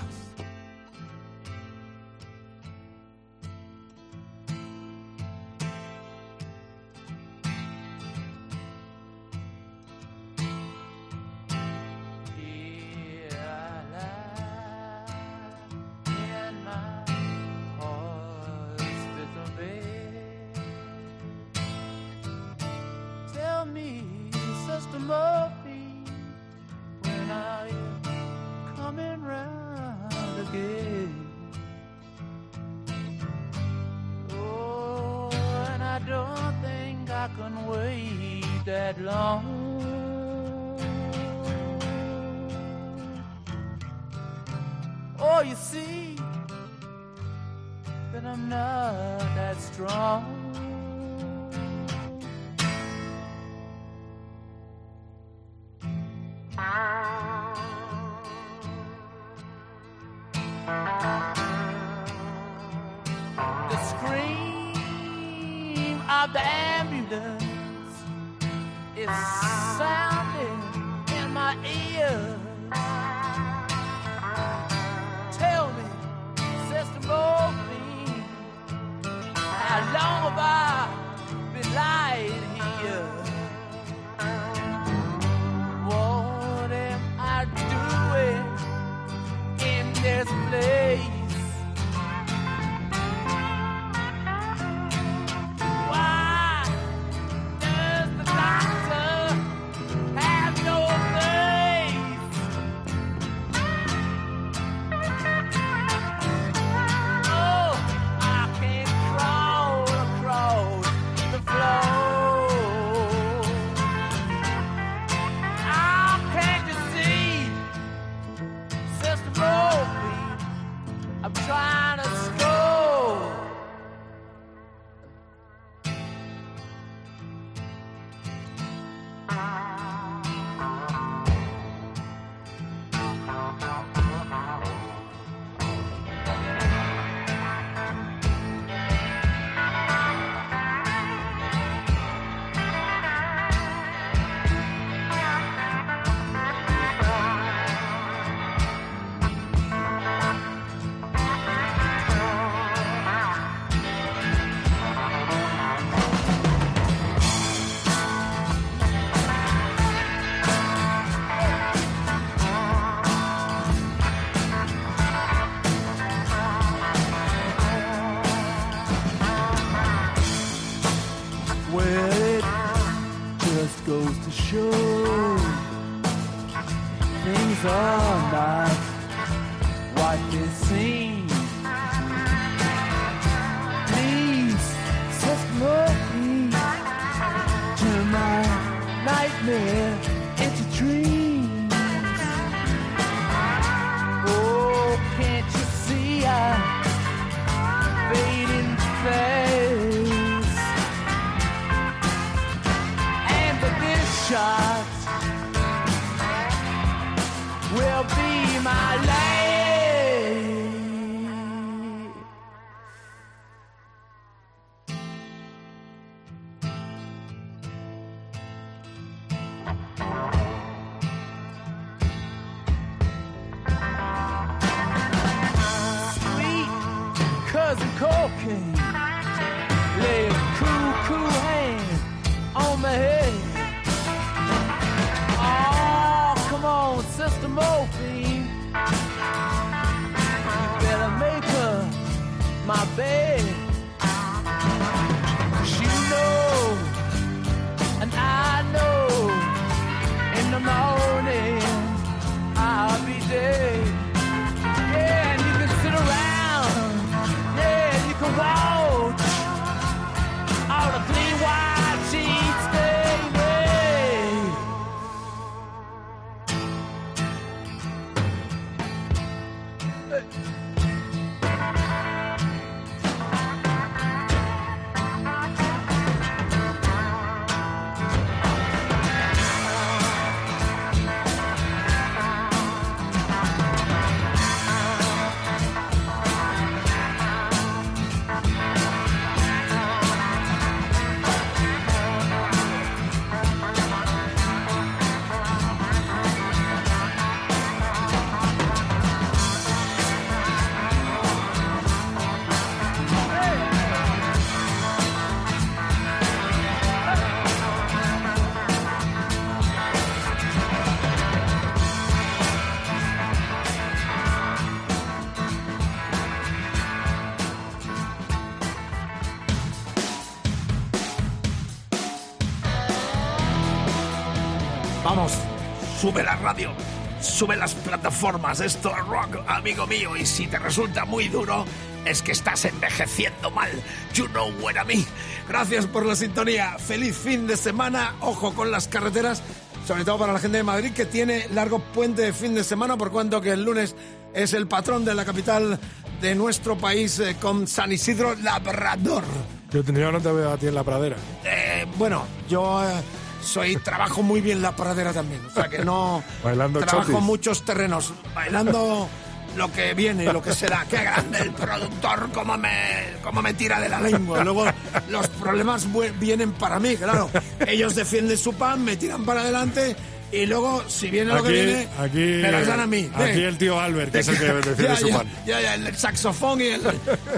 Plataformas, 328.21 328.61
esto 328.61 328.91
es 328.91 329.07
rock, 329.07 329.39
amigo 329.47 329.87
mío, 329.87 330.15
y 330.15 330.27
si 330.27 330.47
te 330.47 330.59
resulta 330.59 331.07
muy 331.07 331.29
duro, 331.29 331.65
es 332.05 332.21
que 332.21 332.33
estás 332.33 332.67
envejeciendo 332.67 333.51
mal. 333.51 333.71
You 334.13 334.27
know 334.29 334.51
what 334.61 334.75
I 334.75 334.87
mean. 334.87 335.07
Gracias 335.49 335.87
por 335.87 336.05
la 336.05 336.15
sintonía, 336.15 336.77
feliz 336.79 337.17
fin 337.17 337.47
de 337.47 337.57
semana, 337.57 338.15
ojo 338.21 338.53
con 338.53 338.71
las 338.71 338.89
carreteras, 338.89 339.43
sobre 339.87 340.05
todo 340.05 340.19
para 340.19 340.35
la 340.35 340.39
gente 340.39 340.59
de 340.59 340.65
Madrid 340.65 340.93
que 340.93 341.07
tiene 341.07 341.49
largo 341.49 341.79
puente 341.79 342.21
de 342.21 342.33
fin 342.35 342.55
de 342.55 342.63
semana, 342.63 342.99
por 342.99 343.11
cuanto 343.11 343.41
que 343.41 343.53
el 343.53 343.65
lunes 343.65 343.97
es 344.35 344.53
el 344.53 344.69
patrón 344.69 345.05
de 345.07 345.15
la 345.15 345.25
capital 345.25 345.79
de 346.21 346.35
nuestro 346.35 346.77
país 346.77 347.19
eh, 347.21 347.37
con 347.41 347.67
San 347.67 347.91
Isidro 347.91 348.35
Labrador. 348.35 349.25
Yo, 349.73 349.83
yo 349.83 350.13
no 350.13 350.21
te 350.21 350.31
veo 350.31 350.51
a 350.51 350.59
ti 350.59 350.67
en 350.67 350.75
la 350.75 350.85
pradera. 350.85 351.17
Eh, 351.45 351.87
bueno, 351.97 352.25
yo 352.51 352.85
eh, 352.85 353.01
soy 353.43 353.77
trabajo 353.77 354.23
muy 354.23 354.41
bien 354.41 354.63
la 354.63 354.75
pradera 354.75 355.13
también, 355.13 355.45
o 355.47 355.51
sea 355.51 355.69
que 355.69 355.85
no 355.85 356.23
Bailando 356.45 356.81
trabajo 356.81 357.13
chotis. 357.13 357.25
muchos 357.25 357.65
terrenos, 357.65 358.13
bailando 358.35 359.09
lo 359.57 359.73
que 359.73 359.95
viene, 359.95 360.33
lo 360.33 360.43
que 360.43 360.55
será. 360.55 360.87
Qué 360.89 360.99
grande 360.99 361.39
el 361.41 361.53
productor, 361.53 362.31
cómo 362.33 362.57
me, 362.57 363.15
cómo 363.23 363.43
me 363.43 363.55
tira 363.55 363.81
de 363.81 363.89
la 363.89 364.01
lengua. 364.01 364.45
Luego 364.45 364.65
los 365.09 365.29
problemas 365.29 365.89
vienen 366.21 366.53
para 366.53 366.79
mí, 366.79 366.97
claro. 366.97 367.29
Ellos 367.67 367.95
defienden 367.95 368.39
su 368.39 368.53
pan, 368.55 368.85
me 368.85 368.97
tiran 368.97 369.25
para 369.25 369.41
adelante 369.41 369.97
y 370.33 370.47
luego, 370.47 370.85
si 370.89 371.11
viene 371.11 371.33
lo 371.35 371.43
que 371.43 371.49
Aquí, 371.49 371.67
viene, 371.67 371.89
aquí, 371.99 372.19
me 372.43 372.53
las 372.53 372.67
dan 372.67 372.81
a 372.81 372.87
mí. 372.87 373.11
aquí 373.13 373.25
Ven. 373.25 373.45
el 373.45 373.59
tío 373.59 373.81
Albert, 373.81 374.13
que 374.13 374.19
es 374.21 374.29
el 374.29 374.39
que 374.39 374.45
defiende 374.71 374.85
ya, 374.85 374.97
su 374.97 375.09
pan. 375.11 375.27
Ya, 375.47 375.61
ya, 375.61 375.75
el 375.75 375.97
saxofón 375.97 376.61
y 376.61 376.67
el, 376.67 376.83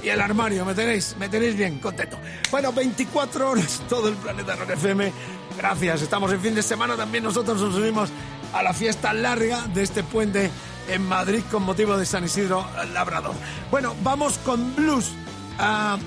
y 0.02 0.08
el 0.08 0.20
armario, 0.20 0.64
me 0.64 0.74
tenéis, 0.74 1.16
me 1.18 1.28
tenéis 1.28 1.56
bien, 1.56 1.78
contento. 1.78 2.18
Bueno, 2.50 2.72
24 2.72 3.50
horas, 3.50 3.82
todo 3.88 4.08
el 4.08 4.14
planeta 4.16 4.56
Rock 4.56 4.70
FM. 4.70 5.12
Gracias, 5.56 6.02
estamos 6.02 6.32
en 6.32 6.40
fin 6.40 6.54
de 6.54 6.62
semana, 6.62 6.96
también 6.96 7.24
nosotros 7.24 7.60
nos 7.60 7.74
unimos 7.74 8.10
a 8.52 8.62
la 8.62 8.72
fiesta 8.74 9.12
larga 9.12 9.66
de 9.74 9.82
este 9.82 10.02
puente 10.02 10.50
en 10.88 11.02
Madrid 11.06 11.42
con 11.50 11.62
motivo 11.62 11.96
de 11.96 12.04
San 12.04 12.24
Isidro 12.24 12.66
Labrador. 12.92 13.34
Bueno, 13.70 13.94
vamos 14.02 14.38
con 14.38 14.74
blues. 14.76 15.12
Ah, 15.58 15.98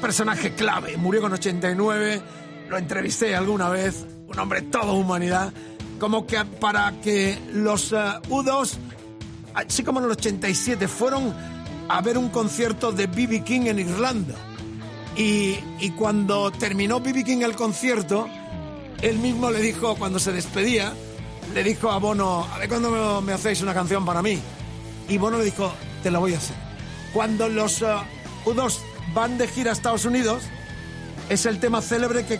personaje 0.00 0.54
clave, 0.54 0.96
murió 0.96 1.22
con 1.22 1.32
89, 1.32 2.20
lo 2.68 2.76
entrevisté 2.76 3.34
alguna 3.34 3.68
vez, 3.70 4.04
un 4.28 4.38
hombre 4.38 4.62
toda 4.62 4.92
humanidad, 4.92 5.52
como 6.04 6.26
que 6.26 6.36
para 6.60 6.92
que 7.00 7.38
los 7.54 7.92
eh, 7.92 7.96
U2, 8.28 8.74
así 9.54 9.82
como 9.82 10.00
en 10.00 10.04
el 10.04 10.10
87, 10.10 10.86
fueron 10.86 11.34
a 11.88 12.02
ver 12.02 12.18
un 12.18 12.28
concierto 12.28 12.92
de 12.92 13.06
B.B. 13.06 13.42
King 13.42 13.62
en 13.68 13.78
Irlanda. 13.78 14.34
Y, 15.16 15.56
y 15.80 15.92
cuando 15.96 16.50
terminó 16.50 17.00
B.B. 17.00 17.24
King 17.24 17.38
el 17.38 17.56
concierto, 17.56 18.28
él 19.00 19.16
mismo 19.16 19.50
le 19.50 19.62
dijo, 19.62 19.96
cuando 19.96 20.18
se 20.18 20.32
despedía, 20.32 20.92
le 21.54 21.64
dijo 21.64 21.90
a 21.90 21.96
Bono, 21.96 22.46
a 22.52 22.58
ver 22.58 22.68
cuándo 22.68 22.90
me, 22.90 23.26
me 23.26 23.32
hacéis 23.32 23.62
una 23.62 23.72
canción 23.72 24.04
para 24.04 24.20
mí. 24.20 24.38
Y 25.08 25.16
Bono 25.16 25.38
le 25.38 25.44
dijo, 25.44 25.72
te 26.02 26.10
la 26.10 26.18
voy 26.18 26.34
a 26.34 26.36
hacer. 26.36 26.56
Cuando 27.14 27.48
los 27.48 27.80
eh, 27.80 27.86
U2 28.44 28.76
van 29.14 29.38
de 29.38 29.48
gira 29.48 29.70
a 29.70 29.72
Estados 29.72 30.04
Unidos, 30.04 30.42
es 31.30 31.46
el 31.46 31.60
tema 31.60 31.80
célebre 31.80 32.26
que, 32.26 32.38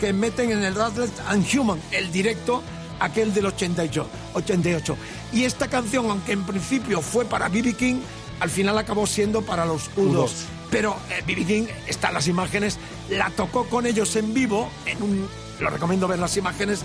que 0.00 0.12
meten 0.12 0.50
en 0.50 0.64
el 0.64 0.74
Rattled 0.74 1.12
and 1.28 1.46
Human, 1.56 1.80
el 1.92 2.10
directo, 2.10 2.60
aquel 3.00 3.32
del 3.34 3.46
88, 3.46 4.06
88. 4.34 4.96
Y 5.32 5.44
esta 5.44 5.68
canción, 5.68 6.10
aunque 6.10 6.32
en 6.32 6.44
principio 6.44 7.00
fue 7.00 7.24
para 7.24 7.48
B.B. 7.48 7.74
King, 7.74 7.96
al 8.40 8.50
final 8.50 8.76
acabó 8.78 9.06
siendo 9.06 9.42
para 9.42 9.64
los 9.64 9.90
U2. 9.96 10.12
U2. 10.12 10.30
Pero 10.70 10.96
eh, 11.10 11.22
B.B. 11.26 11.44
King, 11.44 11.64
están 11.86 12.14
las 12.14 12.26
imágenes, 12.28 12.78
la 13.10 13.30
tocó 13.30 13.64
con 13.66 13.86
ellos 13.86 14.14
en 14.16 14.34
vivo, 14.34 14.68
en 14.86 15.02
un, 15.02 15.28
lo 15.60 15.70
recomiendo 15.70 16.08
ver 16.08 16.18
las 16.18 16.36
imágenes, 16.36 16.80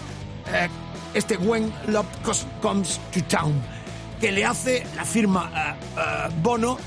eh, 0.53 0.67
este 1.13 1.37
When 1.37 1.73
Love 1.87 2.05
Comes 2.61 2.99
to 3.11 3.23
Town, 3.23 3.59
que 4.21 4.31
le 4.31 4.45
hace 4.45 4.85
la 4.95 5.05
firma 5.05 5.51
eh, 5.55 5.73
eh, 5.97 6.29
Bono, 6.43 6.77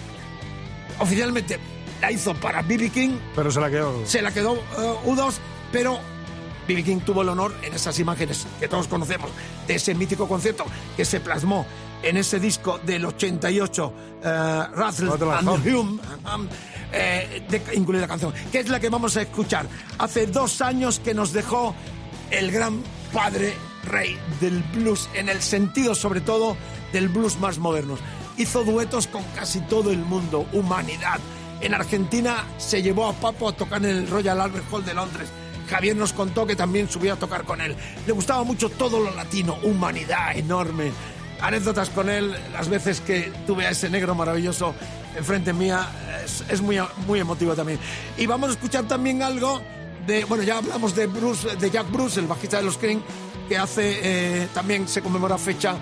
oficialmente 1.01 1.59
la 2.01 2.11
hizo 2.13 2.35
para 2.35 2.63
B.B. 2.63 2.91
King, 2.91 3.11
Pero 3.35 3.51
se 3.51 3.61
la 3.61 3.71
quedó. 3.71 4.07
se 4.07 4.23
la 4.23 4.33
quedó 4.33 4.55
eh, 4.57 4.95
U2, 5.07 5.35
pero 5.73 5.99
B.B. 6.67 6.85
King 6.85 7.01
tuvo 7.01 7.23
el 7.23 7.29
honor 7.29 7.55
en 7.63 7.75
esas 7.75 7.99
imágenes 7.99 8.47
que 8.61 8.69
todos 8.69 8.89
conocemos 8.89 9.31
de 9.67 9.75
ese 9.75 9.95
mítico 9.95 10.29
concierto 10.29 10.65
que 10.97 11.05
se 11.05 11.21
plasmó 11.21 11.67
en 12.03 12.17
ese 12.17 12.41
disco 12.41 12.81
del 12.85 13.05
88, 13.05 13.93
eh, 14.23 14.67
Rattle 14.75 15.11
Rattle 15.11 15.33
and 15.33 15.49
and 15.49 15.67
Hum. 15.67 16.01
Hum, 16.01 16.01
um, 16.35 16.49
eh, 16.93 17.47
de 17.49 17.63
incluir 17.75 18.01
la 18.01 18.09
canción, 18.09 18.35
que 18.51 18.61
es 18.61 18.69
la 18.69 18.81
que 18.81 18.89
vamos 18.89 19.17
a 19.17 19.23
escuchar. 19.23 19.67
Hace 19.99 20.27
dos 20.27 20.61
años 20.61 20.99
que 20.99 21.15
nos 21.15 21.33
dejó 21.33 21.75
el 22.31 22.51
gran 22.51 22.83
padre 23.13 23.55
rey 23.85 24.19
del 24.41 24.63
blues, 24.75 25.09
en 25.15 25.29
el 25.29 25.41
sentido 25.43 25.95
sobre 25.95 26.21
todo 26.21 26.57
del 26.93 27.09
blues 27.09 27.39
más 27.39 27.59
moderno. 27.59 27.97
Hizo 28.37 28.65
duetos 28.65 29.07
con 29.07 29.23
casi 29.35 29.61
todo 29.61 29.91
el 29.91 29.99
mundo, 29.99 30.47
humanidad. 30.53 31.21
En 31.61 31.75
Argentina 31.75 32.45
se 32.59 32.83
llevó 32.83 33.07
a 33.07 33.13
Papo 33.13 33.49
a 33.49 33.53
tocar 33.53 33.85
en 33.85 33.91
el 33.99 34.09
Royal 34.09 34.41
Albert 34.41 34.65
Hall 34.71 34.85
de 34.85 34.95
Londres. 34.95 35.29
Javier 35.73 35.97
nos 35.97 36.13
contó 36.13 36.47
que 36.47 36.55
también 36.55 36.89
subió 36.91 37.15
a 37.15 37.17
tocar 37.17 37.45
con 37.45 37.61
él. 37.61 37.75
Le 38.07 38.13
gustaba 38.13 38.45
mucho 38.45 38.69
todo 38.69 39.01
lo 39.01 39.11
latino, 39.15 39.57
humanidad 39.63 40.37
enorme. 40.37 40.93
Anécdotas 41.41 41.89
con 41.91 42.09
él, 42.09 42.33
las 42.53 42.69
veces 42.69 43.01
que 43.01 43.33
tuve 43.47 43.67
a 43.67 43.71
ese 43.71 43.89
negro 43.91 44.15
maravilloso 44.15 44.75
enfrente 45.17 45.53
mía, 45.53 45.89
es, 46.25 46.45
es 46.49 46.61
muy, 46.61 46.79
muy 47.07 47.21
emotivo 47.21 47.55
también. 47.55 47.79
Y 48.17 48.27
vamos 48.27 48.51
a 48.51 48.53
escuchar 48.53 48.85
también 48.85 49.23
algo 49.23 49.61
de, 50.07 50.25
bueno, 50.27 50.45
ya 50.45 50.59
hablamos 50.59 50.95
de 50.95 51.07
Bruce, 51.07 51.57
de 51.57 51.71
Jack 51.71 51.91
Bruce, 51.91 52.21
el 52.21 52.27
bajista 52.27 52.59
de 52.59 52.63
los 52.65 52.79
Cream, 52.79 53.03
que 53.49 53.57
hace, 53.59 54.01
eh, 54.43 54.49
también 54.55 54.87
se 54.87 55.03
conmemora 55.03 55.37
fecha 55.39 55.75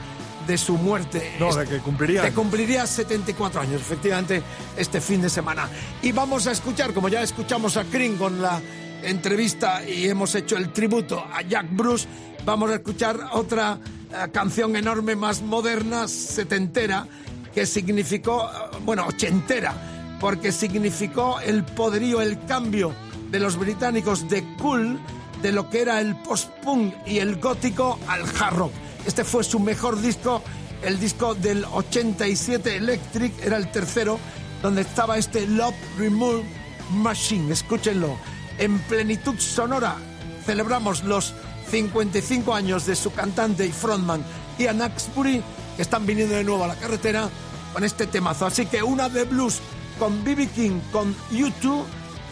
de 0.47 0.57
su 0.57 0.75
muerte. 0.79 1.37
No, 1.39 1.51
Este- 1.51 1.61
de 1.61 1.69
que 1.69 1.79
cumpliría. 1.81 2.23
de 2.23 2.33
cumpliría 2.33 2.87
74 2.87 3.61
años, 3.61 3.81
efectivamente, 3.83 4.43
este 4.77 5.01
fin 5.01 5.21
de 5.21 5.29
semana. 5.29 5.69
Y 6.03 6.13
vamos 6.13 6.47
a 6.47 6.53
escuchar, 6.53 6.95
como 6.95 7.09
ya 7.09 7.23
escuchamos 7.23 7.77
a 7.77 7.85
Cream 7.85 8.17
con 8.17 8.41
la 8.41 8.61
entrevista 9.03 9.87
y 9.87 10.09
hemos 10.09 10.35
hecho 10.35 10.57
el 10.57 10.73
tributo 10.73 11.25
a 11.33 11.43
Jack 11.43 11.67
Bruce, 11.71 12.07
vamos 12.45 12.71
a 12.71 12.75
escuchar 12.75 13.19
otra 13.33 13.79
eh, 14.13 14.29
canción 14.33 14.77
enorme, 14.77 15.17
más 15.17 15.43
moderna, 15.43 16.09
setentera, 16.09 17.07
que 17.55 17.67
significó, 17.67 18.45
eh, 18.45 18.77
bueno, 18.85 19.07
ochentera, 19.07 20.19
porque 20.21 20.53
significó 20.53 21.41
el 21.41 21.65
poderío, 21.65 22.21
el 22.21 22.45
cambio 22.47 22.95
de 23.31 23.41
los 23.41 23.57
británicos 23.57 24.29
de 24.29 24.45
cool, 24.57 24.99
de 25.43 25.53
lo 25.53 25.71
que 25.71 25.83
era 25.83 26.01
el 26.01 26.17
post-punk 26.17 26.95
y 27.07 27.19
el 27.19 27.37
gótico 27.37 27.99
al 28.07 28.23
hard 28.23 28.57
rock. 28.57 28.73
Este 29.07 29.25
fue 29.25 29.45
su 29.45 29.61
mejor 29.61 30.01
disco, 30.01 30.43
el 30.83 31.01
disco 31.01 31.35
del 31.35 31.65
87 31.65 32.77
Electric, 32.77 33.33
era 33.45 33.57
el 33.57 33.71
tercero, 33.71 34.19
donde 34.63 34.83
estaba 34.83 35.17
este 35.17 35.47
Love 35.47 35.75
Remove 35.99 36.45
Machine. 36.93 37.53
Escúchenlo. 37.53 38.17
En 38.61 38.79
plenitud 38.81 39.39
sonora 39.39 39.97
celebramos 40.45 41.03
los 41.05 41.33
55 41.71 42.55
años 42.55 42.85
de 42.85 42.95
su 42.95 43.11
cantante 43.11 43.65
y 43.65 43.73
frontman 43.73 44.23
Ian 44.59 44.83
Axbury, 44.83 45.43
que 45.77 45.83
están 45.83 46.05
viniendo 46.05 46.35
de 46.35 46.45
nuevo 46.45 46.65
a 46.65 46.69
la 46.69 46.75
carretera 46.75 47.31
con 47.73 47.85
este 47.85 48.07
temazo. 48.07 48.45
Así 48.45 48.67
que 48.67 48.83
una 48.83 49.09
de 49.09 49.25
blues 49.25 49.63
con 49.99 50.23
B.B. 50.23 50.49
King, 50.49 50.79
con 50.93 51.17
U2 51.33 51.85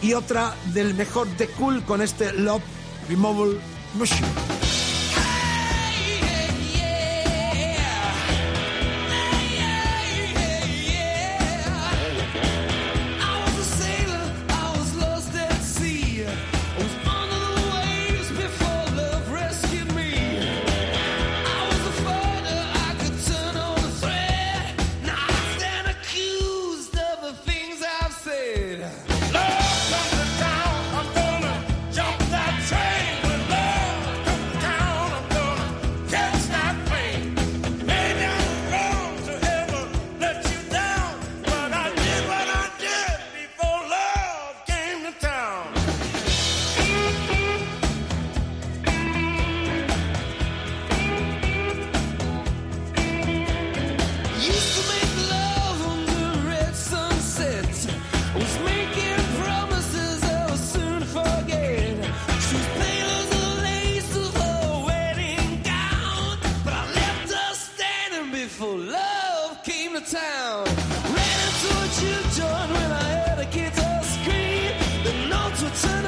y 0.03 0.13
otra 0.13 0.53
del 0.71 0.93
mejor 0.93 1.27
de 1.29 1.47
cool 1.47 1.83
con 1.83 1.99
este 1.99 2.31
Love 2.33 2.61
Removal 3.09 3.59
Machine. 3.97 4.58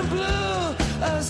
Blue. 0.09 0.75
I 1.03 1.13
was 1.15 1.29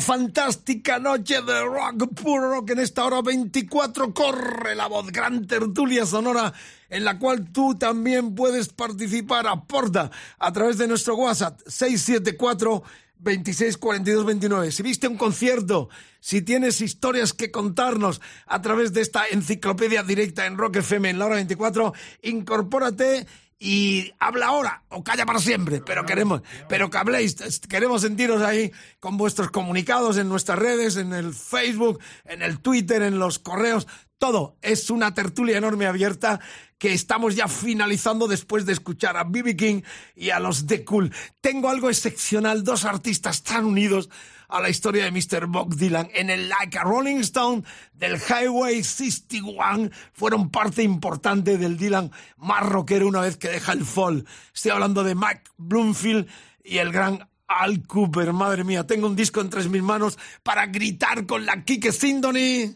Fantástica 0.00 0.98
noche 0.98 1.42
de 1.42 1.60
rock, 1.64 2.14
puro 2.14 2.50
rock 2.50 2.70
en 2.70 2.78
esta 2.78 3.04
hora 3.04 3.20
24. 3.20 4.14
Corre 4.14 4.74
la 4.74 4.86
voz, 4.86 5.10
gran 5.10 5.46
tertulia 5.46 6.06
sonora 6.06 6.52
en 6.88 7.04
la 7.04 7.18
cual 7.18 7.50
tú 7.52 7.74
también 7.74 8.34
puedes 8.34 8.68
participar. 8.68 9.46
Aporta 9.46 10.10
a 10.38 10.52
través 10.52 10.78
de 10.78 10.86
nuestro 10.86 11.16
WhatsApp 11.16 11.60
674 11.66 12.82
26 13.18 13.76
42 13.78 14.24
29. 14.24 14.72
Si 14.72 14.82
viste 14.82 15.08
un 15.08 15.16
concierto, 15.16 15.88
si 16.20 16.42
tienes 16.42 16.80
historias 16.80 17.32
que 17.32 17.50
contarnos 17.50 18.20
a 18.46 18.62
través 18.62 18.92
de 18.92 19.00
esta 19.00 19.26
enciclopedia 19.26 20.02
directa 20.02 20.46
en 20.46 20.58
Rock 20.58 20.76
FM 20.76 21.10
en 21.10 21.18
la 21.18 21.26
hora 21.26 21.36
24, 21.36 21.92
incorpórate 22.22 23.26
y 23.58 24.12
habla 24.20 24.46
ahora 24.46 24.84
o 24.88 25.02
calla 25.02 25.26
para 25.26 25.40
siempre, 25.40 25.80
pero 25.84 26.06
queremos, 26.06 26.42
pero 26.68 26.90
que 26.90 26.98
habléis, 26.98 27.36
queremos 27.68 28.02
sentiros 28.02 28.42
ahí 28.42 28.70
con 29.00 29.16
vuestros 29.16 29.50
comunicados 29.50 30.16
en 30.16 30.28
nuestras 30.28 30.58
redes, 30.58 30.96
en 30.96 31.12
el 31.12 31.34
Facebook, 31.34 31.98
en 32.24 32.42
el 32.42 32.60
Twitter, 32.60 33.02
en 33.02 33.18
los 33.18 33.38
correos, 33.38 33.88
todo. 34.18 34.56
Es 34.62 34.90
una 34.90 35.14
tertulia 35.14 35.58
enorme 35.58 35.86
abierta 35.86 36.40
que 36.78 36.92
estamos 36.92 37.34
ya 37.34 37.48
finalizando 37.48 38.28
después 38.28 38.64
de 38.64 38.72
escuchar 38.72 39.16
a 39.16 39.24
B.B. 39.24 39.56
King 39.56 39.82
y 40.14 40.30
a 40.30 40.38
los 40.38 40.66
The 40.66 40.84
Cool. 40.84 41.12
Tengo 41.40 41.68
algo 41.68 41.88
excepcional, 41.88 42.62
dos 42.62 42.84
artistas 42.84 43.42
tan 43.42 43.64
unidos 43.64 44.08
a 44.48 44.60
la 44.60 44.70
historia 44.70 45.04
de 45.04 45.12
Mr. 45.12 45.46
Bob 45.46 45.74
Dylan. 45.74 46.08
En 46.14 46.30
el 46.30 46.48
Like 46.48 46.78
a 46.78 46.82
Rolling 46.82 47.18
Stone 47.18 47.62
del 47.92 48.18
Highway 48.18 48.82
61 48.82 49.90
fueron 50.12 50.50
parte 50.50 50.82
importante 50.82 51.58
del 51.58 51.76
Dylan 51.76 52.10
más 52.36 52.66
rockero 52.66 53.06
una 53.06 53.20
vez 53.20 53.36
que 53.36 53.48
deja 53.48 53.72
el 53.72 53.84
fall. 53.84 54.24
Estoy 54.54 54.72
hablando 54.72 55.04
de 55.04 55.14
Mike 55.14 55.42
Bloomfield 55.58 56.26
y 56.64 56.78
el 56.78 56.90
gran 56.92 57.28
Al 57.46 57.86
Cooper. 57.86 58.32
Madre 58.32 58.64
mía, 58.64 58.86
tengo 58.86 59.06
un 59.06 59.16
disco 59.16 59.40
entre 59.40 59.68
mis 59.68 59.82
manos 59.82 60.18
para 60.42 60.66
gritar 60.66 61.26
con 61.26 61.44
la 61.44 61.64
Kike 61.64 61.92
Sindoni. 61.92 62.74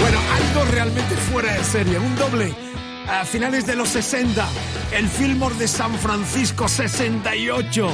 Bueno, 0.00 0.18
algo 0.32 0.64
realmente 0.70 1.16
fuera 1.16 1.52
de 1.54 1.64
serie, 1.64 1.98
un 1.98 2.16
doble. 2.16 2.71
A 3.12 3.26
finales 3.26 3.66
de 3.66 3.76
los 3.76 3.90
60, 3.90 4.48
el 4.92 5.06
Fillmore 5.06 5.54
de 5.56 5.68
San 5.68 5.94
Francisco 5.98 6.66
68, 6.66 7.86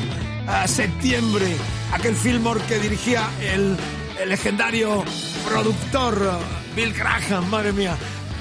a 0.46 0.68
septiembre, 0.68 1.56
aquel 1.92 2.14
Fillmore 2.14 2.60
que 2.68 2.78
dirigía 2.78 3.28
el, 3.42 3.76
el 4.22 4.28
legendario 4.28 5.02
productor 5.44 6.22
uh, 6.22 6.76
Bill 6.76 6.94
Graham, 6.94 7.50
madre 7.50 7.72
mía. 7.72 7.96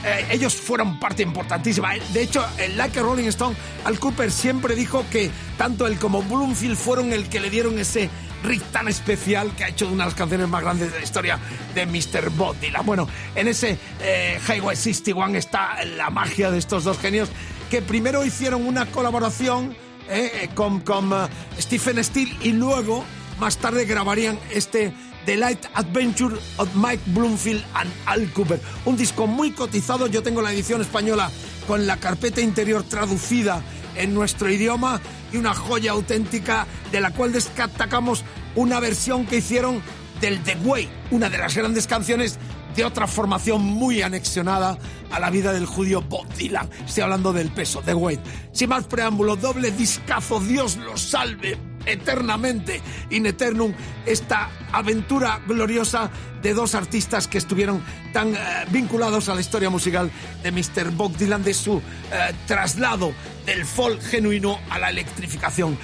Eh, 0.05 0.27
ellos 0.29 0.55
fueron 0.55 0.99
parte 0.99 1.23
importantísima. 1.23 1.93
De 2.13 2.21
hecho, 2.21 2.45
en 2.59 2.77
Like 2.77 2.99
Rolling 3.01 3.27
Stone, 3.29 3.55
Al 3.83 3.99
Cooper 3.99 4.31
siempre 4.31 4.75
dijo 4.75 5.03
que 5.11 5.31
tanto 5.57 5.87
él 5.87 5.97
como 5.97 6.21
Bloomfield 6.21 6.77
fueron 6.77 7.11
el 7.11 7.27
que 7.27 7.39
le 7.39 7.49
dieron 7.49 7.79
ese 7.79 8.11
riff 8.43 8.63
tan 8.71 8.87
especial 8.87 9.55
que 9.55 9.63
ha 9.63 9.69
hecho 9.69 9.87
una 9.87 10.03
de 10.03 10.09
las 10.09 10.15
canciones 10.15 10.47
más 10.47 10.61
grandes 10.61 10.91
de 10.91 10.99
la 10.99 11.03
historia 11.03 11.39
de 11.73 11.85
Mr. 11.85 12.29
Bob 12.31 12.59
Dylan. 12.59 12.85
Bueno, 12.85 13.07
en 13.35 13.47
ese 13.47 13.77
eh, 14.01 14.39
Highway 14.47 14.75
61 14.75 15.37
está 15.37 15.83
la 15.85 16.09
magia 16.09 16.51
de 16.51 16.57
estos 16.57 16.83
dos 16.83 16.97
genios 16.99 17.29
que 17.69 17.81
primero 17.81 18.25
hicieron 18.25 18.65
una 18.65 18.85
colaboración 18.85 19.75
eh, 20.09 20.49
con, 20.55 20.79
con 20.81 21.11
uh, 21.11 21.27
Stephen 21.59 22.01
Steele 22.03 22.35
y 22.41 22.53
luego 22.53 23.03
más 23.39 23.57
tarde 23.57 23.85
grabarían 23.85 24.39
este 24.51 24.93
The 25.25 25.35
Light 25.35 25.65
Adventure 25.73 26.37
of 26.55 26.73
Mike 26.75 27.03
Bloomfield 27.07 27.63
and 27.73 27.91
Al 28.05 28.31
Cooper. 28.31 28.61
Un 28.85 28.95
disco 28.95 29.27
muy 29.27 29.51
cotizado, 29.51 30.07
yo 30.07 30.23
tengo 30.23 30.41
la 30.41 30.53
edición 30.53 30.79
española 30.79 31.29
con 31.67 31.85
la 31.85 31.97
carpeta 31.97 32.39
interior 32.39 32.83
traducida 32.83 33.61
en 33.97 34.13
nuestro 34.13 34.49
idioma 34.49 35.01
y 35.31 35.37
una 35.37 35.53
joya 35.53 35.91
auténtica 35.91 36.65
de 36.91 37.01
la 37.01 37.11
cual 37.11 37.33
destacamos 37.33 38.23
una 38.55 38.79
versión 38.79 39.25
que 39.25 39.37
hicieron 39.37 39.81
del 40.21 40.41
The 40.43 40.57
Way, 40.63 40.89
una 41.11 41.29
de 41.29 41.37
las 41.37 41.55
grandes 41.55 41.87
canciones 41.87 42.39
de 42.75 42.85
otra 42.85 43.07
formación 43.07 43.63
muy 43.63 44.01
anexionada 44.01 44.77
a 45.11 45.19
la 45.19 45.29
vida 45.29 45.51
del 45.53 45.65
judío 45.65 46.01
Bob 46.01 46.27
Dylan. 46.35 46.69
Estoy 46.85 47.03
hablando 47.03 47.33
del 47.33 47.51
peso, 47.51 47.81
The 47.83 47.93
Way. 47.93 48.19
Sin 48.51 48.69
más 48.69 48.85
preámbulo, 48.85 49.35
doble 49.35 49.71
discazo, 49.71 50.39
Dios 50.39 50.77
los 50.77 51.01
salve 51.01 51.57
eternamente, 51.87 52.81
in 53.09 53.25
eternum, 53.25 53.73
esta 54.05 54.49
aventura 54.71 55.41
gloriosa 55.47 56.11
de 56.41 56.53
dos 56.53 56.75
artistas 56.75 57.27
que 57.27 57.37
estuvieron 57.37 57.81
tan 58.13 58.35
eh, 58.35 58.37
vinculados 58.69 59.29
a 59.29 59.35
la 59.35 59.41
historia 59.41 59.69
musical 59.69 60.11
de 60.43 60.51
Mr. 60.51 60.91
Bob 60.91 61.15
Dylan, 61.17 61.43
de 61.43 61.53
su 61.53 61.77
eh, 61.77 62.33
traslado 62.45 63.13
del 63.45 63.65
folk 63.65 64.01
genuino 64.01 64.59
a 64.69 64.79
la 64.79 64.89
electrificación. 64.89 65.77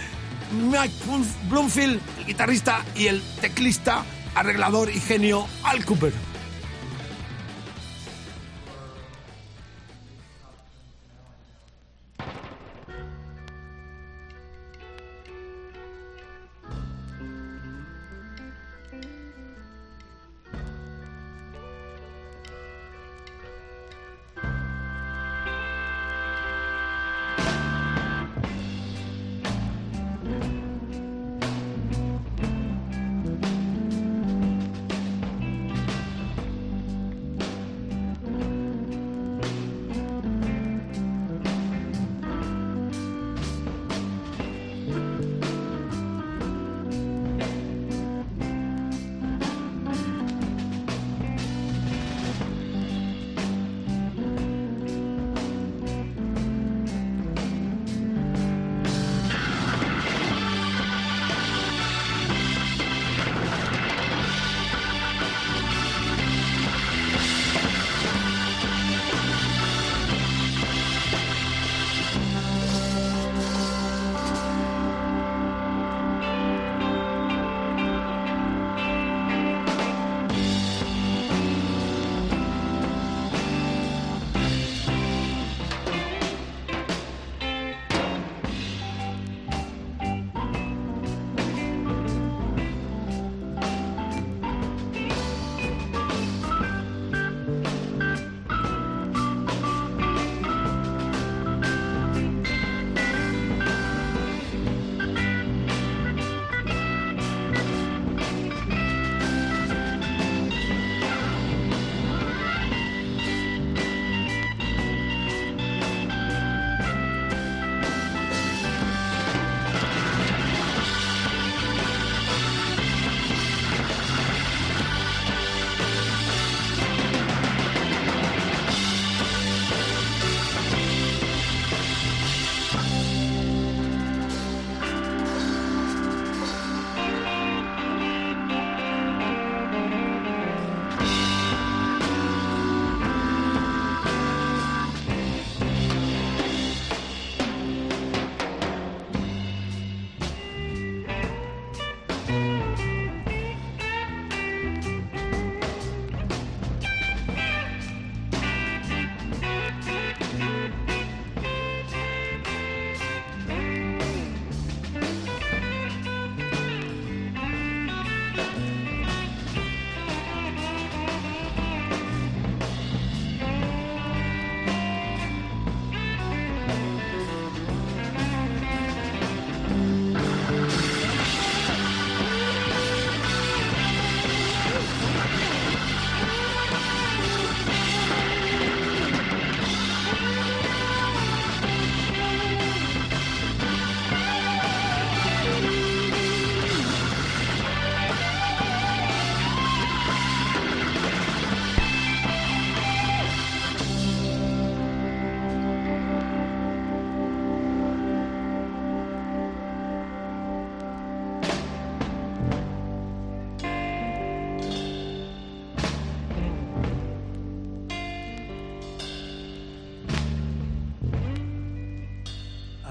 Mike 0.53 0.93
Bloomfield, 1.49 1.99
el 2.19 2.25
guitarrista, 2.25 2.83
y 2.95 3.07
el 3.07 3.21
teclista, 3.41 4.03
arreglador 4.35 4.89
y 4.89 4.99
genio 4.99 5.47
Al 5.63 5.83
Cooper. 5.85 6.32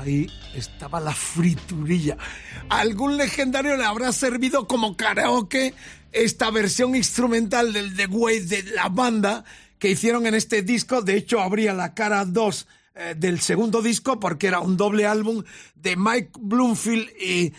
Ahí 0.03 0.29
estaba 0.53 0.99
la 0.99 1.15
friturilla. 1.15 2.17
A 2.69 2.81
algún 2.81 3.17
legendario 3.17 3.77
le 3.77 3.85
habrá 3.85 4.11
servido 4.11 4.67
como 4.67 4.97
karaoke 4.97 5.75
esta 6.11 6.51
versión 6.51 6.97
instrumental 6.97 7.73
del 7.73 7.95
The 7.95 8.07
Way 8.07 8.41
de 8.41 8.63
la 8.65 8.89
banda 8.89 9.45
que 9.79 9.91
hicieron 9.91 10.27
en 10.27 10.35
este 10.35 10.63
disco. 10.63 11.03
De 11.03 11.17
hecho, 11.17 11.41
habría 11.41 11.73
la 11.73 11.95
cara 11.95 12.25
2 12.25 12.67
eh, 12.97 13.15
del 13.17 13.41
segundo 13.41 13.81
disco 13.81 14.19
porque 14.19 14.49
era 14.49 14.59
un 14.59 14.77
doble 14.77 15.07
álbum 15.07 15.45
de 15.77 15.97
Mike 15.97 16.33
Bloomfield 16.41 17.09
y 17.21 17.45
eh, 17.45 17.53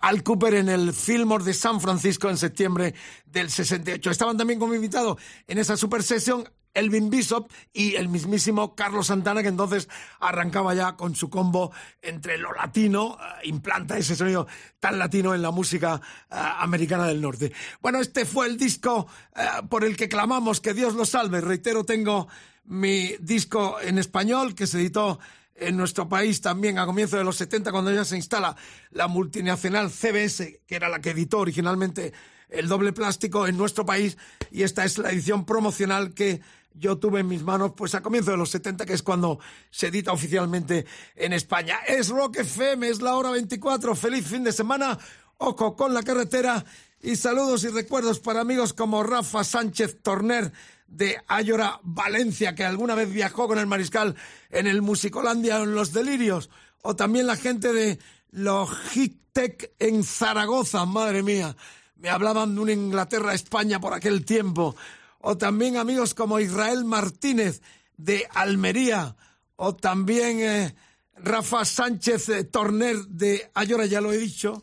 Al 0.00 0.22
Cooper 0.22 0.54
en 0.54 0.70
el 0.70 0.94
Fillmore 0.94 1.44
de 1.44 1.52
San 1.52 1.78
Francisco 1.78 2.30
en 2.30 2.38
septiembre 2.38 2.94
del 3.26 3.50
68. 3.50 4.10
Estaban 4.10 4.38
también 4.38 4.58
como 4.58 4.74
invitado 4.74 5.18
en 5.46 5.58
esa 5.58 5.76
super 5.76 6.02
sesión 6.02 6.48
Elvin 6.74 7.10
Bishop 7.10 7.50
y 7.72 7.94
el 7.96 8.08
mismísimo 8.08 8.74
Carlos 8.74 9.08
Santana, 9.08 9.42
que 9.42 9.48
entonces 9.48 9.88
arrancaba 10.20 10.74
ya 10.74 10.96
con 10.96 11.14
su 11.14 11.30
combo 11.30 11.72
entre 12.00 12.38
lo 12.38 12.52
latino, 12.52 13.18
eh, 13.20 13.48
implanta 13.48 13.98
ese 13.98 14.16
sonido 14.16 14.46
tan 14.80 14.98
latino 14.98 15.34
en 15.34 15.42
la 15.42 15.50
música 15.50 16.00
eh, 16.30 16.34
americana 16.58 17.06
del 17.06 17.20
norte. 17.20 17.52
Bueno, 17.80 18.00
este 18.00 18.24
fue 18.24 18.46
el 18.46 18.56
disco 18.56 19.06
eh, 19.34 19.44
por 19.68 19.84
el 19.84 19.96
que 19.96 20.08
clamamos 20.08 20.60
que 20.60 20.74
Dios 20.74 20.94
lo 20.94 21.04
salve. 21.04 21.40
Reitero, 21.40 21.84
tengo 21.84 22.28
mi 22.64 23.16
disco 23.18 23.80
en 23.80 23.98
español 23.98 24.54
que 24.54 24.66
se 24.66 24.78
editó 24.78 25.18
en 25.54 25.76
nuestro 25.76 26.08
país 26.08 26.40
también 26.40 26.78
a 26.78 26.86
comienzos 26.86 27.18
de 27.18 27.24
los 27.24 27.36
70, 27.36 27.70
cuando 27.70 27.92
ya 27.92 28.04
se 28.04 28.16
instala 28.16 28.56
la 28.90 29.08
multinacional 29.08 29.90
CBS, 29.90 30.60
que 30.66 30.76
era 30.76 30.88
la 30.88 31.00
que 31.00 31.10
editó 31.10 31.38
originalmente 31.38 32.12
el 32.48 32.68
doble 32.68 32.92
plástico 32.92 33.46
en 33.46 33.56
nuestro 33.56 33.86
país, 33.86 34.16
y 34.50 34.62
esta 34.62 34.84
es 34.84 34.98
la 34.98 35.10
edición 35.10 35.44
promocional 35.44 36.14
que 36.14 36.40
yo 36.74 36.98
tuve 36.98 37.20
en 37.20 37.28
mis 37.28 37.42
manos 37.42 37.72
pues 37.76 37.94
a 37.94 38.02
comienzos 38.02 38.32
de 38.32 38.38
los 38.38 38.50
70, 38.50 38.86
que 38.86 38.94
es 38.94 39.02
cuando 39.02 39.38
se 39.70 39.88
edita 39.88 40.12
oficialmente 40.12 40.86
en 41.16 41.32
España. 41.32 41.80
Es 41.86 42.08
Rock 42.08 42.38
FM, 42.38 42.88
es 42.88 43.02
la 43.02 43.16
hora 43.16 43.30
24. 43.30 43.94
Feliz 43.94 44.26
fin 44.26 44.44
de 44.44 44.52
semana. 44.52 44.98
Ojo 45.38 45.76
con 45.76 45.94
la 45.94 46.02
carretera. 46.02 46.64
Y 47.00 47.16
saludos 47.16 47.64
y 47.64 47.68
recuerdos 47.68 48.20
para 48.20 48.40
amigos 48.40 48.72
como 48.72 49.02
Rafa 49.02 49.42
Sánchez 49.42 50.02
Torner 50.02 50.52
de 50.86 51.20
Ayora, 51.26 51.80
Valencia, 51.82 52.54
que 52.54 52.64
alguna 52.64 52.94
vez 52.94 53.10
viajó 53.10 53.48
con 53.48 53.58
el 53.58 53.66
mariscal 53.66 54.14
en 54.50 54.66
el 54.66 54.82
Musicolandia 54.82 55.56
en 55.56 55.74
Los 55.74 55.92
Delirios. 55.92 56.50
O 56.82 56.94
también 56.94 57.26
la 57.26 57.36
gente 57.36 57.72
de 57.72 57.98
Logitech 58.30 59.72
en 59.78 60.04
Zaragoza, 60.04 60.84
madre 60.84 61.22
mía. 61.22 61.56
Me 61.96 62.08
hablaban 62.08 62.54
de 62.54 62.60
una 62.60 62.72
Inglaterra-España 62.72 63.80
por 63.80 63.94
aquel 63.94 64.24
tiempo 64.24 64.76
o 65.22 65.38
también 65.38 65.76
amigos 65.76 66.14
como 66.14 66.40
Israel 66.40 66.84
Martínez 66.84 67.62
de 67.96 68.28
Almería, 68.34 69.16
o 69.56 69.74
también 69.74 70.40
eh, 70.40 70.74
Rafa 71.16 71.64
Sánchez 71.64 72.50
Torner 72.50 72.96
de 73.06 73.50
Ayora, 73.54 73.86
ya 73.86 74.00
lo 74.00 74.12
he 74.12 74.18
dicho. 74.18 74.60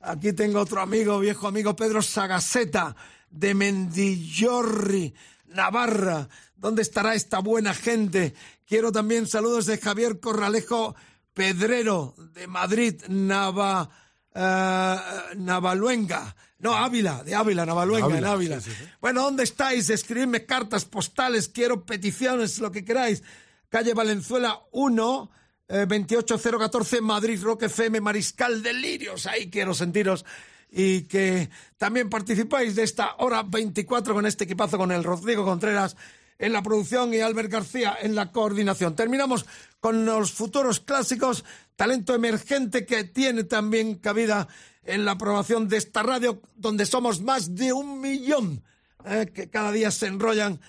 Aquí 0.00 0.32
tengo 0.32 0.60
otro 0.60 0.80
amigo, 0.80 1.18
viejo 1.18 1.48
amigo 1.48 1.74
Pedro 1.74 2.00
Sagaseta 2.00 2.94
de 3.30 3.54
Mendillorri, 3.54 5.12
Navarra. 5.46 6.28
¿Dónde 6.54 6.82
estará 6.82 7.14
esta 7.14 7.40
buena 7.40 7.74
gente? 7.74 8.34
Quiero 8.66 8.92
también 8.92 9.26
saludos 9.26 9.66
de 9.66 9.78
Javier 9.78 10.20
Corralejo 10.20 10.94
Pedrero 11.34 12.14
de 12.34 12.46
Madrid, 12.46 13.02
Nava, 13.08 13.90
eh, 14.36 14.96
Navaluenga. 15.36 16.36
No, 16.58 16.74
Ávila, 16.74 17.22
de 17.22 17.34
Ávila, 17.34 17.66
Navaluenga, 17.66 18.06
Ávila, 18.06 18.18
en 18.18 18.24
Ávila. 18.24 18.60
sí, 18.60 18.70
sí, 18.70 18.76
sí. 18.78 18.90
Bueno, 19.00 19.22
¿dónde 19.22 19.44
estáis? 19.44 19.90
Escribidme 19.90 20.46
cartas 20.46 20.84
postales, 20.84 21.48
quiero 21.48 21.84
peticiones, 21.84 22.58
lo 22.58 22.70
que 22.70 22.84
queráis. 22.84 23.22
Calle 23.68 23.94
Valenzuela 23.94 24.60
1, 24.72 25.30
eh, 25.68 25.86
28014, 25.86 27.00
Madrid, 27.00 27.42
Rock 27.42 27.64
FM, 27.64 28.00
Mariscal 28.00 28.62
Delirios. 28.62 29.26
Ahí 29.26 29.50
quiero 29.50 29.74
sentiros. 29.74 30.24
Y 30.70 31.02
que 31.02 31.50
también 31.78 32.10
participáis 32.10 32.74
de 32.74 32.82
esta 32.82 33.16
hora 33.18 33.42
24 33.42 34.14
con 34.14 34.26
este 34.26 34.44
equipazo, 34.44 34.78
con 34.78 34.92
el 34.92 35.04
Rodrigo 35.04 35.44
Contreras 35.44 35.96
en 36.38 36.52
la 36.52 36.62
producción 36.62 37.14
y 37.14 37.20
Albert 37.20 37.50
García 37.50 37.96
en 38.00 38.14
la 38.14 38.30
coordinación. 38.32 38.94
Terminamos 38.94 39.46
con 39.80 40.04
los 40.04 40.32
futuros 40.32 40.80
clásicos, 40.80 41.44
talento 41.76 42.14
emergente 42.14 42.86
que 42.86 43.04
tiene 43.04 43.44
también 43.44 43.96
cabida 43.96 44.48
en 44.84 45.04
la 45.04 45.12
aprobación 45.12 45.68
de 45.68 45.76
esta 45.76 46.02
radio, 46.02 46.40
donde 46.54 46.86
somos 46.86 47.20
más 47.20 47.54
de 47.54 47.72
un 47.72 48.00
millón 48.00 48.64
eh, 49.04 49.30
que 49.32 49.50
cada 49.50 49.72
día 49.72 49.90
se 49.90 50.06
enrollan 50.06 50.60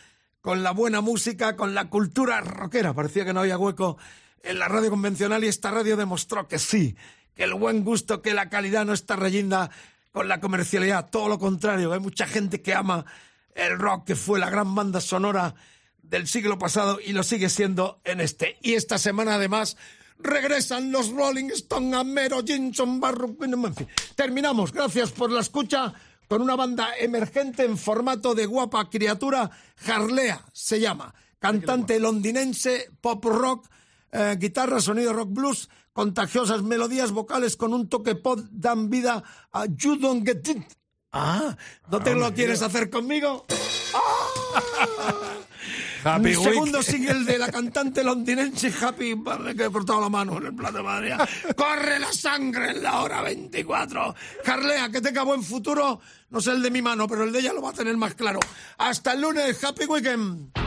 con 0.41 0.63
la 0.63 0.71
buena 0.71 1.01
música, 1.01 1.55
con 1.55 1.73
la 1.73 1.89
cultura 1.89 2.41
rockera. 2.41 2.93
Parecía 2.93 3.25
que 3.25 3.33
no 3.33 3.41
había 3.41 3.57
hueco 3.57 3.97
en 4.43 4.59
la 4.59 4.67
radio 4.67 4.89
convencional 4.89 5.43
y 5.43 5.47
esta 5.47 5.71
radio 5.71 5.97
demostró 5.97 6.47
que 6.47 6.59
sí, 6.59 6.95
que 7.35 7.43
el 7.43 7.53
buen 7.53 7.83
gusto, 7.83 8.21
que 8.21 8.33
la 8.33 8.49
calidad 8.49 8.85
no 8.85 8.93
está 8.93 9.15
rellinda 9.15 9.69
con 10.11 10.27
la 10.27 10.39
comercialidad, 10.39 11.09
todo 11.09 11.29
lo 11.29 11.39
contrario. 11.39 11.93
Hay 11.93 11.99
mucha 11.99 12.27
gente 12.27 12.61
que 12.61 12.73
ama 12.73 13.05
el 13.55 13.77
rock, 13.77 14.05
que 14.07 14.15
fue 14.15 14.39
la 14.39 14.49
gran 14.49 14.73
banda 14.73 15.01
sonora 15.01 15.55
del 16.01 16.27
siglo 16.27 16.57
pasado 16.57 16.99
y 17.03 17.11
lo 17.11 17.23
sigue 17.23 17.49
siendo 17.49 17.99
en 18.03 18.21
este. 18.21 18.57
Y 18.61 18.73
esta 18.73 18.97
semana 18.97 19.35
además 19.35 19.77
regresan 20.20 20.91
los 20.91 21.09
Rolling 21.11 21.49
Stone, 21.51 21.95
Amero, 21.95 22.43
Jinson, 22.45 22.99
Barro, 22.99 23.36
en 23.41 23.76
fin. 23.76 23.88
Terminamos. 24.15 24.72
Gracias 24.72 25.11
por 25.11 25.32
la 25.32 25.41
escucha 25.41 25.93
con 26.28 26.41
una 26.41 26.56
banda 26.56 26.89
emergente 26.99 27.64
en 27.64 27.77
formato 27.77 28.35
de 28.35 28.45
guapa 28.45 28.89
criatura, 28.89 29.49
Jarlea 29.77 30.45
se 30.52 30.80
llama, 30.80 31.14
cantante 31.39 31.99
londinense, 31.99 32.91
pop 33.02 33.23
rock, 33.26 33.69
eh, 34.11 34.35
guitarra, 34.39 34.81
sonido 34.81 35.14
rock 35.14 35.30
blues, 35.31 35.69
contagiosas 35.94 36.64
melodías 36.64 37.11
vocales 37.11 37.56
con 37.56 37.73
un 37.73 37.88
toque 37.88 38.15
pop 38.15 38.39
dan 38.52 38.89
vida 38.89 39.23
a 39.52 39.65
You 39.65 39.95
Don't 39.98 40.26
Get 40.27 40.48
It. 40.49 40.64
Ah, 41.14 41.56
¿no 41.89 42.02
te 42.02 42.14
lo 42.14 42.34
quieres 42.34 42.61
hacer 42.61 42.89
conmigo? 42.89 43.45
Happy 46.03 46.36
segundo 46.36 46.82
single 46.82 47.24
de 47.24 47.38
la 47.38 47.49
cantante 47.49 48.03
londinense 48.03 48.74
Happy, 48.82 49.15
que 49.56 49.65
he 49.65 49.72
cortado 49.72 50.02
la 50.02 50.10
mano 50.10 50.38
en 50.38 50.48
el 50.48 50.56
plato 50.56 50.78
de 50.78 50.84
madre. 50.84 51.15
Corre 51.56 51.99
la 51.99 52.11
sangre 52.11 52.72
en 52.72 52.84
la 52.84 53.02
hora 53.02 53.22
24. 53.22 54.15
Carlea, 54.44 54.90
que 54.90 55.02
tenga 55.02 55.24
buen 55.24 55.44
futuro. 55.44 55.99
No 56.30 56.41
sé 56.41 56.52
el 56.52 56.61
de 56.61 56.72
mi 56.72 56.82
mano, 56.82 57.07
pero 57.07 57.24
el 57.24 57.32
de 57.32 57.40
ella 57.40 57.53
lo 57.53 57.61
va 57.61 57.69
a 57.69 57.74
tener 57.74 57.95
más 57.98 58.15
claro. 58.15 58.40
Hasta 58.78 59.14
el 59.14 59.22
lunes. 59.22 59.64
Happy 59.64 59.86
Weekend. 59.86 60.66